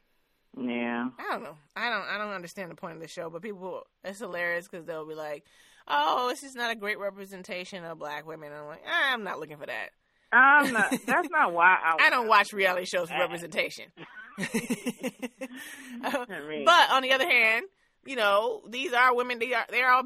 Yeah. 0.56 1.08
I 1.18 1.30
don't 1.30 1.42
know. 1.42 1.56
I 1.76 1.90
don't. 1.90 2.04
I 2.08 2.18
don't 2.18 2.32
understand 2.32 2.70
the 2.70 2.76
point 2.76 2.94
of 2.94 3.00
the 3.00 3.08
show, 3.08 3.30
but 3.30 3.42
people, 3.42 3.86
it's 4.04 4.18
hilarious 4.18 4.66
because 4.68 4.86
they'll 4.86 5.06
be 5.06 5.14
like, 5.14 5.44
"Oh, 5.86 6.30
it's 6.30 6.40
just 6.40 6.56
not 6.56 6.70
a 6.70 6.76
great 6.76 6.98
representation 6.98 7.84
of 7.84 7.98
black 7.98 8.26
women." 8.26 8.50
And 8.50 8.60
I'm 8.60 8.66
like, 8.66 8.82
I'm 8.86 9.24
not 9.24 9.38
looking 9.38 9.58
for 9.58 9.66
that. 9.66 9.90
I'm 10.32 10.72
not. 10.72 10.90
That's 11.06 11.28
not 11.30 11.52
why 11.52 11.76
I. 11.82 11.96
I 12.06 12.10
don't 12.10 12.28
watch 12.28 12.52
reality 12.52 12.86
shows 12.86 13.08
for 13.08 13.18
representation. 13.18 13.86
uh, 14.38 16.24
but 16.64 16.90
on 16.90 17.02
the 17.02 17.12
other 17.12 17.28
hand, 17.28 17.66
you 18.06 18.16
know, 18.16 18.62
these 18.68 18.92
are 18.92 19.14
women. 19.14 19.38
They 19.38 19.54
are. 19.54 19.66
They 19.70 19.82
are 19.82 19.92
all 19.92 20.04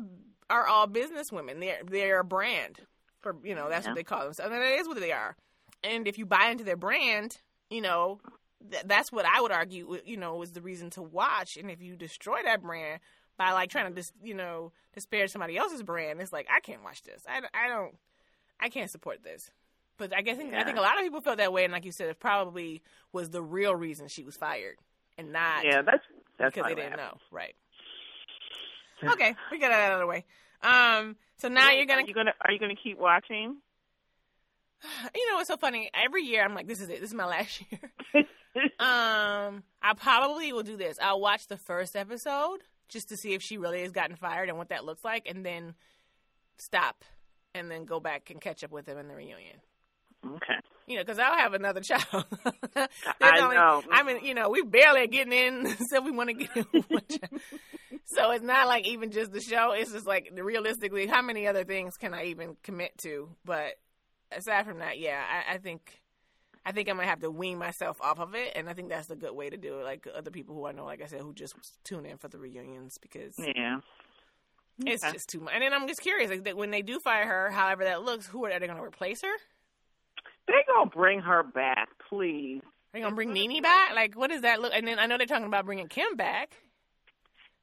are 0.51 0.67
all 0.67 0.87
business 0.87 1.33
women. 1.33 1.61
They're 1.61 1.81
they're 1.87 2.21
a 2.21 2.25
brand 2.25 2.79
for 3.23 3.37
you 3.43 3.55
know 3.55 3.69
that's 3.69 3.85
yeah. 3.85 3.93
what 3.93 3.97
they 3.97 4.05
call 4.05 4.25
themselves, 4.25 4.53
and 4.53 4.63
that 4.63 4.79
is 4.79 4.89
what 4.89 5.01
they 5.01 5.13
are. 5.13 5.37
And 5.85 6.07
if 6.07 6.19
you 6.19 6.27
buy 6.27 6.49
into 6.51 6.65
their 6.65 6.77
brand, 6.77 7.39
you 7.71 7.81
know, 7.81 8.21
th- 8.71 8.85
that's 8.87 9.11
what 9.11 9.25
I 9.25 9.41
would 9.41 9.53
argue. 9.53 9.99
You 10.05 10.17
know, 10.17 10.43
is 10.43 10.53
the 10.53 10.61
reason 10.61 10.91
to 10.91 11.03
watch. 11.03 11.57
And 11.57 11.71
if 11.71 11.81
you 11.81 11.97
destroy 11.97 12.43
that 12.45 12.63
brand 12.63 13.01
by 13.37 13.53
like 13.53 13.71
trying 13.71 13.89
to 13.89 13.95
dis, 13.95 14.13
you 14.23 14.35
know 14.35 14.73
disparage 14.95 15.31
somebody 15.31 15.57
else's 15.57 15.83
brand, 15.83 16.21
it's 16.21 16.33
like 16.33 16.47
I 16.55 16.61
can't 16.61 16.85
watch 16.85 17.03
this. 17.03 17.23
I, 17.29 17.41
I 17.55 17.69
don't. 17.69 17.95
I 18.61 18.69
can't 18.69 18.91
support 18.91 19.25
this. 19.25 19.51
But 19.99 20.15
I 20.17 20.23
guess 20.23 20.39
yeah. 20.41 20.61
I 20.61 20.65
think 20.65 20.79
a 20.79 20.81
lot 20.81 20.97
of 20.97 21.05
people 21.05 21.21
felt 21.21 21.39
that 21.39 21.53
way, 21.53 21.65
and 21.65 21.73
like 21.73 21.85
you 21.85 21.93
said, 21.93 22.09
it 22.09 22.19
probably 22.19 22.83
was 23.13 23.31
the 23.31 23.43
real 23.43 23.75
reason 23.75 24.09
she 24.09 24.25
was 24.25 24.37
fired, 24.37 24.77
and 25.19 25.33
not 25.33 25.65
yeah, 25.65 25.83
that's 25.83 26.03
that's 26.39 26.55
because 26.55 26.69
they 26.69 26.75
didn't 26.75 26.97
know, 26.97 27.19
right? 27.31 27.55
okay, 29.05 29.35
we 29.51 29.59
got 29.59 29.69
that 29.69 29.91
out 29.91 29.95
of 29.95 30.01
the 30.01 30.07
way. 30.07 30.25
Um, 30.63 31.17
so 31.39 31.49
now 31.49 31.71
you're 31.71 31.87
gonna 31.87 32.03
are 32.03 32.07
you 32.07 32.15
gonna 32.15 32.35
are 32.41 32.53
you 32.53 32.59
gonna 32.59 32.77
keep 32.77 32.99
watching? 32.99 33.57
You 35.15 35.31
know, 35.31 35.39
it's 35.39 35.49
so 35.49 35.57
funny. 35.57 35.91
Every 35.95 36.23
year, 36.23 36.45
I'm 36.45 36.55
like, 36.55 36.67
this 36.67 36.81
is 36.81 36.89
it. 36.89 37.01
This 37.01 37.11
is 37.11 37.15
my 37.15 37.25
last 37.25 37.63
year. 37.71 37.81
um, 38.81 39.63
I 39.81 39.95
probably 39.97 40.53
will 40.53 40.65
do 40.65 40.77
this. 40.77 40.99
I'll 41.01 41.21
watch 41.21 41.47
the 41.47 41.57
first 41.57 41.95
episode 41.95 42.59
just 42.89 43.09
to 43.11 43.17
see 43.17 43.33
if 43.33 43.43
she 43.43 43.59
really 43.59 43.83
has 43.83 43.93
gotten 43.93 44.17
fired 44.17 44.49
and 44.49 44.59
what 44.59 44.71
that 44.71 44.85
looks 44.85 45.05
like, 45.05 45.29
and 45.29 45.47
then 45.47 45.75
stop, 46.59 47.05
and 47.55 47.71
then 47.71 47.85
go 47.85 48.01
back 48.01 48.31
and 48.31 48.41
catch 48.41 48.65
up 48.65 48.73
with 48.73 48.87
them 48.87 48.99
in 48.99 49.07
the 49.09 49.15
reunion. 49.15 49.61
Okay. 50.25 50.55
You 50.87 50.97
know, 50.97 51.03
because 51.03 51.19
I'll 51.19 51.37
have 51.37 51.55
another 51.55 51.81
child. 51.85 52.27
I 53.21 53.41
only, 53.41 53.57
know. 53.57 53.83
I 53.91 54.03
mean, 54.03 54.25
you 54.25 54.35
know, 54.35 54.51
we 54.51 54.63
barely 54.63 55.07
getting 55.09 55.33
in, 55.33 55.77
so 55.91 56.01
we 56.01 56.11
want 56.11 56.31
to 56.31 56.35
get 56.35 56.57
in. 56.57 56.85
So 58.05 58.31
it's 58.33 58.45
not 58.45 58.67
like 58.67 58.87
even 58.87 59.11
just 59.11 59.33
the 59.33 59.41
show. 59.41 59.73
It's 59.73 59.93
just 59.93 60.07
like 60.07 60.31
realistically, 60.33 61.07
how 61.07 61.23
many 61.23 61.47
other 61.47 61.65
things 61.65 61.97
can 61.97 62.15
I 62.15 62.27
even 62.27 62.57
commit 62.63 62.97
to? 63.03 63.29
But 63.45 63.75
aside 64.31 64.67
from 64.67 64.79
that, 64.79 64.99
yeah, 64.99 65.21
I, 65.21 65.55
I 65.55 65.59
think. 65.59 65.99
I 66.65 66.71
think 66.71 66.89
I'm 66.89 66.95
gonna 66.95 67.09
have 67.09 67.19
to 67.23 67.31
wean 67.31 67.59
myself 67.59 67.97
off 68.01 68.21
of 68.21 68.37
it, 68.37 68.53
and 68.55 68.69
I 68.69 68.75
think 68.75 68.89
that's 68.89 69.11
a 69.11 69.17
good 69.17 69.35
way 69.35 69.51
to 69.51 69.57
do 69.57 69.81
it. 69.81 69.83
Like 69.83 70.07
other 70.17 70.31
people 70.31 70.55
who 70.55 70.65
I 70.65 70.71
know, 70.71 70.85
like 70.85 71.03
I 71.03 71.07
said, 71.07 71.21
who 71.21 71.35
just 71.35 71.57
tune 71.83 72.07
in 72.07 72.19
for 72.19 72.29
the 72.29 72.39
reunions 72.39 72.99
because 73.03 73.35
yeah, 73.37 73.81
it's 74.87 75.05
okay. 75.05 75.13
just 75.13 75.29
too 75.29 75.41
much. 75.41 75.55
And 75.55 75.63
then 75.63 75.73
I'm 75.73 75.87
just 75.87 76.01
curious, 76.01 76.31
like 76.31 76.57
when 76.57 76.71
they 76.71 76.83
do 76.83 76.99
fire 77.01 77.27
her, 77.27 77.51
however 77.51 77.85
that 77.85 78.03
looks, 78.03 78.27
who 78.27 78.45
are 78.45 78.51
they 78.51 78.67
going 78.67 78.79
to 78.79 78.83
replace 78.83 79.23
her? 79.23 79.33
They 80.47 80.55
gonna 80.67 80.91
bring 80.91 81.21
her 81.21 81.43
back, 81.43 81.89
please. 82.09 82.63
They 82.93 83.01
gonna 83.01 83.15
bring 83.15 83.33
NeNe 83.33 83.63
back? 83.63 83.95
Like, 83.95 84.15
what 84.15 84.31
does 84.31 84.43
that 84.43 84.61
look? 84.61 84.73
And 84.75 84.87
then 84.87 84.99
I 84.99 85.07
know 85.07 85.17
they're 85.17 85.27
talking 85.27 85.47
about 85.47 85.65
bringing 85.65 85.89
Kim 85.89 86.17
back. 86.17 86.57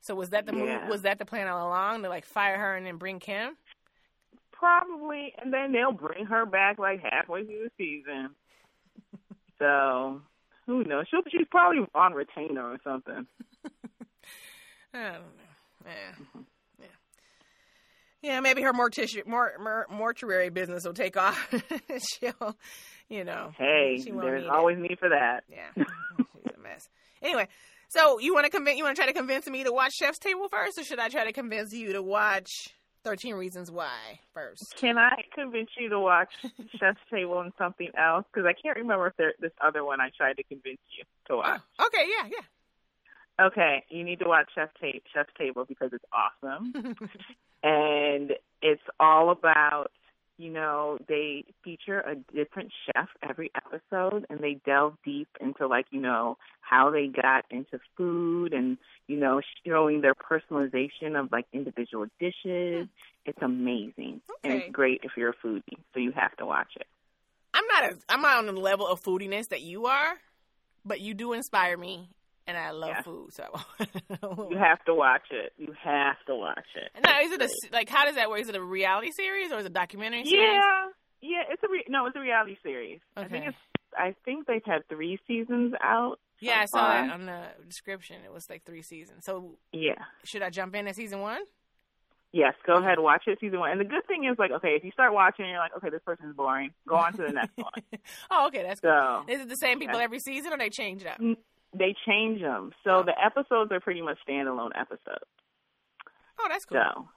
So 0.01 0.15
was 0.15 0.29
that 0.29 0.45
the 0.45 0.55
yeah. 0.55 0.79
move? 0.81 0.89
Was 0.89 1.01
that 1.03 1.19
the 1.19 1.25
plan 1.25 1.47
all 1.47 1.67
along 1.67 2.03
to 2.03 2.09
like 2.09 2.25
fire 2.25 2.57
her 2.57 2.75
and 2.75 2.85
then 2.85 2.97
bring 2.97 3.19
Kim? 3.19 3.57
Probably, 4.51 5.33
and 5.41 5.53
then 5.53 5.71
they'll 5.71 5.91
bring 5.91 6.25
her 6.25 6.45
back 6.45 6.79
like 6.79 7.01
halfway 7.01 7.45
through 7.45 7.69
the 7.69 7.71
season. 7.77 8.31
so 9.59 10.21
who 10.65 10.83
knows? 10.83 11.05
She'll, 11.09 11.21
she's 11.29 11.47
probably 11.49 11.85
on 11.95 12.13
retainer 12.13 12.63
or 12.63 12.77
something. 12.83 13.25
I 14.93 15.03
don't 15.03 15.13
know. 15.13 15.19
Yeah. 15.85 16.41
Yeah, 18.21 18.39
maybe 18.41 18.61
her 18.63 18.73
mortician, 18.73 19.25
mor- 19.25 19.53
mor- 19.59 19.87
mortuary 19.89 20.49
business 20.49 20.83
will 20.85 20.93
take 20.93 21.15
off. 21.15 21.53
She'll, 22.19 22.57
you 23.07 23.23
know. 23.23 23.51
Hey, 23.57 23.97
there's 24.03 24.43
need 24.43 24.49
always 24.49 24.77
it. 24.77 24.81
need 24.81 24.99
for 24.99 25.09
that. 25.09 25.43
Yeah, 25.49 25.69
she's 25.77 26.53
a 26.57 26.59
mess. 26.61 26.89
Anyway, 27.21 27.47
so 27.87 28.19
you 28.19 28.33
want 28.33 28.45
to 28.45 28.49
convince? 28.49 28.77
You 28.77 28.83
want 28.83 28.95
to 28.97 29.01
try 29.01 29.11
to 29.11 29.17
convince 29.17 29.47
me 29.47 29.63
to 29.63 29.71
watch 29.71 29.93
Chef's 29.93 30.19
Table 30.19 30.47
first, 30.49 30.77
or 30.77 30.83
should 30.83 30.99
I 30.99 31.07
try 31.09 31.25
to 31.25 31.31
convince 31.31 31.71
you 31.71 31.93
to 31.93 32.01
watch 32.01 32.49
Thirteen 33.05 33.35
Reasons 33.35 33.71
Why 33.71 34.19
first? 34.33 34.75
Can 34.75 34.97
I 34.97 35.21
convince 35.33 35.69
you 35.77 35.87
to 35.89 35.99
watch 35.99 36.29
Chef's 36.77 36.99
Table 37.09 37.39
and 37.39 37.53
something 37.57 37.89
else? 37.97 38.25
Because 38.33 38.45
I 38.45 38.53
can't 38.61 38.77
remember 38.77 39.07
if 39.07 39.13
there's 39.17 39.35
this 39.39 39.53
other 39.65 39.85
one 39.85 40.01
I 40.01 40.09
tried 40.17 40.33
to 40.37 40.43
convince 40.43 40.79
you 40.97 41.05
to 41.29 41.37
watch. 41.37 41.61
Oh, 41.79 41.85
okay, 41.87 42.05
yeah, 42.09 42.27
yeah. 42.29 42.43
Okay, 43.39 43.85
you 43.89 44.03
need 44.03 44.19
to 44.19 44.27
watch 44.27 44.49
Chef 44.53 44.69
Ta- 44.81 44.99
Chef's 45.13 45.33
Table 45.37 45.65
because 45.65 45.91
it's 45.93 46.03
awesome, 46.11 46.73
and 47.63 48.33
it's 48.61 48.81
all 48.99 49.31
about 49.31 49.87
you 50.37 50.49
know 50.49 50.97
they 51.07 51.45
feature 51.63 51.99
a 51.99 52.15
different 52.35 52.71
chef 52.85 53.07
every 53.27 53.49
episode, 53.55 54.25
and 54.29 54.39
they 54.39 54.59
delve 54.65 54.95
deep 55.05 55.29
into 55.39 55.67
like 55.67 55.85
you 55.91 56.01
know 56.01 56.37
how 56.61 56.89
they 56.89 57.07
got 57.07 57.45
into 57.49 57.79
food, 57.95 58.53
and 58.53 58.77
you 59.07 59.15
know 59.15 59.39
showing 59.65 60.01
their 60.01 60.15
personalization 60.15 61.17
of 61.17 61.31
like 61.31 61.45
individual 61.53 62.07
dishes. 62.19 62.87
Hmm. 62.87 63.25
It's 63.25 63.41
amazing, 63.41 64.21
okay. 64.29 64.39
and 64.43 64.53
it's 64.53 64.71
great 64.71 65.01
if 65.03 65.11
you're 65.15 65.29
a 65.29 65.47
foodie, 65.47 65.77
so 65.93 65.99
you 65.99 66.11
have 66.11 66.35
to 66.37 66.45
watch 66.45 66.71
it. 66.75 66.87
I'm 67.53 67.67
not 67.67 67.83
a, 67.83 67.97
I'm 68.09 68.21
not 68.21 68.37
on 68.39 68.45
the 68.47 68.59
level 68.59 68.87
of 68.87 69.01
foodiness 69.01 69.49
that 69.49 69.61
you 69.61 69.85
are, 69.85 70.15
but 70.83 70.99
you 70.99 71.13
do 71.13 71.33
inspire 71.33 71.77
me 71.77 72.09
and 72.49 72.57
I 72.57 72.71
love 72.71 72.89
yeah. 72.89 73.01
food, 73.03 73.31
so 73.31 73.45
you 74.49 74.57
have 74.59 74.83
to 74.85 74.95
watch 74.95 75.27
it. 75.31 75.53
You 75.57 75.73
have 75.83 76.17
to 76.25 76.35
watch 76.35 76.65
it. 76.75 76.91
And 76.95 77.05
Now, 77.05 77.21
is 77.21 77.31
it 77.31 77.41
a 77.41 77.49
like? 77.71 77.89
How 77.89 78.05
does 78.05 78.15
that 78.15 78.29
work? 78.29 78.41
Is 78.41 78.49
it 78.49 78.55
a 78.55 78.63
reality 78.63 79.11
series 79.15 79.51
or 79.51 79.59
is 79.59 79.65
it 79.65 79.71
a 79.71 79.73
documentary 79.73 80.25
series? 80.25 80.57
Yeah, 80.57 80.87
yeah. 81.21 81.43
It's 81.49 81.61
a 81.63 81.67
re- 81.69 81.85
no. 81.87 82.07
It's 82.07 82.15
a 82.15 82.19
reality 82.19 82.57
series. 82.63 82.99
Okay. 83.15 83.25
I 83.25 83.29
think 83.29 83.45
it's. 83.47 83.57
I 83.97 84.15
think 84.25 84.47
they've 84.47 84.65
had 84.65 84.87
three 84.89 85.19
seasons 85.27 85.73
out. 85.81 86.19
Yeah, 86.39 86.61
I 86.61 86.65
saw 86.65 86.87
that 86.89 87.11
on 87.11 87.25
the 87.25 87.41
description. 87.67 88.17
It 88.25 88.33
was 88.33 88.49
like 88.49 88.63
three 88.65 88.81
seasons. 88.81 89.25
So 89.25 89.57
yeah, 89.71 90.03
should 90.23 90.41
I 90.41 90.49
jump 90.49 90.75
in 90.75 90.87
at 90.87 90.95
season 90.95 91.21
one? 91.21 91.41
Yes, 92.31 92.53
go 92.65 92.75
ahead, 92.75 92.99
watch 92.99 93.23
it 93.25 93.39
season 93.41 93.59
one. 93.59 93.71
And 93.71 93.79
the 93.79 93.85
good 93.85 94.05
thing 94.07 94.25
is, 94.31 94.37
like, 94.37 94.51
okay, 94.51 94.75
if 94.77 94.83
you 94.83 94.91
start 94.91 95.13
watching, 95.13 95.49
you're 95.49 95.57
like, 95.57 95.75
okay, 95.77 95.89
this 95.89 96.01
person's 96.05 96.35
boring. 96.35 96.69
Go 96.87 96.95
on 96.95 97.13
to 97.13 97.23
the 97.23 97.31
next 97.31 97.53
one. 97.57 98.01
oh, 98.29 98.47
okay, 98.47 98.61
that's 98.61 98.81
so, 98.81 99.23
Is 99.27 99.41
it 99.41 99.49
the 99.49 99.55
same 99.55 99.79
people 99.79 99.97
yeah. 99.97 100.03
every 100.03 100.19
season, 100.19 100.53
or 100.53 100.57
they 100.57 100.69
change 100.69 101.01
it 101.01 101.07
up? 101.07 101.19
They 101.73 101.95
change 102.07 102.41
them, 102.41 102.71
so 102.83 103.03
the 103.03 103.13
episodes 103.23 103.71
are 103.71 103.79
pretty 103.79 104.01
much 104.01 104.17
standalone 104.27 104.71
episodes. 104.75 105.25
Oh, 106.39 106.47
that's 106.49 106.65
cool. 106.65 106.81
So 106.81 107.07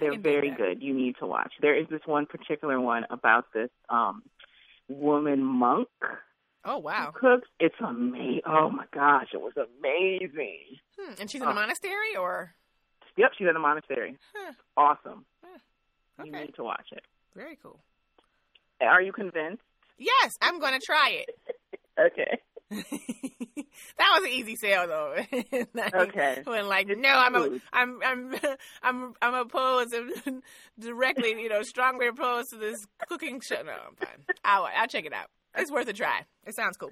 they're 0.00 0.18
very 0.18 0.50
good. 0.50 0.82
You 0.82 0.92
need 0.94 1.16
to 1.20 1.26
watch. 1.26 1.52
There 1.60 1.78
is 1.78 1.86
this 1.88 2.00
one 2.04 2.26
particular 2.26 2.80
one 2.80 3.04
about 3.10 3.46
this 3.52 3.70
um 3.88 4.22
woman 4.88 5.42
monk. 5.44 5.88
Oh 6.64 6.78
wow! 6.78 7.12
cooks. 7.14 7.48
It's 7.60 7.74
amazing. 7.80 8.42
Oh 8.46 8.70
my 8.70 8.86
gosh, 8.92 9.28
it 9.32 9.40
was 9.40 9.52
amazing. 9.56 10.78
Hmm. 10.98 11.12
And 11.20 11.30
she's 11.30 11.42
in 11.42 11.48
a 11.48 11.50
uh, 11.50 11.54
monastery, 11.54 12.16
or? 12.18 12.54
Yep, 13.16 13.32
she's 13.38 13.46
in 13.48 13.54
a 13.54 13.60
monastery. 13.60 14.16
Huh. 14.34 14.52
Awesome. 14.76 15.24
Huh. 15.44 15.58
Okay. 16.20 16.30
You 16.30 16.44
need 16.46 16.54
to 16.56 16.64
watch 16.64 16.86
it. 16.92 17.02
Very 17.36 17.58
cool. 17.62 17.78
Are 18.80 19.02
you 19.02 19.12
convinced? 19.12 19.62
Yes, 19.98 20.36
I'm 20.40 20.58
going 20.58 20.78
to 20.78 20.84
try 20.84 21.10
it. 21.10 21.30
Okay. 21.96 22.40
that 23.98 24.18
was 24.18 24.24
an 24.24 24.30
easy 24.30 24.56
sale 24.56 24.86
though. 24.86 25.14
like, 25.74 25.94
okay. 25.94 26.42
When 26.44 26.68
like, 26.68 26.88
no, 26.88 27.08
I'm 27.08 27.34
a, 27.34 27.60
I'm 27.72 28.00
I'm 28.04 28.34
I'm 28.82 29.14
I'm 29.20 29.34
opposed 29.34 29.94
directly, 30.78 31.30
you 31.30 31.48
know, 31.48 31.62
strongly 31.62 32.08
opposed 32.08 32.50
to 32.50 32.56
this 32.56 32.86
cooking 33.08 33.40
show. 33.40 33.62
No, 33.62 33.72
I'm 33.72 33.96
fine. 33.96 34.24
I'll 34.44 34.68
I'll 34.76 34.88
check 34.88 35.04
it 35.04 35.12
out. 35.12 35.28
It's 35.56 35.70
worth 35.70 35.88
a 35.88 35.92
try. 35.92 36.22
It 36.46 36.54
sounds 36.54 36.76
cool. 36.76 36.90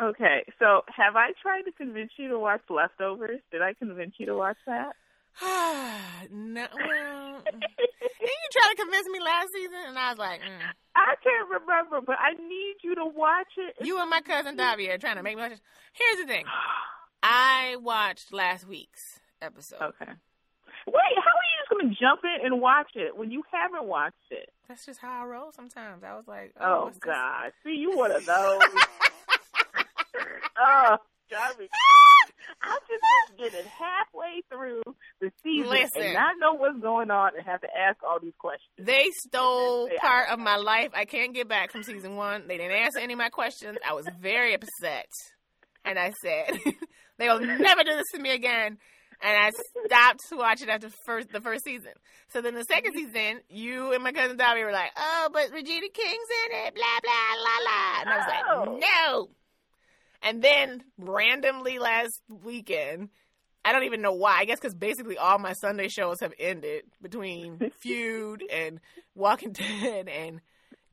Okay, 0.00 0.44
so 0.60 0.82
have 0.94 1.16
I 1.16 1.32
tried 1.42 1.62
to 1.62 1.72
convince 1.72 2.12
you 2.16 2.28
to 2.28 2.38
watch 2.38 2.60
Leftovers? 2.70 3.40
Did 3.50 3.60
I 3.60 3.74
convince 3.74 4.14
you 4.18 4.26
to 4.26 4.36
watch 4.36 4.56
that? 4.66 4.94
no, 6.30 6.66
well, 6.74 7.42
didn't 7.44 8.42
you 8.42 8.48
try 8.52 8.70
to 8.70 8.76
convince 8.76 9.08
me 9.08 9.20
last 9.20 9.52
season? 9.52 9.78
And 9.88 9.98
I 9.98 10.10
was 10.10 10.18
like, 10.18 10.40
mm. 10.40 10.60
I 10.96 11.14
can't 11.22 11.48
remember, 11.48 12.00
but 12.04 12.16
I 12.18 12.32
need 12.34 12.76
you 12.82 12.94
to 12.96 13.04
watch 13.04 13.52
it. 13.56 13.76
You 13.84 14.00
and 14.00 14.10
my 14.10 14.20
cousin 14.20 14.56
Davia 14.56 14.94
are 14.94 14.98
trying 14.98 15.16
to 15.16 15.22
make 15.22 15.36
me 15.36 15.42
watch 15.42 15.52
it. 15.52 15.60
Here's 15.92 16.26
the 16.26 16.32
thing. 16.32 16.44
I 17.22 17.76
watched 17.80 18.32
last 18.32 18.66
week's 18.66 19.20
episode. 19.40 19.80
Okay. 19.80 20.12
Wait, 20.86 21.16
how 21.16 21.34
are 21.36 21.46
you 21.46 21.58
just 21.60 21.70
going 21.70 21.90
to 21.90 21.96
jump 22.00 22.20
in 22.24 22.46
and 22.46 22.60
watch 22.60 22.90
it 22.94 23.16
when 23.16 23.30
you 23.30 23.42
haven't 23.52 23.84
watched 23.86 24.16
it? 24.30 24.50
That's 24.68 24.86
just 24.86 25.00
how 25.00 25.22
I 25.22 25.26
roll 25.26 25.52
sometimes. 25.52 26.02
I 26.02 26.14
was 26.14 26.26
like, 26.26 26.52
oh, 26.60 26.90
oh 26.90 26.98
God. 27.00 27.52
See, 27.64 27.74
you 27.74 27.96
one 27.96 28.10
of 28.10 28.24
those. 28.26 28.62
oh, 30.58 30.96
drive 31.28 31.56
me 32.38 32.54
I 32.62 32.78
just 32.88 33.52
getting 33.52 33.70
halfway 33.70 34.42
through 34.50 34.82
the 35.20 35.30
season 35.42 35.70
Listen, 35.70 36.02
and 36.02 36.14
not 36.14 36.34
know 36.38 36.54
what's 36.54 36.78
going 36.80 37.10
on 37.10 37.32
and 37.36 37.44
have 37.46 37.60
to 37.62 37.68
ask 37.76 37.98
all 38.02 38.18
these 38.20 38.34
questions. 38.38 38.70
They 38.78 39.06
stole 39.26 39.88
part 40.00 40.30
of 40.30 40.38
my 40.38 40.56
life. 40.56 40.90
I 40.94 41.04
can't 41.04 41.34
get 41.34 41.48
back 41.48 41.72
from 41.72 41.82
season 41.82 42.16
one. 42.16 42.48
They 42.48 42.58
didn't 42.58 42.76
answer 42.76 42.98
any 42.98 43.14
of 43.14 43.18
my 43.18 43.28
questions. 43.28 43.78
I 43.88 43.94
was 43.94 44.06
very 44.20 44.54
upset. 44.54 45.08
And 45.84 45.98
I 45.98 46.12
said, 46.22 46.58
they 47.18 47.28
will 47.28 47.40
never 47.40 47.84
do 47.84 47.94
this 47.94 48.06
to 48.14 48.18
me 48.20 48.30
again. 48.30 48.78
And 49.20 49.36
I 49.36 49.50
stopped 49.86 50.20
watching 50.32 50.68
after 50.68 50.90
first 51.04 51.32
the 51.32 51.40
first 51.40 51.64
season. 51.64 51.92
So 52.28 52.40
then 52.40 52.54
the 52.54 52.62
second 52.64 52.94
mm-hmm. 52.94 53.12
season, 53.12 53.40
you 53.48 53.92
and 53.92 54.04
my 54.04 54.12
cousin 54.12 54.36
Dobby 54.36 54.62
were 54.62 54.70
like, 54.70 54.92
"Oh, 54.96 55.28
but 55.32 55.50
Regina 55.50 55.88
King's 55.92 56.28
in 56.46 56.66
it." 56.66 56.74
Blah 56.74 57.00
blah 57.02 57.12
la 57.42 57.56
la. 57.64 58.00
And 58.00 58.10
I 58.10 58.16
was 58.16 58.26
oh. 58.48 58.70
like, 58.70 58.80
"No." 58.80 59.28
And 60.22 60.42
then 60.42 60.82
randomly 60.98 61.78
last 61.78 62.20
weekend, 62.28 63.10
I 63.64 63.72
don't 63.72 63.84
even 63.84 64.02
know 64.02 64.12
why. 64.12 64.38
I 64.38 64.44
guess 64.44 64.58
because 64.58 64.74
basically 64.74 65.18
all 65.18 65.38
my 65.38 65.52
Sunday 65.52 65.88
shows 65.88 66.20
have 66.20 66.32
ended 66.38 66.84
between 67.00 67.70
Feud 67.78 68.42
and 68.50 68.80
Walking 69.14 69.52
Dead 69.52 70.08
and 70.08 70.40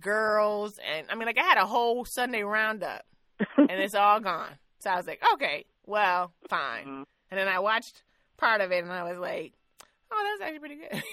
Girls. 0.01 0.79
And 0.79 1.07
I 1.09 1.15
mean, 1.15 1.25
like, 1.25 1.37
I 1.37 1.43
had 1.43 1.57
a 1.57 1.65
whole 1.65 2.05
Sunday 2.05 2.43
roundup 2.43 3.05
and 3.57 3.71
it's 3.71 3.95
all 3.95 4.19
gone. 4.19 4.57
So 4.79 4.89
I 4.89 4.97
was 4.97 5.07
like, 5.07 5.21
okay, 5.33 5.65
well, 5.85 6.31
fine. 6.49 6.85
Mm-hmm. 6.85 7.03
And 7.31 7.39
then 7.39 7.47
I 7.47 7.59
watched 7.59 8.03
part 8.37 8.61
of 8.61 8.71
it 8.71 8.83
and 8.83 8.91
I 8.91 9.03
was 9.03 9.17
like, 9.17 9.53
oh, 10.11 10.37
that's 10.39 10.47
actually 10.47 10.59
pretty 10.59 10.75
good. 10.75 11.03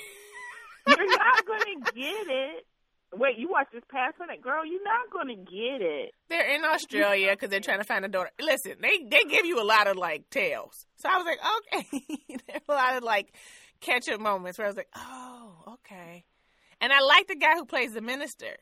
You're 0.87 1.19
not 1.19 1.47
going 1.47 1.61
to 1.85 1.93
get 1.93 2.27
it. 2.29 2.67
Wait, 3.15 3.37
you 3.37 3.51
watch 3.51 3.67
this 3.73 3.83
past 3.91 4.19
one, 4.19 4.29
girl? 4.41 4.65
You're 4.65 4.83
not 4.83 5.11
gonna 5.13 5.37
get 5.37 5.83
it. 5.83 6.15
They're 6.31 6.55
in 6.55 6.65
Australia 6.65 7.33
because 7.33 7.51
they're 7.51 7.61
trying 7.61 7.79
to 7.79 7.85
find 7.85 8.05
a 8.05 8.09
daughter. 8.09 8.31
Listen, 8.41 8.77
they 8.81 8.99
they 9.09 9.25
give 9.25 9.45
you 9.45 9.63
a 9.63 9.65
lot 9.65 9.87
of 9.87 9.97
like 9.97 10.31
tales. 10.31 10.87
So 10.97 11.09
I 11.11 11.19
was 11.19 11.27
like, 11.27 11.39
okay. 11.59 12.05
There's 12.49 12.63
a 12.69 12.73
lot 12.73 12.97
of 12.97 13.05
like 13.05 13.35
catch 13.81 14.09
up 14.09 14.21
moments 14.21 14.59
where 14.59 14.67
I 14.67 14.71
was 14.71 14.77
like, 14.77 14.89
oh, 14.97 15.53
okay. 15.75 16.25
And 16.81 16.93
I 16.93 17.01
like 17.01 17.29
the 17.29 17.37
guy 17.37 17.55
who 17.55 17.67
plays 17.67 17.93
the 17.93 18.01
minister. 18.01 18.57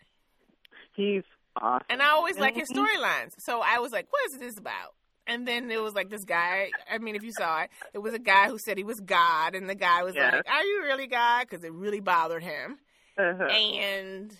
He's 0.96 1.22
awesome. 1.61 1.86
And 1.88 2.03
I 2.03 2.09
always 2.09 2.38
like 2.38 2.57
his 2.57 2.68
mm-hmm. 2.70 2.84
storylines. 2.84 3.30
So 3.38 3.61
I 3.61 3.78
was 3.78 3.92
like, 3.92 4.09
what 4.11 4.32
is 4.32 4.40
this 4.40 4.59
about? 4.59 4.94
And 5.28 5.46
then 5.46 5.70
it 5.70 5.80
was 5.80 5.94
like 5.94 6.11
this 6.11 6.24
guy. 6.24 6.70
I 6.90 6.98
mean, 6.98 7.14
if 7.14 7.22
you 7.22 7.30
saw 7.38 7.62
it, 7.62 7.70
it 7.94 7.98
was 7.98 8.14
a 8.14 8.18
guy 8.18 8.48
who 8.48 8.59
said 8.59 8.78
he 8.78 8.84
was 8.84 8.98
God, 8.98 9.55
and 9.55 9.70
the 9.70 9.76
guy 9.76 10.03
was 10.03 10.16
like, 10.16 10.42
"Are 10.48 10.64
you 10.64 10.82
really 10.82 11.07
God?" 11.07 11.46
Because 11.48 11.62
it 11.62 11.72
really 11.72 12.01
bothered 12.01 12.42
him 12.42 12.78
uh-huh. 13.18 13.44
and 13.44 14.36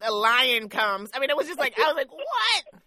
the 0.00 0.10
lion 0.10 0.68
comes. 0.68 1.10
I 1.14 1.20
mean, 1.20 1.30
it 1.30 1.36
was 1.36 1.46
just 1.46 1.58
like 1.58 1.78
I 1.78 1.86
was 1.86 1.96
like, 1.96 2.12
what? 2.12 2.82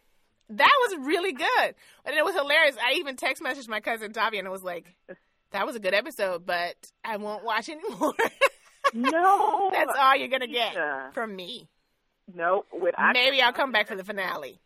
That 0.58 0.74
was 0.82 1.06
really 1.06 1.32
good, 1.32 1.76
and 2.06 2.16
it 2.16 2.26
was 2.26 2.36
hilarious. 2.36 2.76
I 2.84 2.94
even 2.94 3.16
text 3.16 3.42
messaged 3.42 3.70
my 3.70 3.80
cousin 3.80 4.12
Tavi, 4.12 4.38
and 4.38 4.46
it 4.46 4.52
was 4.52 4.64
like, 4.64 4.86
that 5.52 5.66
was 5.66 5.76
a 5.76 5.80
good 5.80 5.94
episode, 5.94 6.46
but 6.46 6.76
I 7.06 7.18
won't 7.18 7.46
watch 7.46 7.70
anymore. 7.70 8.16
no, 8.94 9.70
that's 9.72 9.94
all 9.98 10.16
you're 10.18 10.28
gonna 10.28 10.48
get 10.48 10.76
from 11.14 11.36
me. 11.36 11.70
No, 12.34 12.66
maybe 13.14 13.42
I'll 13.42 13.54
come 13.54 13.72
back 13.72 13.88
for 13.88 13.96
the 13.96 14.04
finale. 14.04 14.60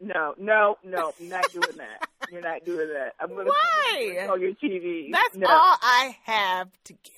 No, 0.00 0.34
no, 0.38 0.78
no, 0.82 1.12
not 1.20 1.52
doing 1.52 1.76
that. 1.76 2.08
You're 2.32 2.40
not 2.40 2.64
doing 2.64 2.88
that. 2.88 3.12
I'm 3.20 3.28
gonna 3.28 3.44
Why? 3.94 4.26
on 4.30 4.40
your 4.40 4.52
TV. 4.52 5.12
That's 5.12 5.36
no. 5.36 5.46
all 5.46 5.76
I 5.82 6.16
have 6.24 6.68
to 6.84 6.92
give. 6.94 7.12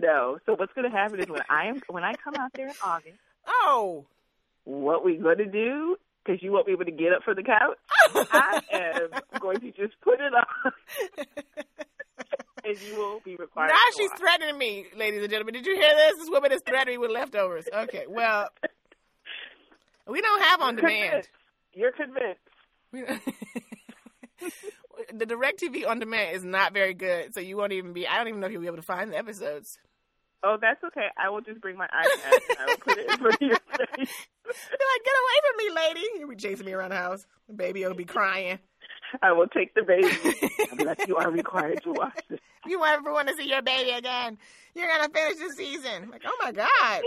No. 0.00 0.38
So 0.46 0.54
what's 0.54 0.72
going 0.74 0.90
to 0.90 0.96
happen 0.96 1.20
is 1.20 1.28
when 1.28 1.42
I 1.48 1.66
am 1.66 1.80
when 1.88 2.04
I 2.04 2.14
come 2.14 2.34
out 2.38 2.52
there 2.54 2.68
in 2.68 2.74
August. 2.84 3.18
Oh. 3.46 4.04
What 4.64 5.04
we 5.04 5.16
going 5.16 5.38
to 5.38 5.46
do? 5.46 5.96
Because 6.24 6.42
you 6.42 6.52
won't 6.52 6.66
be 6.66 6.72
able 6.72 6.84
to 6.84 6.90
get 6.90 7.12
up 7.12 7.22
from 7.24 7.36
the 7.36 7.42
couch. 7.42 7.78
I 8.30 8.60
am 8.72 9.08
going 9.40 9.60
to 9.60 9.72
just 9.72 9.98
put 10.02 10.20
it 10.20 10.32
on. 10.34 11.24
and 12.64 12.78
you 12.82 12.96
will 12.96 13.20
be 13.24 13.36
required. 13.36 13.68
Now 13.68 13.76
she's 13.96 14.10
watch. 14.10 14.18
threatening 14.18 14.58
me, 14.58 14.86
ladies 14.96 15.22
and 15.22 15.30
gentlemen. 15.30 15.54
Did 15.54 15.66
you 15.66 15.74
hear 15.74 15.88
this? 15.88 16.18
This 16.18 16.28
woman 16.30 16.52
is 16.52 16.60
threatening 16.66 16.96
me 16.96 16.98
with 16.98 17.10
leftovers. 17.10 17.64
Okay, 17.72 18.04
well, 18.08 18.48
we 20.06 20.20
don't 20.20 20.42
have 20.42 20.60
on 20.60 20.76
demand. 20.76 21.28
You're 21.72 21.92
convinced. 21.92 22.40
the 25.12 25.26
DirecTV 25.26 25.86
on 25.86 25.98
demand 25.98 26.36
is 26.36 26.44
not 26.44 26.72
very 26.72 26.94
good, 26.94 27.34
so 27.34 27.40
you 27.40 27.56
won't 27.56 27.72
even 27.72 27.92
be. 27.92 28.06
I 28.06 28.18
don't 28.18 28.28
even 28.28 28.40
know 28.40 28.46
if 28.46 28.52
you'll 28.52 28.62
be 28.62 28.66
able 28.66 28.76
to 28.76 28.82
find 28.82 29.12
the 29.12 29.18
episodes. 29.18 29.78
Oh, 30.42 30.56
that's 30.60 30.82
okay. 30.84 31.08
I 31.16 31.30
will 31.30 31.40
just 31.40 31.60
bring 31.60 31.76
my 31.76 31.86
iPad 31.86 32.38
and 32.50 32.58
I 32.60 32.66
will 32.66 32.76
put 32.78 32.98
it 32.98 33.10
in 33.10 33.18
front 33.18 33.34
of 33.34 33.40
your 33.40 33.58
face. 33.58 33.88
Be 34.44 34.84
like, 34.84 35.04
get 35.04 35.14
away 35.14 35.38
from 35.44 35.56
me, 35.58 35.74
lady! 35.74 36.06
You'll 36.18 36.28
be 36.28 36.36
chasing 36.36 36.64
me 36.64 36.72
around 36.72 36.90
the 36.90 36.96
house. 36.96 37.26
The 37.48 37.54
baby 37.54 37.84
will 37.84 37.94
be 37.94 38.04
crying. 38.04 38.58
I 39.22 39.32
will 39.32 39.48
take 39.48 39.74
the 39.74 39.82
baby. 39.82 40.08
Like, 40.84 41.08
you 41.08 41.16
are 41.16 41.30
required 41.30 41.82
to 41.82 41.92
watch 41.92 42.20
this. 42.30 42.38
You 42.66 42.78
want 42.78 43.28
to 43.28 43.34
see 43.34 43.48
your 43.48 43.62
baby 43.62 43.90
again? 43.90 44.38
You're 44.74 44.86
gonna 44.86 45.08
finish 45.12 45.38
the 45.38 45.52
season. 45.54 46.10
Like, 46.10 46.22
oh 46.24 46.36
my 46.42 46.52
god! 46.52 47.02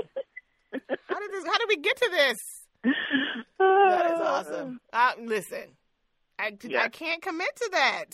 How 1.08 1.20
did 1.20 1.32
this? 1.32 1.46
How 1.46 1.58
did 1.58 1.70
we 1.70 1.78
get 1.78 1.96
to 1.98 2.10
this? 2.12 2.64
that 2.84 4.12
is 4.14 4.22
awesome. 4.22 4.80
Uh, 4.94 5.14
listen, 5.22 5.78
I, 6.38 6.52
yeah. 6.64 6.84
I 6.84 6.90
can't 6.90 7.22
commit 7.22 7.56
to 7.56 7.70
that. 7.72 8.10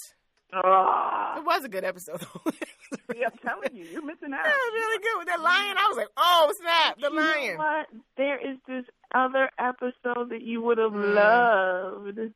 Uh, 0.54 1.36
it 1.38 1.46
was 1.46 1.66
a 1.66 1.70
good 1.70 1.84
episode. 1.84 2.22
yeah, 3.16 3.28
I'm 3.28 3.38
telling 3.46 3.76
you, 3.76 3.84
you're 3.86 4.06
missing 4.06 4.34
out. 4.34 4.46
That 4.46 4.56
was 4.56 4.74
really 4.74 5.04
good 5.04 5.18
with 5.18 5.28
that 5.28 5.42
lion. 5.42 5.76
I 5.78 5.88
was 5.90 5.98
like, 5.98 6.10
oh 6.16 6.54
snap, 6.60 7.00
the 7.00 7.10
you 7.10 7.16
lion. 7.16 7.58
what? 7.58 7.88
There 8.16 8.38
is 8.38 8.58
this 8.68 8.86
other 9.14 9.50
episode 9.60 10.30
that 10.30 10.42
you 10.42 10.62
would 10.62 10.78
have 10.78 10.94
mm. 10.94 11.16
loved 11.16 12.34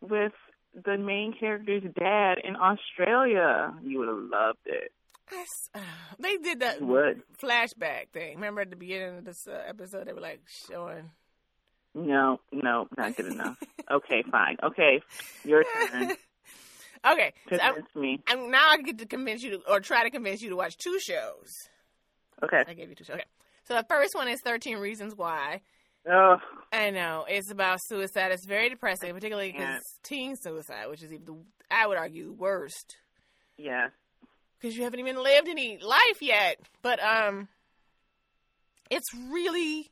with 0.00 0.32
the 0.84 0.96
main 0.96 1.34
character's 1.38 1.82
dad 1.98 2.38
in 2.42 2.56
Australia. 2.56 3.74
You 3.82 3.98
would 3.98 4.08
have 4.08 4.18
loved 4.18 4.58
it. 4.66 4.92
Uh, 5.74 5.80
they 6.18 6.38
did 6.38 6.60
that 6.60 6.80
would. 6.80 7.22
flashback 7.42 8.08
thing. 8.14 8.36
Remember 8.36 8.62
at 8.62 8.70
the 8.70 8.76
beginning 8.76 9.18
of 9.18 9.24
this 9.26 9.46
uh, 9.46 9.60
episode, 9.68 10.06
they 10.06 10.14
were 10.14 10.22
like 10.22 10.40
showing 10.70 11.10
no, 11.94 12.40
no, 12.52 12.86
not 12.96 13.16
good 13.16 13.26
enough. 13.26 13.56
okay, 13.90 14.22
fine. 14.30 14.56
Okay, 14.62 15.00
your 15.44 15.64
turn. 15.64 16.12
okay, 17.06 17.32
convince 17.46 17.86
so 17.92 18.00
me. 18.00 18.20
I'm, 18.26 18.50
now 18.50 18.66
I 18.70 18.78
get 18.78 18.98
to 18.98 19.06
convince 19.06 19.42
you 19.42 19.58
to, 19.58 19.60
or 19.70 19.80
try 19.80 20.04
to 20.04 20.10
convince 20.10 20.42
you 20.42 20.50
to 20.50 20.56
watch 20.56 20.76
two 20.76 20.98
shows. 21.00 21.52
Okay. 22.42 22.62
I 22.66 22.74
gave 22.74 22.88
you 22.88 22.94
two 22.94 23.04
shows. 23.04 23.16
Okay. 23.16 23.24
So 23.64 23.74
the 23.74 23.84
first 23.88 24.14
one 24.14 24.28
is 24.28 24.40
13 24.44 24.78
Reasons 24.78 25.14
Why. 25.14 25.60
Oh. 26.10 26.36
I 26.72 26.90
know. 26.90 27.26
It's 27.28 27.50
about 27.50 27.80
suicide. 27.86 28.32
It's 28.32 28.46
very 28.46 28.68
depressing, 28.68 29.12
particularly 29.12 29.52
because 29.52 29.82
teen 30.02 30.36
suicide, 30.36 30.88
which 30.88 31.02
is 31.02 31.12
even, 31.12 31.24
the, 31.26 31.36
I 31.70 31.86
would 31.86 31.98
argue, 31.98 32.32
worst. 32.32 32.96
Yeah. 33.56 33.88
Because 34.58 34.76
you 34.76 34.84
haven't 34.84 35.00
even 35.00 35.22
lived 35.22 35.48
any 35.48 35.78
life 35.78 36.22
yet. 36.22 36.58
But 36.82 37.02
um, 37.02 37.48
it's 38.90 39.12
really 39.30 39.90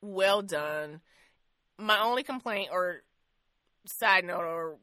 well 0.00 0.42
done 0.42 1.00
my 1.78 2.00
only 2.00 2.22
complaint 2.22 2.68
or 2.72 3.02
side 3.86 4.24
note 4.24 4.44
or 4.44 4.76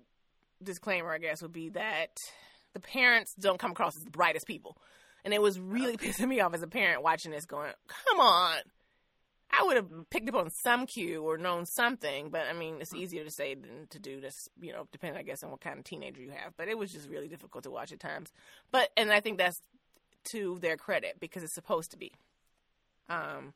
disclaimer, 0.63 1.11
I 1.11 1.17
guess, 1.17 1.41
would 1.41 1.53
be 1.53 1.69
that 1.69 2.17
the 2.73 2.79
parents 2.79 3.33
don't 3.39 3.59
come 3.59 3.71
across 3.71 3.95
as 3.95 4.03
the 4.03 4.11
brightest 4.11 4.47
people. 4.47 4.77
And 5.23 5.33
it 5.33 5.41
was 5.41 5.59
really 5.59 5.97
pissing 5.97 6.27
me 6.27 6.39
off 6.39 6.53
as 6.53 6.61
a 6.61 6.67
parent 6.67 7.03
watching 7.03 7.31
this 7.31 7.45
going, 7.45 7.71
come 7.87 8.19
on. 8.19 8.57
I 9.51 9.63
would 9.63 9.77
have 9.77 10.09
picked 10.11 10.29
up 10.29 10.35
on 10.35 10.51
some 10.51 10.85
cue 10.85 11.23
or 11.23 11.37
known 11.37 11.65
something, 11.65 12.29
but 12.29 12.43
I 12.47 12.53
mean, 12.53 12.77
it's 12.79 12.93
easier 12.93 13.23
to 13.23 13.31
say 13.31 13.55
than 13.55 13.87
to 13.89 13.99
do 13.99 14.21
this, 14.21 14.47
you 14.61 14.71
know, 14.71 14.87
depending, 14.91 15.19
I 15.19 15.23
guess, 15.23 15.43
on 15.43 15.49
what 15.49 15.59
kind 15.59 15.79
of 15.79 15.85
teenager 15.85 16.21
you 16.21 16.29
have. 16.29 16.53
But 16.55 16.67
it 16.67 16.77
was 16.77 16.91
just 16.91 17.09
really 17.09 17.27
difficult 17.27 17.63
to 17.63 17.71
watch 17.71 17.91
at 17.91 17.99
times. 17.99 18.31
But, 18.71 18.89
and 18.95 19.11
I 19.11 19.21
think 19.21 19.39
that's 19.39 19.59
to 20.31 20.59
their 20.61 20.77
credit 20.77 21.17
because 21.19 21.41
it's 21.41 21.53
supposed 21.53 21.91
to 21.91 21.97
be. 21.97 22.11
Um, 23.09 23.53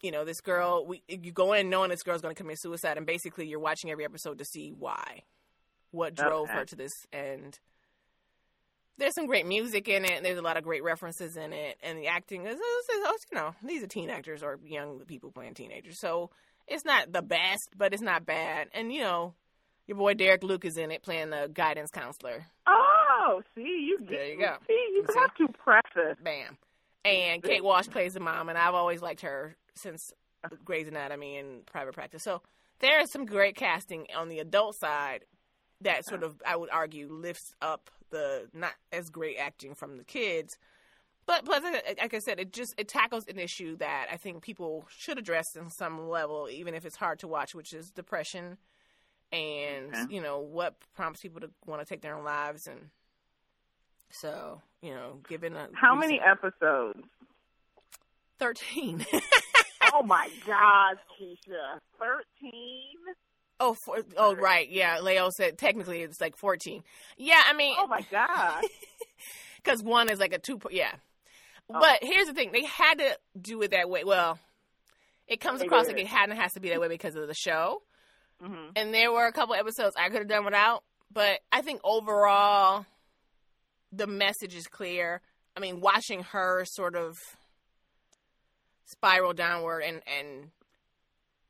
you 0.00 0.10
know, 0.10 0.24
this 0.24 0.40
girl, 0.40 0.86
we 0.86 1.02
you 1.08 1.32
go 1.32 1.52
in 1.52 1.70
knowing 1.70 1.90
this 1.90 2.02
girl's 2.02 2.22
going 2.22 2.34
to 2.34 2.40
commit 2.40 2.60
suicide, 2.60 2.96
and 2.96 3.06
basically 3.06 3.46
you're 3.46 3.58
watching 3.58 3.90
every 3.90 4.04
episode 4.04 4.38
to 4.38 4.44
see 4.44 4.70
why, 4.70 5.22
what 5.96 6.14
drove 6.14 6.48
Okay. 6.48 6.58
her 6.58 6.64
to 6.66 6.76
this, 6.76 6.92
end. 7.12 7.58
there's 8.98 9.14
some 9.14 9.26
great 9.26 9.46
music 9.46 9.88
in 9.88 10.04
it. 10.04 10.22
There's 10.22 10.38
a 10.38 10.42
lot 10.42 10.56
of 10.56 10.64
great 10.64 10.82
references 10.82 11.36
in 11.36 11.52
it, 11.52 11.78
and 11.82 11.98
the 11.98 12.06
acting 12.06 12.46
is, 12.46 12.56
oh, 12.60 12.82
is, 12.92 13.00
oh, 13.06 13.14
is 13.14 13.26
you 13.30 13.36
know, 13.38 13.54
these 13.62 13.82
are 13.82 13.86
teen 13.86 14.08
actors 14.10 14.42
or 14.42 14.58
young 14.64 15.00
people 15.00 15.30
playing 15.30 15.54
teenagers, 15.54 15.98
so 15.98 16.30
it's 16.66 16.84
not 16.84 17.12
the 17.12 17.22
best, 17.22 17.70
but 17.76 17.92
it's 17.92 18.02
not 18.02 18.24
bad. 18.24 18.68
And 18.72 18.92
you 18.92 19.00
know, 19.02 19.34
your 19.86 19.98
boy 19.98 20.14
Derek 20.14 20.42
Luke 20.42 20.64
is 20.64 20.76
in 20.78 20.90
it 20.90 21.02
playing 21.02 21.30
the 21.30 21.50
guidance 21.52 21.90
counselor. 21.90 22.46
Oh, 22.66 23.42
see, 23.54 23.62
you 23.86 23.98
There 24.08 24.28
you 24.28 24.38
go. 24.38 24.56
See, 24.66 24.72
you 24.94 25.04
See? 25.12 25.18
have 25.18 25.34
to 25.36 25.48
preface. 25.58 26.16
Bam. 26.22 26.56
And 27.04 27.42
Kate 27.42 27.62
Walsh 27.62 27.88
plays 27.88 28.14
the 28.14 28.20
mom, 28.20 28.48
and 28.48 28.58
I've 28.58 28.74
always 28.74 29.00
liked 29.02 29.20
her 29.20 29.56
since 29.74 30.12
Grey's 30.64 30.88
Anatomy 30.88 31.36
and 31.36 31.64
Private 31.66 31.94
Practice. 31.94 32.22
So 32.24 32.42
there 32.80 33.00
is 33.00 33.12
some 33.12 33.26
great 33.26 33.54
casting 33.56 34.06
on 34.16 34.28
the 34.28 34.38
adult 34.40 34.74
side 34.76 35.24
that 35.80 36.04
sort 36.06 36.22
of, 36.22 36.40
I 36.46 36.56
would 36.56 36.70
argue, 36.70 37.08
lifts 37.10 37.52
up 37.60 37.90
the 38.10 38.48
not 38.54 38.72
as 38.92 39.10
great 39.10 39.36
acting 39.36 39.74
from 39.74 39.96
the 39.98 40.04
kids. 40.04 40.56
But 41.26 41.44
plus, 41.44 41.62
like 41.98 42.14
I 42.14 42.18
said, 42.20 42.38
it 42.38 42.52
just 42.52 42.72
it 42.78 42.86
tackles 42.88 43.26
an 43.26 43.38
issue 43.38 43.76
that 43.78 44.06
I 44.12 44.16
think 44.16 44.42
people 44.42 44.86
should 44.96 45.18
address 45.18 45.56
in 45.56 45.70
some 45.70 46.08
level, 46.08 46.48
even 46.48 46.72
if 46.74 46.84
it's 46.86 46.96
hard 46.96 47.18
to 47.18 47.28
watch, 47.28 47.52
which 47.52 47.72
is 47.72 47.90
depression, 47.90 48.58
and 49.32 49.88
Okay. 49.92 50.14
you 50.14 50.20
know 50.22 50.38
what 50.38 50.76
prompts 50.94 51.20
people 51.22 51.40
to 51.40 51.50
want 51.66 51.80
to 51.82 51.84
take 51.86 52.00
their 52.00 52.14
own 52.16 52.24
lives, 52.24 52.68
and 52.68 52.90
so 54.10 54.62
you 54.82 54.94
know, 54.94 55.18
given 55.28 55.56
a 55.56 55.68
How 55.74 55.96
many 55.96 56.20
episodes? 56.20 57.00
13. 58.38 59.04
oh 59.94 60.02
my 60.04 60.28
God, 60.46 60.98
Keisha, 61.18 61.80
thirteen. 61.98 62.94
Oh, 63.60 63.74
four, 63.74 63.98
oh, 64.16 64.34
right. 64.34 64.68
Yeah. 64.70 65.00
Leo 65.00 65.30
said 65.30 65.58
technically 65.58 66.02
it's 66.02 66.20
like 66.20 66.36
14. 66.36 66.82
Yeah. 67.16 67.42
I 67.46 67.52
mean, 67.54 67.76
Oh 67.78 67.86
my 67.86 68.04
God. 68.10 68.64
because 69.62 69.82
one 69.84 70.08
is 70.08 70.18
like 70.18 70.32
a 70.32 70.38
two, 70.38 70.60
yeah. 70.70 70.92
Oh. 71.68 71.80
But 71.80 71.98
here's 72.02 72.26
the 72.26 72.34
thing 72.34 72.52
they 72.52 72.64
had 72.64 72.98
to 72.98 73.18
do 73.40 73.60
it 73.62 73.72
that 73.72 73.88
way. 73.90 74.04
Well, 74.04 74.38
it 75.26 75.40
comes 75.40 75.60
They 75.60 75.66
across 75.66 75.86
did. 75.86 75.96
like 75.96 76.04
it 76.04 76.08
had 76.08 76.30
and 76.30 76.38
has 76.38 76.52
to 76.52 76.60
be 76.60 76.68
that 76.70 76.80
way 76.80 76.88
because 76.88 77.16
of 77.16 77.26
the 77.26 77.34
show. 77.34 77.82
hmm 78.40 78.68
And 78.76 78.94
there 78.94 79.10
were 79.12 79.26
a 79.26 79.32
couple 79.32 79.54
episodes 79.54 79.96
I 79.98 80.08
could 80.08 80.18
have 80.20 80.28
done 80.28 80.44
without. 80.44 80.84
But 81.12 81.40
I 81.50 81.62
think 81.62 81.80
overall, 81.82 82.84
the 83.92 84.06
message 84.06 84.54
is 84.54 84.66
clear. 84.66 85.20
I 85.56 85.60
mean, 85.60 85.80
watching 85.80 86.22
her 86.24 86.64
sort 86.66 86.94
of 86.94 87.16
spiral 88.84 89.32
downward 89.32 89.80
and 89.80 90.00
and 90.06 90.50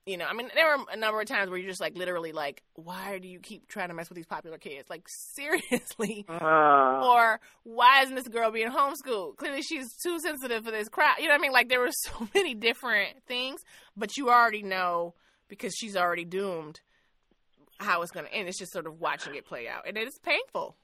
you 0.07 0.17
know, 0.17 0.25
I 0.25 0.35
mean, 0.35 0.49
there 0.55 0.67
were 0.77 0.85
a 0.93 0.97
number 0.97 1.21
of 1.21 1.27
times 1.27 1.51
where 1.51 1.59
you're 1.59 1.69
just 1.69 1.81
like 1.81 1.97
literally 1.97 2.31
like, 2.33 2.63
why 2.75 3.19
do 3.19 3.27
you 3.27 3.41
keep 3.41 3.67
trying 3.67 3.89
to 3.89 3.95
mess 3.95 4.09
with 4.09 4.15
these 4.17 4.27
popular 4.27 4.57
kids? 4.57 4.89
Like 4.89 5.05
seriously. 5.35 6.25
Uh, 6.29 7.01
Or 7.05 7.41
why 7.65 8.03
isn't 8.03 8.15
this 8.15 8.29
girl 8.29 8.51
being 8.53 8.71
homeschooled? 8.71 9.37
Clearly 9.37 9.63
she's 9.63 9.89
too 9.97 10.21
sensitive 10.21 10.65
for 10.65 10.71
this 10.71 10.89
crowd. 10.89 11.17
You 11.19 11.25
know 11.27 11.35
what 11.35 11.41
I 11.41 11.43
mean? 11.43 11.53
Like 11.53 11.69
there 11.69 11.81
were 11.81 11.91
so 12.05 12.29
many 12.35 12.55
different 12.55 13.25
things, 13.27 13.61
but 13.97 14.17
you 14.17 14.31
already 14.31 14.63
know 14.63 15.15
because 15.49 15.75
she's 15.75 15.97
already 15.97 16.25
doomed 16.25 16.81
how 17.79 18.01
it's 18.03 18.13
going 18.13 18.27
to 18.27 18.33
end. 18.33 18.49
It's 18.49 18.59
just 18.59 18.73
sort 18.73 18.87
of 18.87 19.01
watching 19.01 19.35
it 19.35 19.45
play 19.45 19.69
out. 19.69 19.87
And 19.89 19.97
it 19.99 20.07
is 20.07 20.19
painful. 20.23 20.77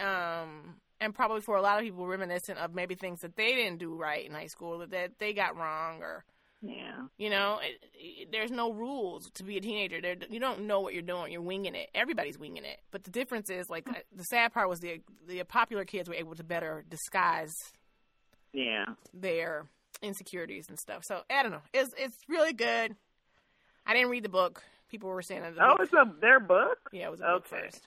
Um, 0.00 0.76
and 1.00 1.14
probably 1.14 1.40
for 1.40 1.56
a 1.56 1.62
lot 1.62 1.78
of 1.78 1.84
people 1.84 2.06
reminiscent 2.06 2.58
of 2.58 2.74
maybe 2.74 2.94
things 2.94 3.20
that 3.20 3.36
they 3.36 3.54
didn't 3.54 3.78
do 3.78 3.94
right 3.94 4.24
in 4.26 4.32
high 4.32 4.46
school 4.46 4.84
that 4.86 5.12
they 5.18 5.32
got 5.32 5.56
wrong 5.56 6.02
or 6.02 6.24
yeah. 6.62 7.06
you 7.18 7.30
know, 7.30 7.58
it, 7.62 7.82
it, 7.94 8.28
there's 8.32 8.50
no 8.50 8.72
rules 8.72 9.30
to 9.34 9.44
be 9.44 9.56
a 9.56 9.60
teenager. 9.60 10.00
There, 10.00 10.16
you 10.28 10.40
don't 10.40 10.66
know 10.66 10.80
what 10.80 10.92
you're 10.94 11.02
doing. 11.02 11.32
You're 11.32 11.42
winging 11.42 11.74
it. 11.74 11.88
Everybody's 11.94 12.38
winging 12.38 12.64
it. 12.64 12.80
But 12.90 13.04
the 13.04 13.10
difference 13.10 13.48
is, 13.50 13.68
like, 13.70 13.88
uh, 13.88 13.94
the 14.14 14.24
sad 14.24 14.52
part 14.52 14.68
was 14.68 14.80
the 14.80 15.00
the 15.26 15.42
popular 15.44 15.84
kids 15.84 16.08
were 16.08 16.14
able 16.14 16.34
to 16.34 16.44
better 16.44 16.84
disguise 16.88 17.52
Yeah. 18.52 18.84
their 19.14 19.66
insecurities 20.02 20.66
and 20.68 20.78
stuff. 20.78 21.02
So 21.04 21.22
I 21.30 21.42
don't 21.42 21.52
know. 21.52 21.62
It's 21.72 21.92
it's 21.98 22.16
really 22.28 22.52
good. 22.52 22.94
I 23.86 23.94
didn't 23.94 24.10
read 24.10 24.24
the 24.24 24.28
book. 24.28 24.62
People 24.90 25.08
were 25.10 25.22
saying 25.22 25.42
that 25.42 25.54
Oh, 25.60 25.76
book, 25.76 25.80
it's 25.84 25.92
a 25.92 26.12
their 26.20 26.40
book. 26.40 26.78
yeah, 26.92 27.06
it 27.06 27.10
was 27.10 27.20
a 27.20 27.24
book 27.24 27.46
okay. 27.52 27.62
first. 27.64 27.80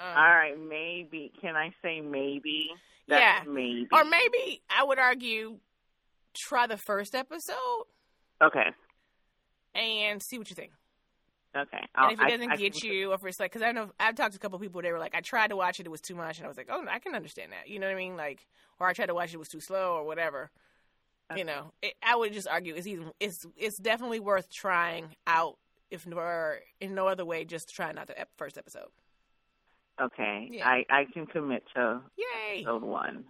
Um, 0.00 0.06
All 0.08 0.14
right, 0.24 0.58
maybe. 0.58 1.32
Can 1.40 1.56
I 1.56 1.72
say 1.82 2.00
maybe? 2.00 2.68
That's 3.08 3.20
Yeah. 3.46 3.50
Maybe. 3.52 3.88
Or 3.92 4.04
maybe 4.04 4.62
I 4.70 4.84
would 4.84 4.98
argue 4.98 5.56
try 6.36 6.66
the 6.66 6.76
first 6.76 7.14
episode 7.14 7.84
Okay. 8.42 8.70
and 9.74 10.22
see 10.22 10.38
what 10.38 10.48
you 10.50 10.56
think. 10.56 10.72
Okay. 11.56 11.86
I'll- 11.94 12.10
if 12.12 12.20
it 12.20 12.28
doesn't 12.28 12.50
I 12.52 12.56
get 12.56 12.74
can- 12.74 12.90
you, 12.90 13.10
or 13.12 13.14
if 13.14 13.24
it's 13.24 13.40
like, 13.40 13.50
because 13.52 13.62
I 13.66 13.72
know 13.72 13.90
I've 13.98 14.14
talked 14.14 14.32
to 14.32 14.36
a 14.36 14.40
couple 14.40 14.58
people, 14.58 14.82
they 14.82 14.92
were 14.92 14.98
like, 14.98 15.14
I 15.14 15.20
tried 15.22 15.48
to 15.48 15.56
watch 15.56 15.80
it, 15.80 15.86
it 15.86 15.90
was 15.90 16.02
too 16.02 16.14
much, 16.14 16.36
and 16.38 16.44
I 16.44 16.48
was 16.48 16.56
like, 16.58 16.68
oh, 16.70 16.84
I 16.90 16.98
can 16.98 17.14
understand 17.14 17.52
that. 17.52 17.68
You 17.68 17.78
know 17.78 17.86
what 17.86 17.94
I 17.94 17.96
mean? 17.96 18.16
Like, 18.16 18.46
or 18.78 18.86
I 18.86 18.92
tried 18.92 19.06
to 19.06 19.14
watch 19.14 19.30
it, 19.30 19.36
it 19.36 19.38
was 19.38 19.48
too 19.48 19.60
slow, 19.60 19.94
or 19.94 20.04
whatever. 20.04 20.50
You 21.34 21.42
know, 21.44 21.72
it, 21.82 21.94
I 22.04 22.14
would 22.14 22.32
just 22.32 22.46
argue 22.46 22.74
it's 22.76 22.86
even 22.86 23.10
it's 23.18 23.44
it's 23.56 23.78
definitely 23.80 24.20
worth 24.20 24.48
trying 24.48 25.16
out, 25.26 25.58
if 25.90 26.06
or 26.06 26.60
in 26.80 26.94
no 26.94 27.08
other 27.08 27.24
way, 27.24 27.44
just 27.44 27.68
try 27.74 27.90
not 27.90 28.06
the 28.06 28.16
ep- 28.20 28.28
first 28.36 28.56
episode. 28.56 28.90
Okay. 30.00 30.48
Yeah. 30.52 30.68
I 30.68 30.84
I 30.88 31.04
can 31.12 31.26
commit 31.26 31.64
to 31.74 32.00
Yay! 32.16 32.60
episode 32.60 32.82
one. 32.82 33.24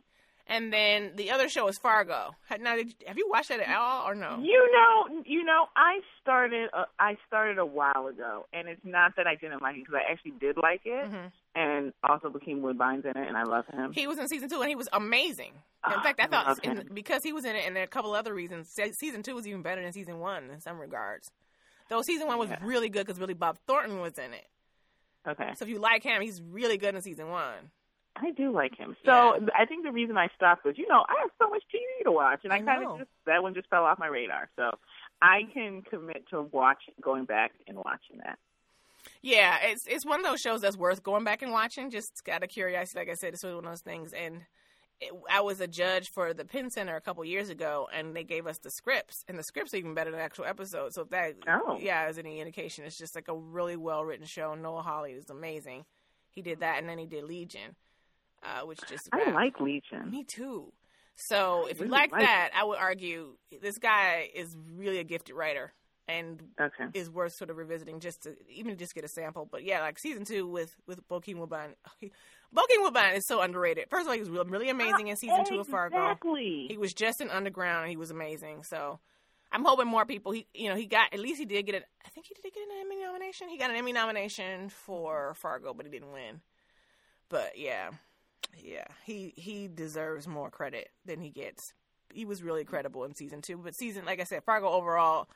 And 0.49 0.73
then 0.73 1.13
the 1.17 1.33
other 1.33 1.49
show 1.49 1.67
is 1.67 1.77
Fargo. 1.79 2.37
Now, 2.61 2.77
did, 2.77 2.95
have 3.07 3.19
you 3.19 3.29
watched 3.29 3.49
that 3.49 3.59
at 3.59 3.77
all, 3.77 4.09
or 4.09 4.15
no? 4.15 4.39
You 4.41 4.71
know, 4.73 5.23
you 5.27 5.43
know, 5.43 5.67
I 5.75 5.99
started. 6.23 6.71
Uh, 6.73 6.85
I 7.01 7.17
started 7.27 7.59
a 7.59 7.67
while 7.67 8.07
ago, 8.07 8.47
and 8.53 8.69
it's 8.69 8.85
not 8.85 9.17
that 9.17 9.27
I 9.27 9.35
didn't 9.35 9.61
like 9.61 9.77
it 9.77 9.85
because 9.87 10.01
I 10.07 10.13
actually 10.13 10.35
did 10.39 10.57
like 10.57 10.83
it, 10.85 11.11
Mhm. 11.11 11.33
and 11.57 11.93
also 12.09 12.29
Bokeem 12.29 12.61
Woodbine's 12.61 13.05
in 13.05 13.11
it, 13.11 13.27
and 13.29 13.37
I 13.37 13.43
love 13.43 13.67
him. 13.67 13.93
He 13.93 14.07
was 14.07 14.19
in 14.19 14.29
season 14.29 14.49
two, 14.49 14.61
and 14.61 14.69
he 14.69 14.77
was 14.77 14.89
amazing. 14.93 15.53
In 15.87 15.93
Ah, 15.93 16.01
fact, 16.03 16.21
I 16.21 16.25
I 16.25 16.27
thought 16.29 16.65
in, 16.65 16.89
because 16.95 17.25
he 17.25 17.33
was 17.33 17.45
in 17.45 17.57
it, 17.57 17.65
and 17.67 17.75
there 17.75 17.83
a 17.83 17.89
couple 17.89 18.15
other 18.15 18.33
reasons, 18.33 18.69
season 18.93 19.25
two 19.25 19.35
was 19.35 19.49
even 19.49 19.63
better 19.63 19.83
than 19.83 19.93
season 19.93 20.21
one 20.21 20.51
in 20.51 20.61
some 20.61 20.79
regards. 20.79 21.29
Though 21.89 22.03
season 22.03 22.29
one 22.29 22.39
was 22.39 22.51
Yeah. 22.51 22.59
really 22.63 22.89
good 22.89 23.05
because 23.07 23.19
Billy 23.19 23.35
Bob 23.35 23.59
Thornton 23.67 24.01
was 24.01 24.17
in 24.19 24.33
it. 24.33 24.47
okay, 25.27 25.55
So 25.57 25.65
if 25.65 25.69
you 25.69 25.79
like 25.81 26.05
him, 26.05 26.23
he's 26.23 26.41
really 26.41 26.79
good 26.79 26.95
in 26.95 27.03
season 27.03 27.31
one. 27.31 27.71
I 28.17 28.31
do 28.31 28.51
like 28.53 28.75
him. 28.77 28.97
So 29.05 29.35
Yeah. 29.37 29.49
I 29.59 29.67
think 29.67 29.85
the 29.85 29.93
reason 29.93 30.17
I 30.17 30.29
stopped 30.37 30.65
was, 30.65 30.79
you 30.79 30.89
know, 30.89 31.05
I 31.09 31.15
have 31.21 31.31
so 31.39 31.49
much 31.49 31.63
TV 31.75 32.05
to 32.05 32.13
watch, 32.13 32.41
and 32.45 32.53
I, 32.53 32.57
I 32.57 32.61
kind 32.63 32.85
of 32.85 32.99
just 32.99 33.11
that 33.27 33.43
one 33.43 33.55
just 33.55 33.69
fell 33.69 33.85
off 33.85 33.99
my 33.99 34.07
radar. 34.07 34.49
So 34.57 34.71
I 35.21 35.43
can 35.53 35.83
commit 35.83 36.27
to 36.31 36.43
watch 36.43 36.83
going 37.01 37.25
back 37.27 37.53
and 37.69 37.77
watching 37.77 38.19
that. 38.25 38.39
Yeah, 39.23 39.59
it's 39.63 39.87
it's 39.87 40.05
one 40.07 40.21
of 40.21 40.27
those 40.27 40.41
shows 40.41 40.61
that's 40.63 40.77
worth 40.77 41.03
going 41.03 41.25
back 41.25 41.43
and 41.43 41.53
watching. 41.53 41.91
Just 41.91 42.23
out 42.31 42.43
of 42.43 42.49
curiosity, 42.49 42.99
like 42.99 43.09
I 43.11 43.15
said, 43.15 43.35
it's 43.35 43.45
one 43.45 43.55
of 43.55 43.65
those 43.65 43.81
things. 43.83 44.13
And 44.13 44.43
it, 45.01 45.13
I 45.31 45.43
was 45.43 45.61
a 45.61 45.67
judge 45.67 46.09
for 46.11 46.33
the 46.33 46.45
PEN 46.45 46.71
Center 46.71 46.97
a 46.97 47.01
couple 47.01 47.25
years 47.25 47.49
ago, 47.51 47.87
and 47.93 48.17
they 48.17 48.25
gave 48.25 48.47
us 48.47 48.59
the 48.59 48.71
scripts, 48.71 49.25
and 49.29 49.39
the 49.39 49.43
scripts 49.45 49.75
are 49.75 49.77
even 49.77 49.95
better 49.95 50.11
than 50.11 50.19
the 50.19 50.25
actual 50.25 50.47
episodes. 50.47 50.95
So 50.95 51.03
if 51.03 51.11
that, 51.11 51.35
Oh. 51.47 51.79
yeah, 51.81 52.09
is 52.09 52.19
any 52.19 52.41
indication, 52.41 52.85
it's 52.85 52.97
just 52.99 53.15
like 53.15 53.29
a 53.29 53.35
really 53.37 53.77
well 53.77 54.05
written 54.05 54.27
show. 54.27 54.55
Noah 54.55 54.83
Hawley 54.83 55.13
is 55.13 55.29
amazing. 55.31 55.85
He 56.31 56.41
did 56.43 56.61
that, 56.61 56.79
and 56.79 56.89
then 56.89 56.99
he 56.99 57.07
did 57.07 57.25
Legion, 57.25 57.77
uh, 58.47 58.67
which 58.67 58.81
just 58.89 59.09
I 59.13 59.31
like 59.31 59.61
Legion. 59.61 60.11
Me 60.11 60.25
too. 60.25 60.73
So 61.17 61.67
if 61.71 61.81
you 61.81 61.87
like, 61.87 62.13
like 62.13 62.21
that, 62.23 62.51
I 62.55 62.65
would 62.65 62.79
argue 62.79 63.37
this 63.63 63.79
guy 63.79 64.29
is 64.35 64.55
really 64.75 64.99
a 64.99 65.05
gifted 65.05 65.35
writer 65.35 65.73
and 66.09 66.41
Okay. 66.61 66.85
is 66.95 67.11
worth 67.11 67.33
sort 67.33 67.51
of 67.51 67.57
revisiting 67.57 68.01
just 68.01 68.23
to 68.25 68.37
even 68.51 68.77
just 68.77 68.95
get 68.95 69.05
a 69.05 69.09
sample. 69.09 69.49
But 69.51 69.65
yeah, 69.65 69.81
like 69.81 69.99
season 69.99 70.25
two 70.25 70.47
with 70.47 70.77
with 70.87 71.07
Bokeem 71.09 71.39
Woodbine. 71.39 71.75
Bokeem 72.55 72.83
Woodbine 72.83 73.15
is 73.17 73.27
so 73.27 73.41
underrated. 73.41 73.89
First 73.91 74.03
of 74.03 74.09
all, 74.09 74.15
he 74.15 74.21
was 74.21 74.31
really, 74.31 74.49
really 74.51 74.69
amazing 74.69 75.09
in 75.09 75.17
season 75.17 75.45
two 75.45 75.59
of 75.61 75.67
Fargo. 75.67 75.97
He 76.69 76.77
was 76.77 76.93
just 76.95 77.21
in 77.21 77.31
Underground 77.31 77.83
and 77.85 77.91
he 77.91 77.97
was 77.97 78.11
amazing. 78.11 78.63
So 78.65 79.01
I'm 79.51 79.65
hoping 79.65 79.87
more 79.89 80.05
people. 80.05 80.33
He 80.33 80.47
you 80.55 80.69
know 80.69 80.77
he 80.77 80.85
got 80.87 81.13
at 81.15 81.19
least 81.21 81.39
he 81.39 81.47
did 81.47 81.65
get 81.67 81.75
it. 81.75 81.85
I 82.05 82.09
think 82.11 82.27
he 82.27 82.35
did 82.35 82.53
get 82.53 82.63
an 82.63 82.69
Emmy 82.83 83.03
nomination. 83.03 83.49
He 83.49 83.57
got 83.59 83.71
an 83.71 83.77
Emmy 83.77 83.93
nomination 83.93 84.69
for 84.69 85.35
Fargo, 85.35 85.73
but 85.73 85.87
he 85.87 85.93
didn't 85.93 86.13
win. 86.13 86.41
But 87.29 87.59
yeah, 87.59 87.91
yeah, 88.63 88.87
he 89.05 89.33
he 89.37 89.69
deserves 89.69 90.27
more 90.27 90.51
credit 90.51 90.91
than 91.05 91.21
he 91.21 91.31
gets. 91.31 91.63
He 92.13 92.25
was 92.25 92.43
really 92.43 92.65
credible 92.65 93.05
in 93.05 93.15
season 93.15 93.43
two, 93.43 93.59
but 93.59 93.75
season 93.77 94.05
like 94.05 94.21
I 94.21 94.25
said, 94.25 94.45
Fargo 94.45 94.69
overall. 94.69 95.29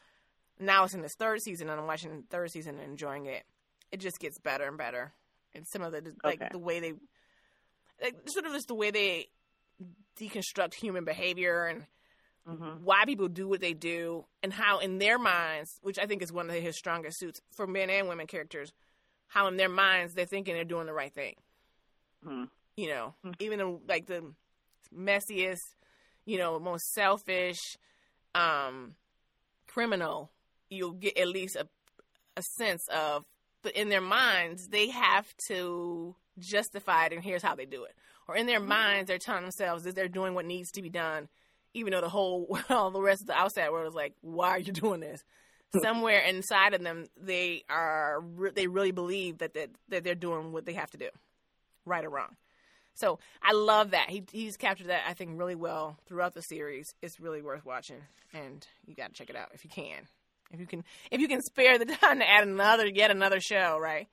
Now 0.58 0.84
it's 0.84 0.94
in 0.94 1.04
its 1.04 1.16
third 1.16 1.40
season, 1.42 1.70
and 1.70 1.80
I'm 1.80 1.86
watching 1.86 2.11
the 2.11 2.22
third 2.30 2.50
season 2.50 2.78
and 2.78 2.90
enjoying 2.90 3.26
it. 3.26 3.44
It 3.92 4.00
just 4.00 4.18
gets 4.20 4.38
better 4.38 4.66
and 4.68 4.76
better, 4.78 5.12
and 5.54 5.66
some 5.66 5.82
of 5.82 5.92
the 5.92 6.14
like 6.24 6.40
Okay. 6.40 6.48
the 6.50 6.58
way 6.58 6.80
they, 6.80 6.92
like 8.02 8.16
sort 8.26 8.46
of 8.46 8.52
just 8.52 8.68
the 8.68 8.74
way 8.74 8.90
they 8.90 9.26
deconstruct 10.18 10.74
human 10.74 11.04
behavior 11.04 11.66
and 11.66 11.84
hmm 12.46 12.82
why 12.82 13.04
people 13.04 13.28
do 13.28 13.48
what 13.48 13.61
they 13.61 13.72
do 13.74 14.24
and 14.42 14.52
how 14.52 14.78
in 14.78 14.98
their 14.98 15.18
minds 15.18 15.70
which 15.82 15.98
i 15.98 16.06
think 16.06 16.22
is 16.22 16.32
one 16.32 16.48
of 16.50 16.56
his 16.56 16.76
strongest 16.76 17.18
suits 17.18 17.40
for 17.56 17.66
men 17.66 17.90
and 17.90 18.08
women 18.08 18.26
characters 18.26 18.72
how 19.28 19.46
in 19.48 19.56
their 19.56 19.68
minds 19.68 20.14
they're 20.14 20.26
thinking 20.26 20.54
they're 20.54 20.64
doing 20.64 20.86
the 20.86 20.92
right 20.92 21.14
thing 21.14 21.34
hmm 22.24 22.44
you 22.81 22.89
know 22.89 23.14
Hmm. 23.22 23.33
even 23.39 23.59
the, 23.59 23.78
like 23.89 24.07
the 24.07 24.33
messiest 24.97 25.76
you 26.24 26.39
know 26.39 26.59
most 26.59 26.93
selfish 26.93 27.76
um 28.35 28.95
criminal, 29.66 30.31
you'll 30.68 30.93
get 30.93 31.16
at 31.16 31.28
least 31.28 31.57
a 31.57 31.68
a 32.37 32.43
sense 32.43 32.87
of. 32.89 33.24
But 33.62 33.72
in 33.72 33.91
their 33.91 34.01
minds, 34.01 34.68
they 34.68 34.89
have 34.89 35.26
to 35.49 36.16
justify 36.39 37.07
it, 37.07 37.12
and 37.12 37.22
here's 37.22 37.43
how 37.43 37.55
they 37.55 37.66
do 37.66 37.85
it. 37.85 37.95
Or 38.26 38.37
in 38.37 38.47
their 38.47 38.59
mm-hmm. 38.59 38.68
minds, 38.68 39.09
they're 39.09 39.18
telling 39.18 39.43
themselves 39.43 39.85
that 39.85 39.95
they're 39.95 40.09
doing 40.09 40.35
what 40.35 40.47
needs 40.47 40.70
to 40.72 40.83
be 40.83 40.89
done, 40.89 41.28
even 41.74 41.93
though 41.93 42.01
the 42.01 42.09
whole, 42.09 42.59
all 42.70 42.91
the 42.91 43.03
rest 43.03 43.22
of 43.22 43.26
the 43.26 43.35
outside 43.35 43.70
world 43.70 43.89
is 43.89 43.95
like, 43.95 44.14
"Why 44.22 44.51
are 44.51 44.59
you 44.59 44.72
doing 44.72 45.01
this?" 45.01 45.22
Somewhere 45.83 46.20
inside 46.20 46.74
of 46.74 46.83
them, 46.83 47.07
they 47.16 47.64
are 47.68 48.24
they 48.55 48.66
really 48.66 48.93
believe 48.93 49.39
that 49.39 49.55
that 49.55 49.70
that 49.89 50.05
they're 50.05 50.14
doing 50.14 50.53
what 50.53 50.64
they 50.64 50.74
have 50.74 50.91
to 50.93 50.99
do, 50.99 51.11
right 51.85 52.05
or 52.05 52.11
wrong. 52.11 52.37
So 52.95 53.18
I 53.43 53.53
love 53.53 53.93
that 53.93 54.11
he 54.11 54.24
he's 54.30 54.57
captured 54.57 54.88
that 54.88 55.03
I 55.09 55.14
think 55.14 55.38
really 55.38 55.55
well 55.55 55.97
throughout 56.07 56.34
the 56.34 56.43
series. 56.43 56.95
It's 57.03 57.20
really 57.20 57.43
worth 57.43 57.64
watching, 57.64 58.03
and 58.34 58.66
you 58.86 58.95
got 58.95 59.09
to 59.09 59.14
check 59.14 59.30
it 59.30 59.36
out 59.36 59.51
if 59.55 59.64
you 59.64 59.70
can. 59.70 60.09
If 60.53 60.61
you 60.61 60.66
can, 60.66 60.84
if 61.11 61.20
you 61.20 61.28
can 61.28 61.43
spare 61.43 61.78
the 61.78 61.84
time 62.01 62.18
to 62.18 62.28
add 62.28 62.47
another, 62.47 62.86
yet 62.86 63.11
another 63.11 63.41
show, 63.41 63.78
right? 63.78 64.09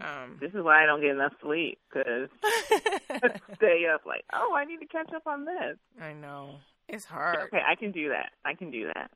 Um, 0.00 0.36
this 0.40 0.52
is 0.52 0.62
why 0.62 0.82
I 0.82 0.86
don't 0.86 1.00
get 1.00 1.10
enough 1.10 1.32
sleep 1.40 1.78
because 1.88 2.28
stay 3.56 3.86
up 3.92 4.02
like, 4.04 4.24
oh, 4.32 4.54
I 4.54 4.64
need 4.64 4.78
to 4.80 4.86
catch 4.86 5.12
up 5.14 5.26
on 5.26 5.44
this. 5.44 5.78
I 6.00 6.12
know 6.12 6.56
it's 6.88 7.04
hard. 7.04 7.38
Okay, 7.44 7.62
I 7.66 7.74
can 7.74 7.92
do 7.92 8.08
that. 8.10 8.30
I 8.44 8.54
can 8.54 8.70
do 8.70 8.86
that. 8.94 9.10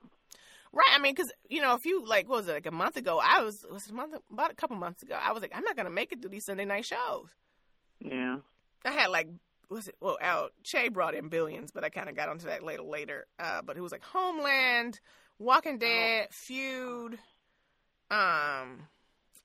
Right. 0.73 0.89
I 0.95 0.99
mean, 0.99 1.15
because 1.15 1.33
you 1.49 1.61
know, 1.61 1.75
a 1.75 1.79
few 1.79 2.07
like 2.07 2.29
what 2.29 2.39
was 2.39 2.49
it 2.49 2.53
like 2.53 2.67
a 2.67 2.71
month 2.71 2.97
ago? 2.97 3.21
I 3.23 3.43
was 3.43 3.67
was 3.71 3.89
a 3.91 3.93
month 3.93 4.15
about 4.33 4.53
a 4.53 4.55
couple 4.55 4.77
months 4.77 5.03
ago. 5.03 5.17
I 5.21 5.33
was 5.33 5.43
like, 5.43 5.53
I'm 5.55 5.65
not 5.65 5.77
gonna 5.77 5.91
make 5.91 6.13
it 6.13 6.21
through 6.21 6.31
these 6.31 6.45
Sunday 6.45 6.65
night 6.65 6.87
shows. 6.87 7.29
Yeah. 8.01 8.39
I 8.85 8.93
had 8.93 9.09
like 9.09 9.29
was 9.69 9.89
it 9.89 9.95
well 10.01 10.19
out 10.21 10.53
Che 10.65 10.89
brought 10.89 11.15
in 11.15 11.29
billions, 11.29 11.71
but 11.71 11.85
I 11.85 11.89
kind 11.89 12.09
of 12.09 12.17
got 12.17 12.29
onto 12.29 12.47
that 12.47 12.65
later 12.65 12.83
later. 12.83 13.27
Uh, 13.39 13.63
but 13.63 13.77
it 13.77 13.81
was 13.81 13.93
like 13.93 14.03
Homeland, 14.03 15.01
Walking 15.39 15.75
oh. 15.75 15.79
Dead, 15.79 16.29
Feud. 16.31 17.19
Um, 18.11 18.89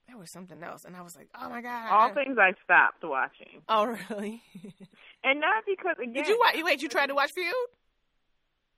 there 0.08 0.18
was 0.18 0.32
something 0.32 0.62
else, 0.64 0.86
and 0.86 0.96
I 0.96 1.02
was 1.02 1.16
like, 1.16 1.30
oh 1.40 1.50
my 1.50 1.62
god! 1.62 1.90
All 1.92 2.14
things 2.14 2.38
I 2.40 2.54
stopped 2.64 3.04
watching. 3.04 3.62
Oh 3.70 3.86
really? 3.86 4.42
and 5.24 5.40
not 5.40 5.64
because 5.68 5.98
again. 6.02 6.14
Did 6.14 6.28
you 6.28 6.40
watch? 6.40 6.56
Wait, 6.64 6.82
you 6.82 6.90
tried 6.90 7.08
to 7.08 7.16
watch 7.16 7.32
Feud? 7.32 7.54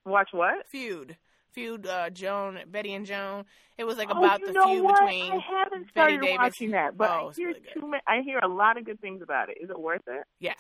Watch 0.06 0.30
what? 0.32 0.68
Feud. 0.68 1.18
Feud, 1.58 1.88
uh, 1.88 2.12
Joan, 2.12 2.60
Betty 2.68 2.94
and 2.94 3.04
Joan. 3.04 3.44
It 3.80 3.84
was 3.84 3.98
like 3.98 4.10
oh, 4.12 4.24
about 4.24 4.42
the 4.42 4.54
feud 4.54 4.84
what? 4.84 5.02
between. 5.02 5.32
I 5.32 5.40
haven't 5.40 5.90
started 5.90 6.22
Betty 6.22 6.38
watching 6.38 6.72
Davis. 6.72 6.92
that, 6.92 6.98
but 6.98 7.10
oh, 7.10 7.30
I 7.30 7.34
hear 7.36 7.48
really 7.48 7.62
too 7.74 7.90
many, 7.90 8.04
I 8.06 8.22
hear 8.22 8.38
a 8.38 8.48
lot 8.48 8.78
of 8.78 8.86
good 8.86 9.02
things 9.02 9.24
about 9.24 9.50
it. 9.50 9.58
Is 9.60 9.72
it 9.72 9.80
worth 9.80 10.04
it? 10.08 10.24
Yeah, 10.40 10.54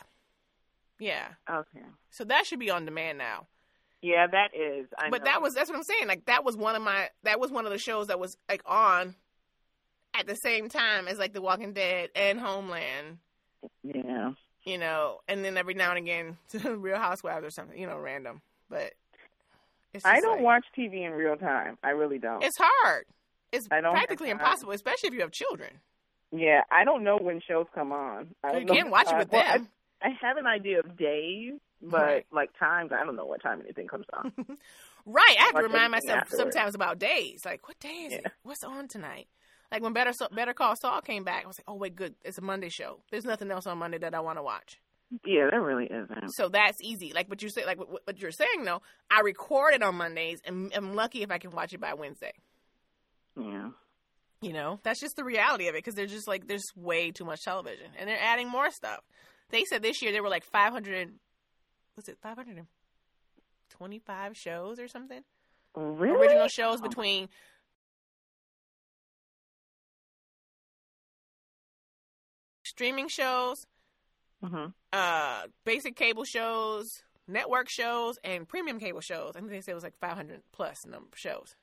yeah. 0.99 1.27
Okay. 1.47 1.85
So 2.09 2.23
that 2.23 2.47
should 2.47 2.57
be 2.57 2.71
on 2.71 2.85
demand 2.85 3.19
now. 3.19 3.45
Yeah, 4.01 4.25
that 4.25 4.55
is. 4.55 4.87
I 4.97 5.11
but 5.11 5.19
know. 5.19 5.25
that 5.25 5.41
was 5.43 5.53
that's 5.53 5.69
what 5.69 5.77
I'm 5.77 5.83
saying. 5.83 6.07
Like 6.07 6.25
that 6.25 6.43
was 6.43 6.57
one 6.57 6.75
of 6.75 6.81
my 6.81 7.09
that 7.21 7.39
was 7.39 7.51
one 7.51 7.67
of 7.67 7.71
the 7.71 7.77
shows 7.77 8.07
that 8.07 8.19
was 8.19 8.35
like 8.49 8.63
on 8.65 9.13
at 10.15 10.25
the 10.25 10.35
same 10.35 10.67
time 10.67 11.07
as 11.07 11.19
like 11.19 11.33
The 11.33 11.41
Walking 11.43 11.73
Dead 11.73 12.09
and 12.15 12.39
Homeland. 12.39 13.19
Yeah. 13.83 14.31
You 14.63 14.79
know, 14.79 15.19
and 15.27 15.45
then 15.45 15.57
every 15.57 15.75
now 15.75 15.89
and 15.89 15.99
again 15.99 16.37
to 16.49 16.75
Real 16.75 16.97
Housewives 16.97 17.45
or 17.45 17.51
something, 17.51 17.79
you 17.79 17.85
know, 17.85 17.99
random. 17.99 18.41
But 18.67 18.93
I 20.05 20.19
don't 20.19 20.37
like, 20.37 20.43
watch 20.43 20.65
TV 20.77 21.05
in 21.05 21.11
real 21.11 21.35
time. 21.35 21.77
I 21.83 21.89
really 21.89 22.19
don't. 22.19 22.43
It's 22.43 22.57
hard. 22.59 23.05
It's 23.51 23.67
practically 23.67 24.29
impossible, 24.29 24.73
especially 24.73 25.07
if 25.07 25.13
you 25.13 25.21
have 25.21 25.31
children. 25.31 25.69
Yeah, 26.31 26.61
I 26.69 26.83
don't 26.83 27.03
know 27.03 27.17
when 27.17 27.41
shows 27.47 27.67
come 27.73 27.91
on. 27.91 28.35
I 28.43 28.57
you 28.57 28.65
can't 28.65 28.91
watch 28.91 29.09
it 29.09 29.17
with 29.17 29.31
well, 29.31 29.43
them. 29.43 29.69
I, 30.01 30.07
I, 30.07 30.11
have 30.21 30.35
an 30.35 30.45
idea 30.45 30.79
of 30.79 30.97
days, 30.97 31.53
but 31.81 32.01
right. 32.01 32.25
like 32.31 32.49
times, 32.59 32.91
I 32.91 33.05
don't 33.05 33.15
know 33.15 33.25
what 33.25 33.41
time 33.41 33.61
anything 33.61 33.87
comes 33.87 34.05
on. 34.13 34.33
right, 35.05 35.35
I 35.39 35.43
have 35.43 35.55
to 35.55 35.63
remind 35.63 35.91
myself 35.91 36.19
afterwards. 36.19 36.53
sometimes 36.53 36.75
about 36.75 36.99
days. 36.99 37.45
Like, 37.45 37.65
what 37.67 37.79
day 37.79 37.87
is 38.07 38.11
yeah. 38.13 38.19
it? 38.19 38.31
What's 38.43 38.63
on 38.63 38.89
tonight? 38.89 39.27
Like 39.71 39.81
when 39.81 39.93
Better 39.93 40.13
Better 40.31 40.53
Call 40.53 40.75
Saul 40.75 41.01
came 41.01 41.23
back, 41.23 41.43
I 41.43 41.47
was 41.47 41.59
like, 41.59 41.65
oh 41.67 41.75
wait, 41.75 41.95
good, 41.95 42.15
it's 42.23 42.37
a 42.37 42.41
Monday 42.41 42.69
show. 42.69 42.99
There's 43.11 43.25
nothing 43.25 43.51
else 43.51 43.67
on 43.67 43.77
Monday 43.77 43.97
that 43.97 44.13
I 44.13 44.19
want 44.19 44.37
to 44.37 44.43
watch. 44.43 44.79
Yeah, 45.25 45.47
there 45.51 45.61
really 45.61 45.85
isn't. 45.85 46.33
So 46.35 46.49
that's 46.49 46.79
easy. 46.83 47.13
Like 47.13 47.29
what 47.29 47.41
you 47.41 47.47
say, 47.49 47.65
like 47.65 47.79
what, 47.79 48.05
what 48.05 48.19
you're 48.19 48.31
saying 48.31 48.65
though. 48.65 48.81
I 49.09 49.21
record 49.21 49.73
it 49.73 49.81
on 49.81 49.95
Mondays, 49.95 50.41
and 50.45 50.69
I'm 50.75 50.95
lucky 50.95 51.23
if 51.23 51.31
I 51.31 51.37
can 51.37 51.51
watch 51.51 51.71
it 51.73 51.79
by 51.79 51.93
Wednesday. 51.93 52.33
Yeah. 53.39 53.69
You 54.41 54.51
know, 54.53 54.79
that's 54.83 54.99
just 54.99 55.15
the 55.15 55.23
reality 55.23 55.67
of 55.67 55.75
it 55.75 55.79
because 55.79 55.95
there's 55.95 56.11
just 56.11 56.27
like 56.27 56.47
there's 56.47 56.65
way 56.75 57.11
too 57.11 57.23
much 57.23 57.43
television, 57.43 57.87
and 57.97 58.09
they're 58.09 58.21
adding 58.21 58.49
more 58.49 58.69
stuff. 58.69 58.99
They 59.49 59.63
said 59.63 59.81
this 59.81 60.01
year 60.01 60.11
there 60.11 60.23
were 60.23 60.29
like 60.29 60.43
500. 60.43 61.13
Was 61.95 62.09
it 62.09 62.17
525 62.21 64.37
shows 64.37 64.77
or 64.79 64.89
something? 64.89 65.23
Really? 65.75 66.17
Original 66.17 66.49
shows 66.49 66.79
oh. 66.79 66.83
between 66.87 67.29
streaming 72.63 73.07
shows 73.07 73.65
mm-hmm. 74.43 74.67
uh, 74.93 75.41
basic 75.65 75.95
cable 75.95 76.23
shows, 76.23 77.03
network 77.27 77.69
shows, 77.69 78.17
and 78.23 78.47
premium 78.47 78.79
cable 78.79 79.01
shows. 79.01 79.33
I 79.35 79.39
think 79.39 79.51
they 79.51 79.61
said 79.61 79.71
it 79.71 79.75
was 79.75 79.83
like 79.83 79.97
500 79.99 80.41
plus 80.51 80.85
number 80.85 81.15
shows. 81.15 81.55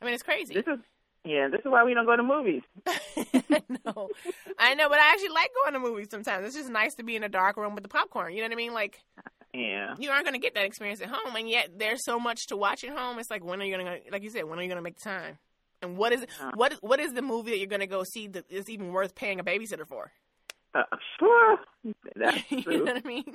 I 0.00 0.04
mean, 0.04 0.14
it's 0.14 0.22
crazy. 0.22 0.54
This 0.54 0.66
is 0.66 0.78
yeah. 1.24 1.48
This 1.48 1.60
is 1.60 1.66
why 1.66 1.84
we 1.84 1.94
don't 1.94 2.06
go 2.06 2.16
to 2.16 2.22
movies. 2.22 2.62
I 2.86 3.62
know, 3.68 4.08
I 4.58 4.74
know, 4.74 4.88
but 4.88 4.98
I 4.98 5.12
actually 5.12 5.30
like 5.30 5.50
going 5.62 5.74
to 5.74 5.80
movies 5.80 6.08
sometimes. 6.10 6.46
It's 6.46 6.56
just 6.56 6.70
nice 6.70 6.94
to 6.94 7.02
be 7.02 7.16
in 7.16 7.24
a 7.24 7.28
dark 7.28 7.56
room 7.56 7.74
with 7.74 7.82
the 7.82 7.88
popcorn. 7.88 8.32
You 8.32 8.38
know 8.38 8.46
what 8.46 8.52
I 8.52 8.56
mean? 8.56 8.72
Like, 8.72 9.02
yeah, 9.52 9.94
you 9.98 10.10
aren't 10.10 10.24
going 10.24 10.34
to 10.34 10.40
get 10.40 10.54
that 10.54 10.64
experience 10.64 11.00
at 11.00 11.08
home, 11.08 11.34
and 11.34 11.48
yet 11.48 11.78
there's 11.78 12.04
so 12.04 12.18
much 12.18 12.46
to 12.46 12.56
watch 12.56 12.84
at 12.84 12.96
home. 12.96 13.18
It's 13.18 13.30
like, 13.30 13.44
when 13.44 13.60
are 13.60 13.64
you 13.64 13.76
going 13.76 13.86
to, 13.86 14.12
like 14.12 14.22
you 14.22 14.30
said, 14.30 14.44
when 14.44 14.58
are 14.58 14.62
you 14.62 14.68
going 14.68 14.76
to 14.78 14.82
make 14.82 14.96
the 14.96 15.04
time? 15.04 15.38
And 15.82 15.96
what 15.96 16.12
is 16.12 16.24
uh, 16.40 16.50
what 16.54 16.74
what 16.80 16.98
is 17.00 17.12
the 17.12 17.22
movie 17.22 17.50
that 17.52 17.58
you're 17.58 17.68
going 17.68 17.80
to 17.80 17.86
go 17.86 18.02
see 18.04 18.26
that 18.28 18.50
is 18.50 18.68
even 18.68 18.92
worth 18.92 19.14
paying 19.14 19.38
a 19.38 19.44
babysitter 19.44 19.86
for? 19.86 20.12
Uh, 20.74 20.82
sure, 21.18 21.58
that's 22.16 22.42
true. 22.48 22.62
you 22.66 22.84
know 22.84 22.92
what 22.92 23.02
I 23.04 23.08
mean? 23.08 23.34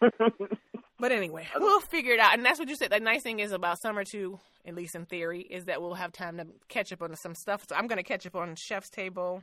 but 0.98 1.12
anyway, 1.12 1.46
we'll 1.56 1.80
figure 1.80 2.12
it 2.12 2.20
out. 2.20 2.34
And 2.34 2.44
that's 2.44 2.58
what 2.58 2.68
you 2.68 2.76
said. 2.76 2.90
The 2.90 3.00
nice 3.00 3.22
thing 3.22 3.40
is 3.40 3.52
about 3.52 3.80
summer 3.80 4.04
too, 4.04 4.38
at 4.64 4.74
least 4.74 4.94
in 4.94 5.06
theory, 5.06 5.40
is 5.40 5.64
that 5.66 5.82
we'll 5.82 5.94
have 5.94 6.12
time 6.12 6.38
to 6.38 6.46
catch 6.68 6.92
up 6.92 7.02
on 7.02 7.14
some 7.16 7.34
stuff. 7.34 7.64
So 7.68 7.76
I'm 7.76 7.86
going 7.86 7.98
to 7.98 8.04
catch 8.04 8.26
up 8.26 8.36
on 8.36 8.54
Chef's 8.56 8.90
Table. 8.90 9.42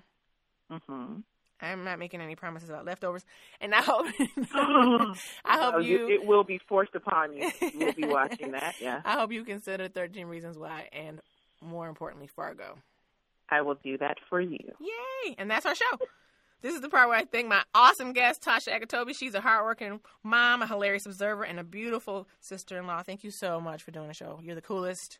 Mm-hmm. 0.71 1.17
I'm 1.61 1.83
not 1.85 1.99
making 1.99 2.21
any 2.21 2.35
promises 2.35 2.69
about 2.69 2.85
leftovers, 2.85 3.23
and 3.61 3.73
I 3.73 3.81
hope 3.81 4.07
I 5.45 5.57
hope 5.57 5.83
you, 5.85 6.09
It 6.09 6.25
will 6.25 6.43
be 6.43 6.59
forced 6.67 6.95
upon 6.95 7.33
you. 7.33 7.49
You'll 7.73 7.93
be 7.93 8.05
watching 8.05 8.51
that. 8.51 8.75
Yeah. 8.81 9.01
I 9.05 9.13
hope 9.13 9.31
you 9.31 9.43
consider 9.45 9.87
13 9.87 10.27
Reasons 10.27 10.57
Why, 10.57 10.89
and 10.91 11.21
more 11.61 11.87
importantly, 11.87 12.27
Fargo. 12.27 12.77
I 13.49 13.61
will 13.61 13.75
do 13.75 13.97
that 13.99 14.17
for 14.29 14.41
you. 14.41 14.59
Yay! 14.79 15.35
And 15.37 15.49
that's 15.49 15.65
our 15.65 15.75
show. 15.75 15.97
This 16.61 16.73
is 16.73 16.81
the 16.81 16.89
part 16.89 17.09
where 17.09 17.17
I 17.17 17.25
thank 17.25 17.47
my 17.47 17.61
awesome 17.75 18.13
guest, 18.13 18.41
Tasha 18.41 18.79
Akitobi. 18.79 19.15
She's 19.15 19.35
a 19.35 19.41
hardworking 19.41 19.99
mom, 20.23 20.61
a 20.61 20.67
hilarious 20.67 21.05
observer, 21.05 21.43
and 21.43 21.59
a 21.59 21.63
beautiful 21.63 22.27
sister 22.39 22.77
in 22.77 22.87
law. 22.87 23.03
Thank 23.03 23.23
you 23.23 23.31
so 23.31 23.61
much 23.61 23.83
for 23.83 23.91
doing 23.91 24.07
the 24.07 24.13
show. 24.13 24.39
You're 24.41 24.55
the 24.55 24.61
coolest. 24.61 25.19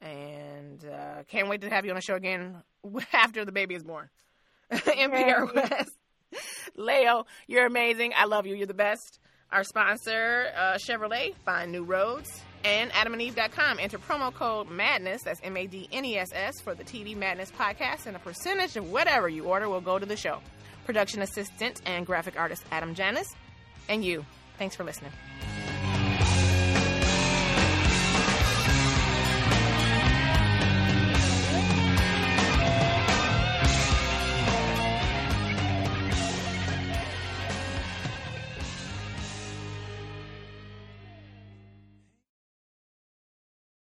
And 0.00 0.84
uh, 0.84 1.24
can't 1.28 1.48
wait 1.48 1.60
to 1.62 1.70
have 1.70 1.84
you 1.84 1.90
on 1.90 1.96
the 1.96 2.02
show 2.02 2.14
again 2.14 2.62
after 3.12 3.44
the 3.44 3.52
baby 3.52 3.74
is 3.74 3.82
born. 3.82 4.08
NPR 4.72 5.54
West. 5.54 5.92
Leo, 6.76 7.26
you're 7.46 7.66
amazing. 7.66 8.12
I 8.16 8.24
love 8.24 8.46
you. 8.46 8.54
You're 8.54 8.66
the 8.66 8.74
best. 8.74 9.18
Our 9.52 9.62
sponsor, 9.62 10.48
uh, 10.56 10.74
Chevrolet, 10.74 11.34
find 11.44 11.70
new 11.70 11.84
roads 11.84 12.42
and 12.66 12.90
adamandeve.com. 12.90 13.78
Enter 13.78 13.98
promo 13.98 14.34
code 14.34 14.68
MADNESS, 14.68 15.22
that's 15.22 15.40
M 15.42 15.56
A 15.56 15.66
D 15.66 15.88
N 15.92 16.04
E 16.04 16.18
S 16.18 16.30
S, 16.34 16.60
for 16.60 16.74
the 16.74 16.84
TV 16.84 17.16
Madness 17.16 17.52
podcast, 17.52 18.06
and 18.06 18.16
a 18.16 18.18
percentage 18.18 18.76
of 18.76 18.90
whatever 18.90 19.28
you 19.28 19.44
order 19.44 19.68
will 19.68 19.80
go 19.80 19.98
to 19.98 20.06
the 20.06 20.16
show. 20.16 20.40
Production 20.84 21.22
assistant 21.22 21.80
and 21.86 22.04
graphic 22.04 22.38
artist 22.38 22.64
Adam 22.70 22.94
Janis, 22.94 23.34
and 23.88 24.04
you. 24.04 24.24
Thanks 24.58 24.74
for 24.74 24.84
listening. 24.84 25.12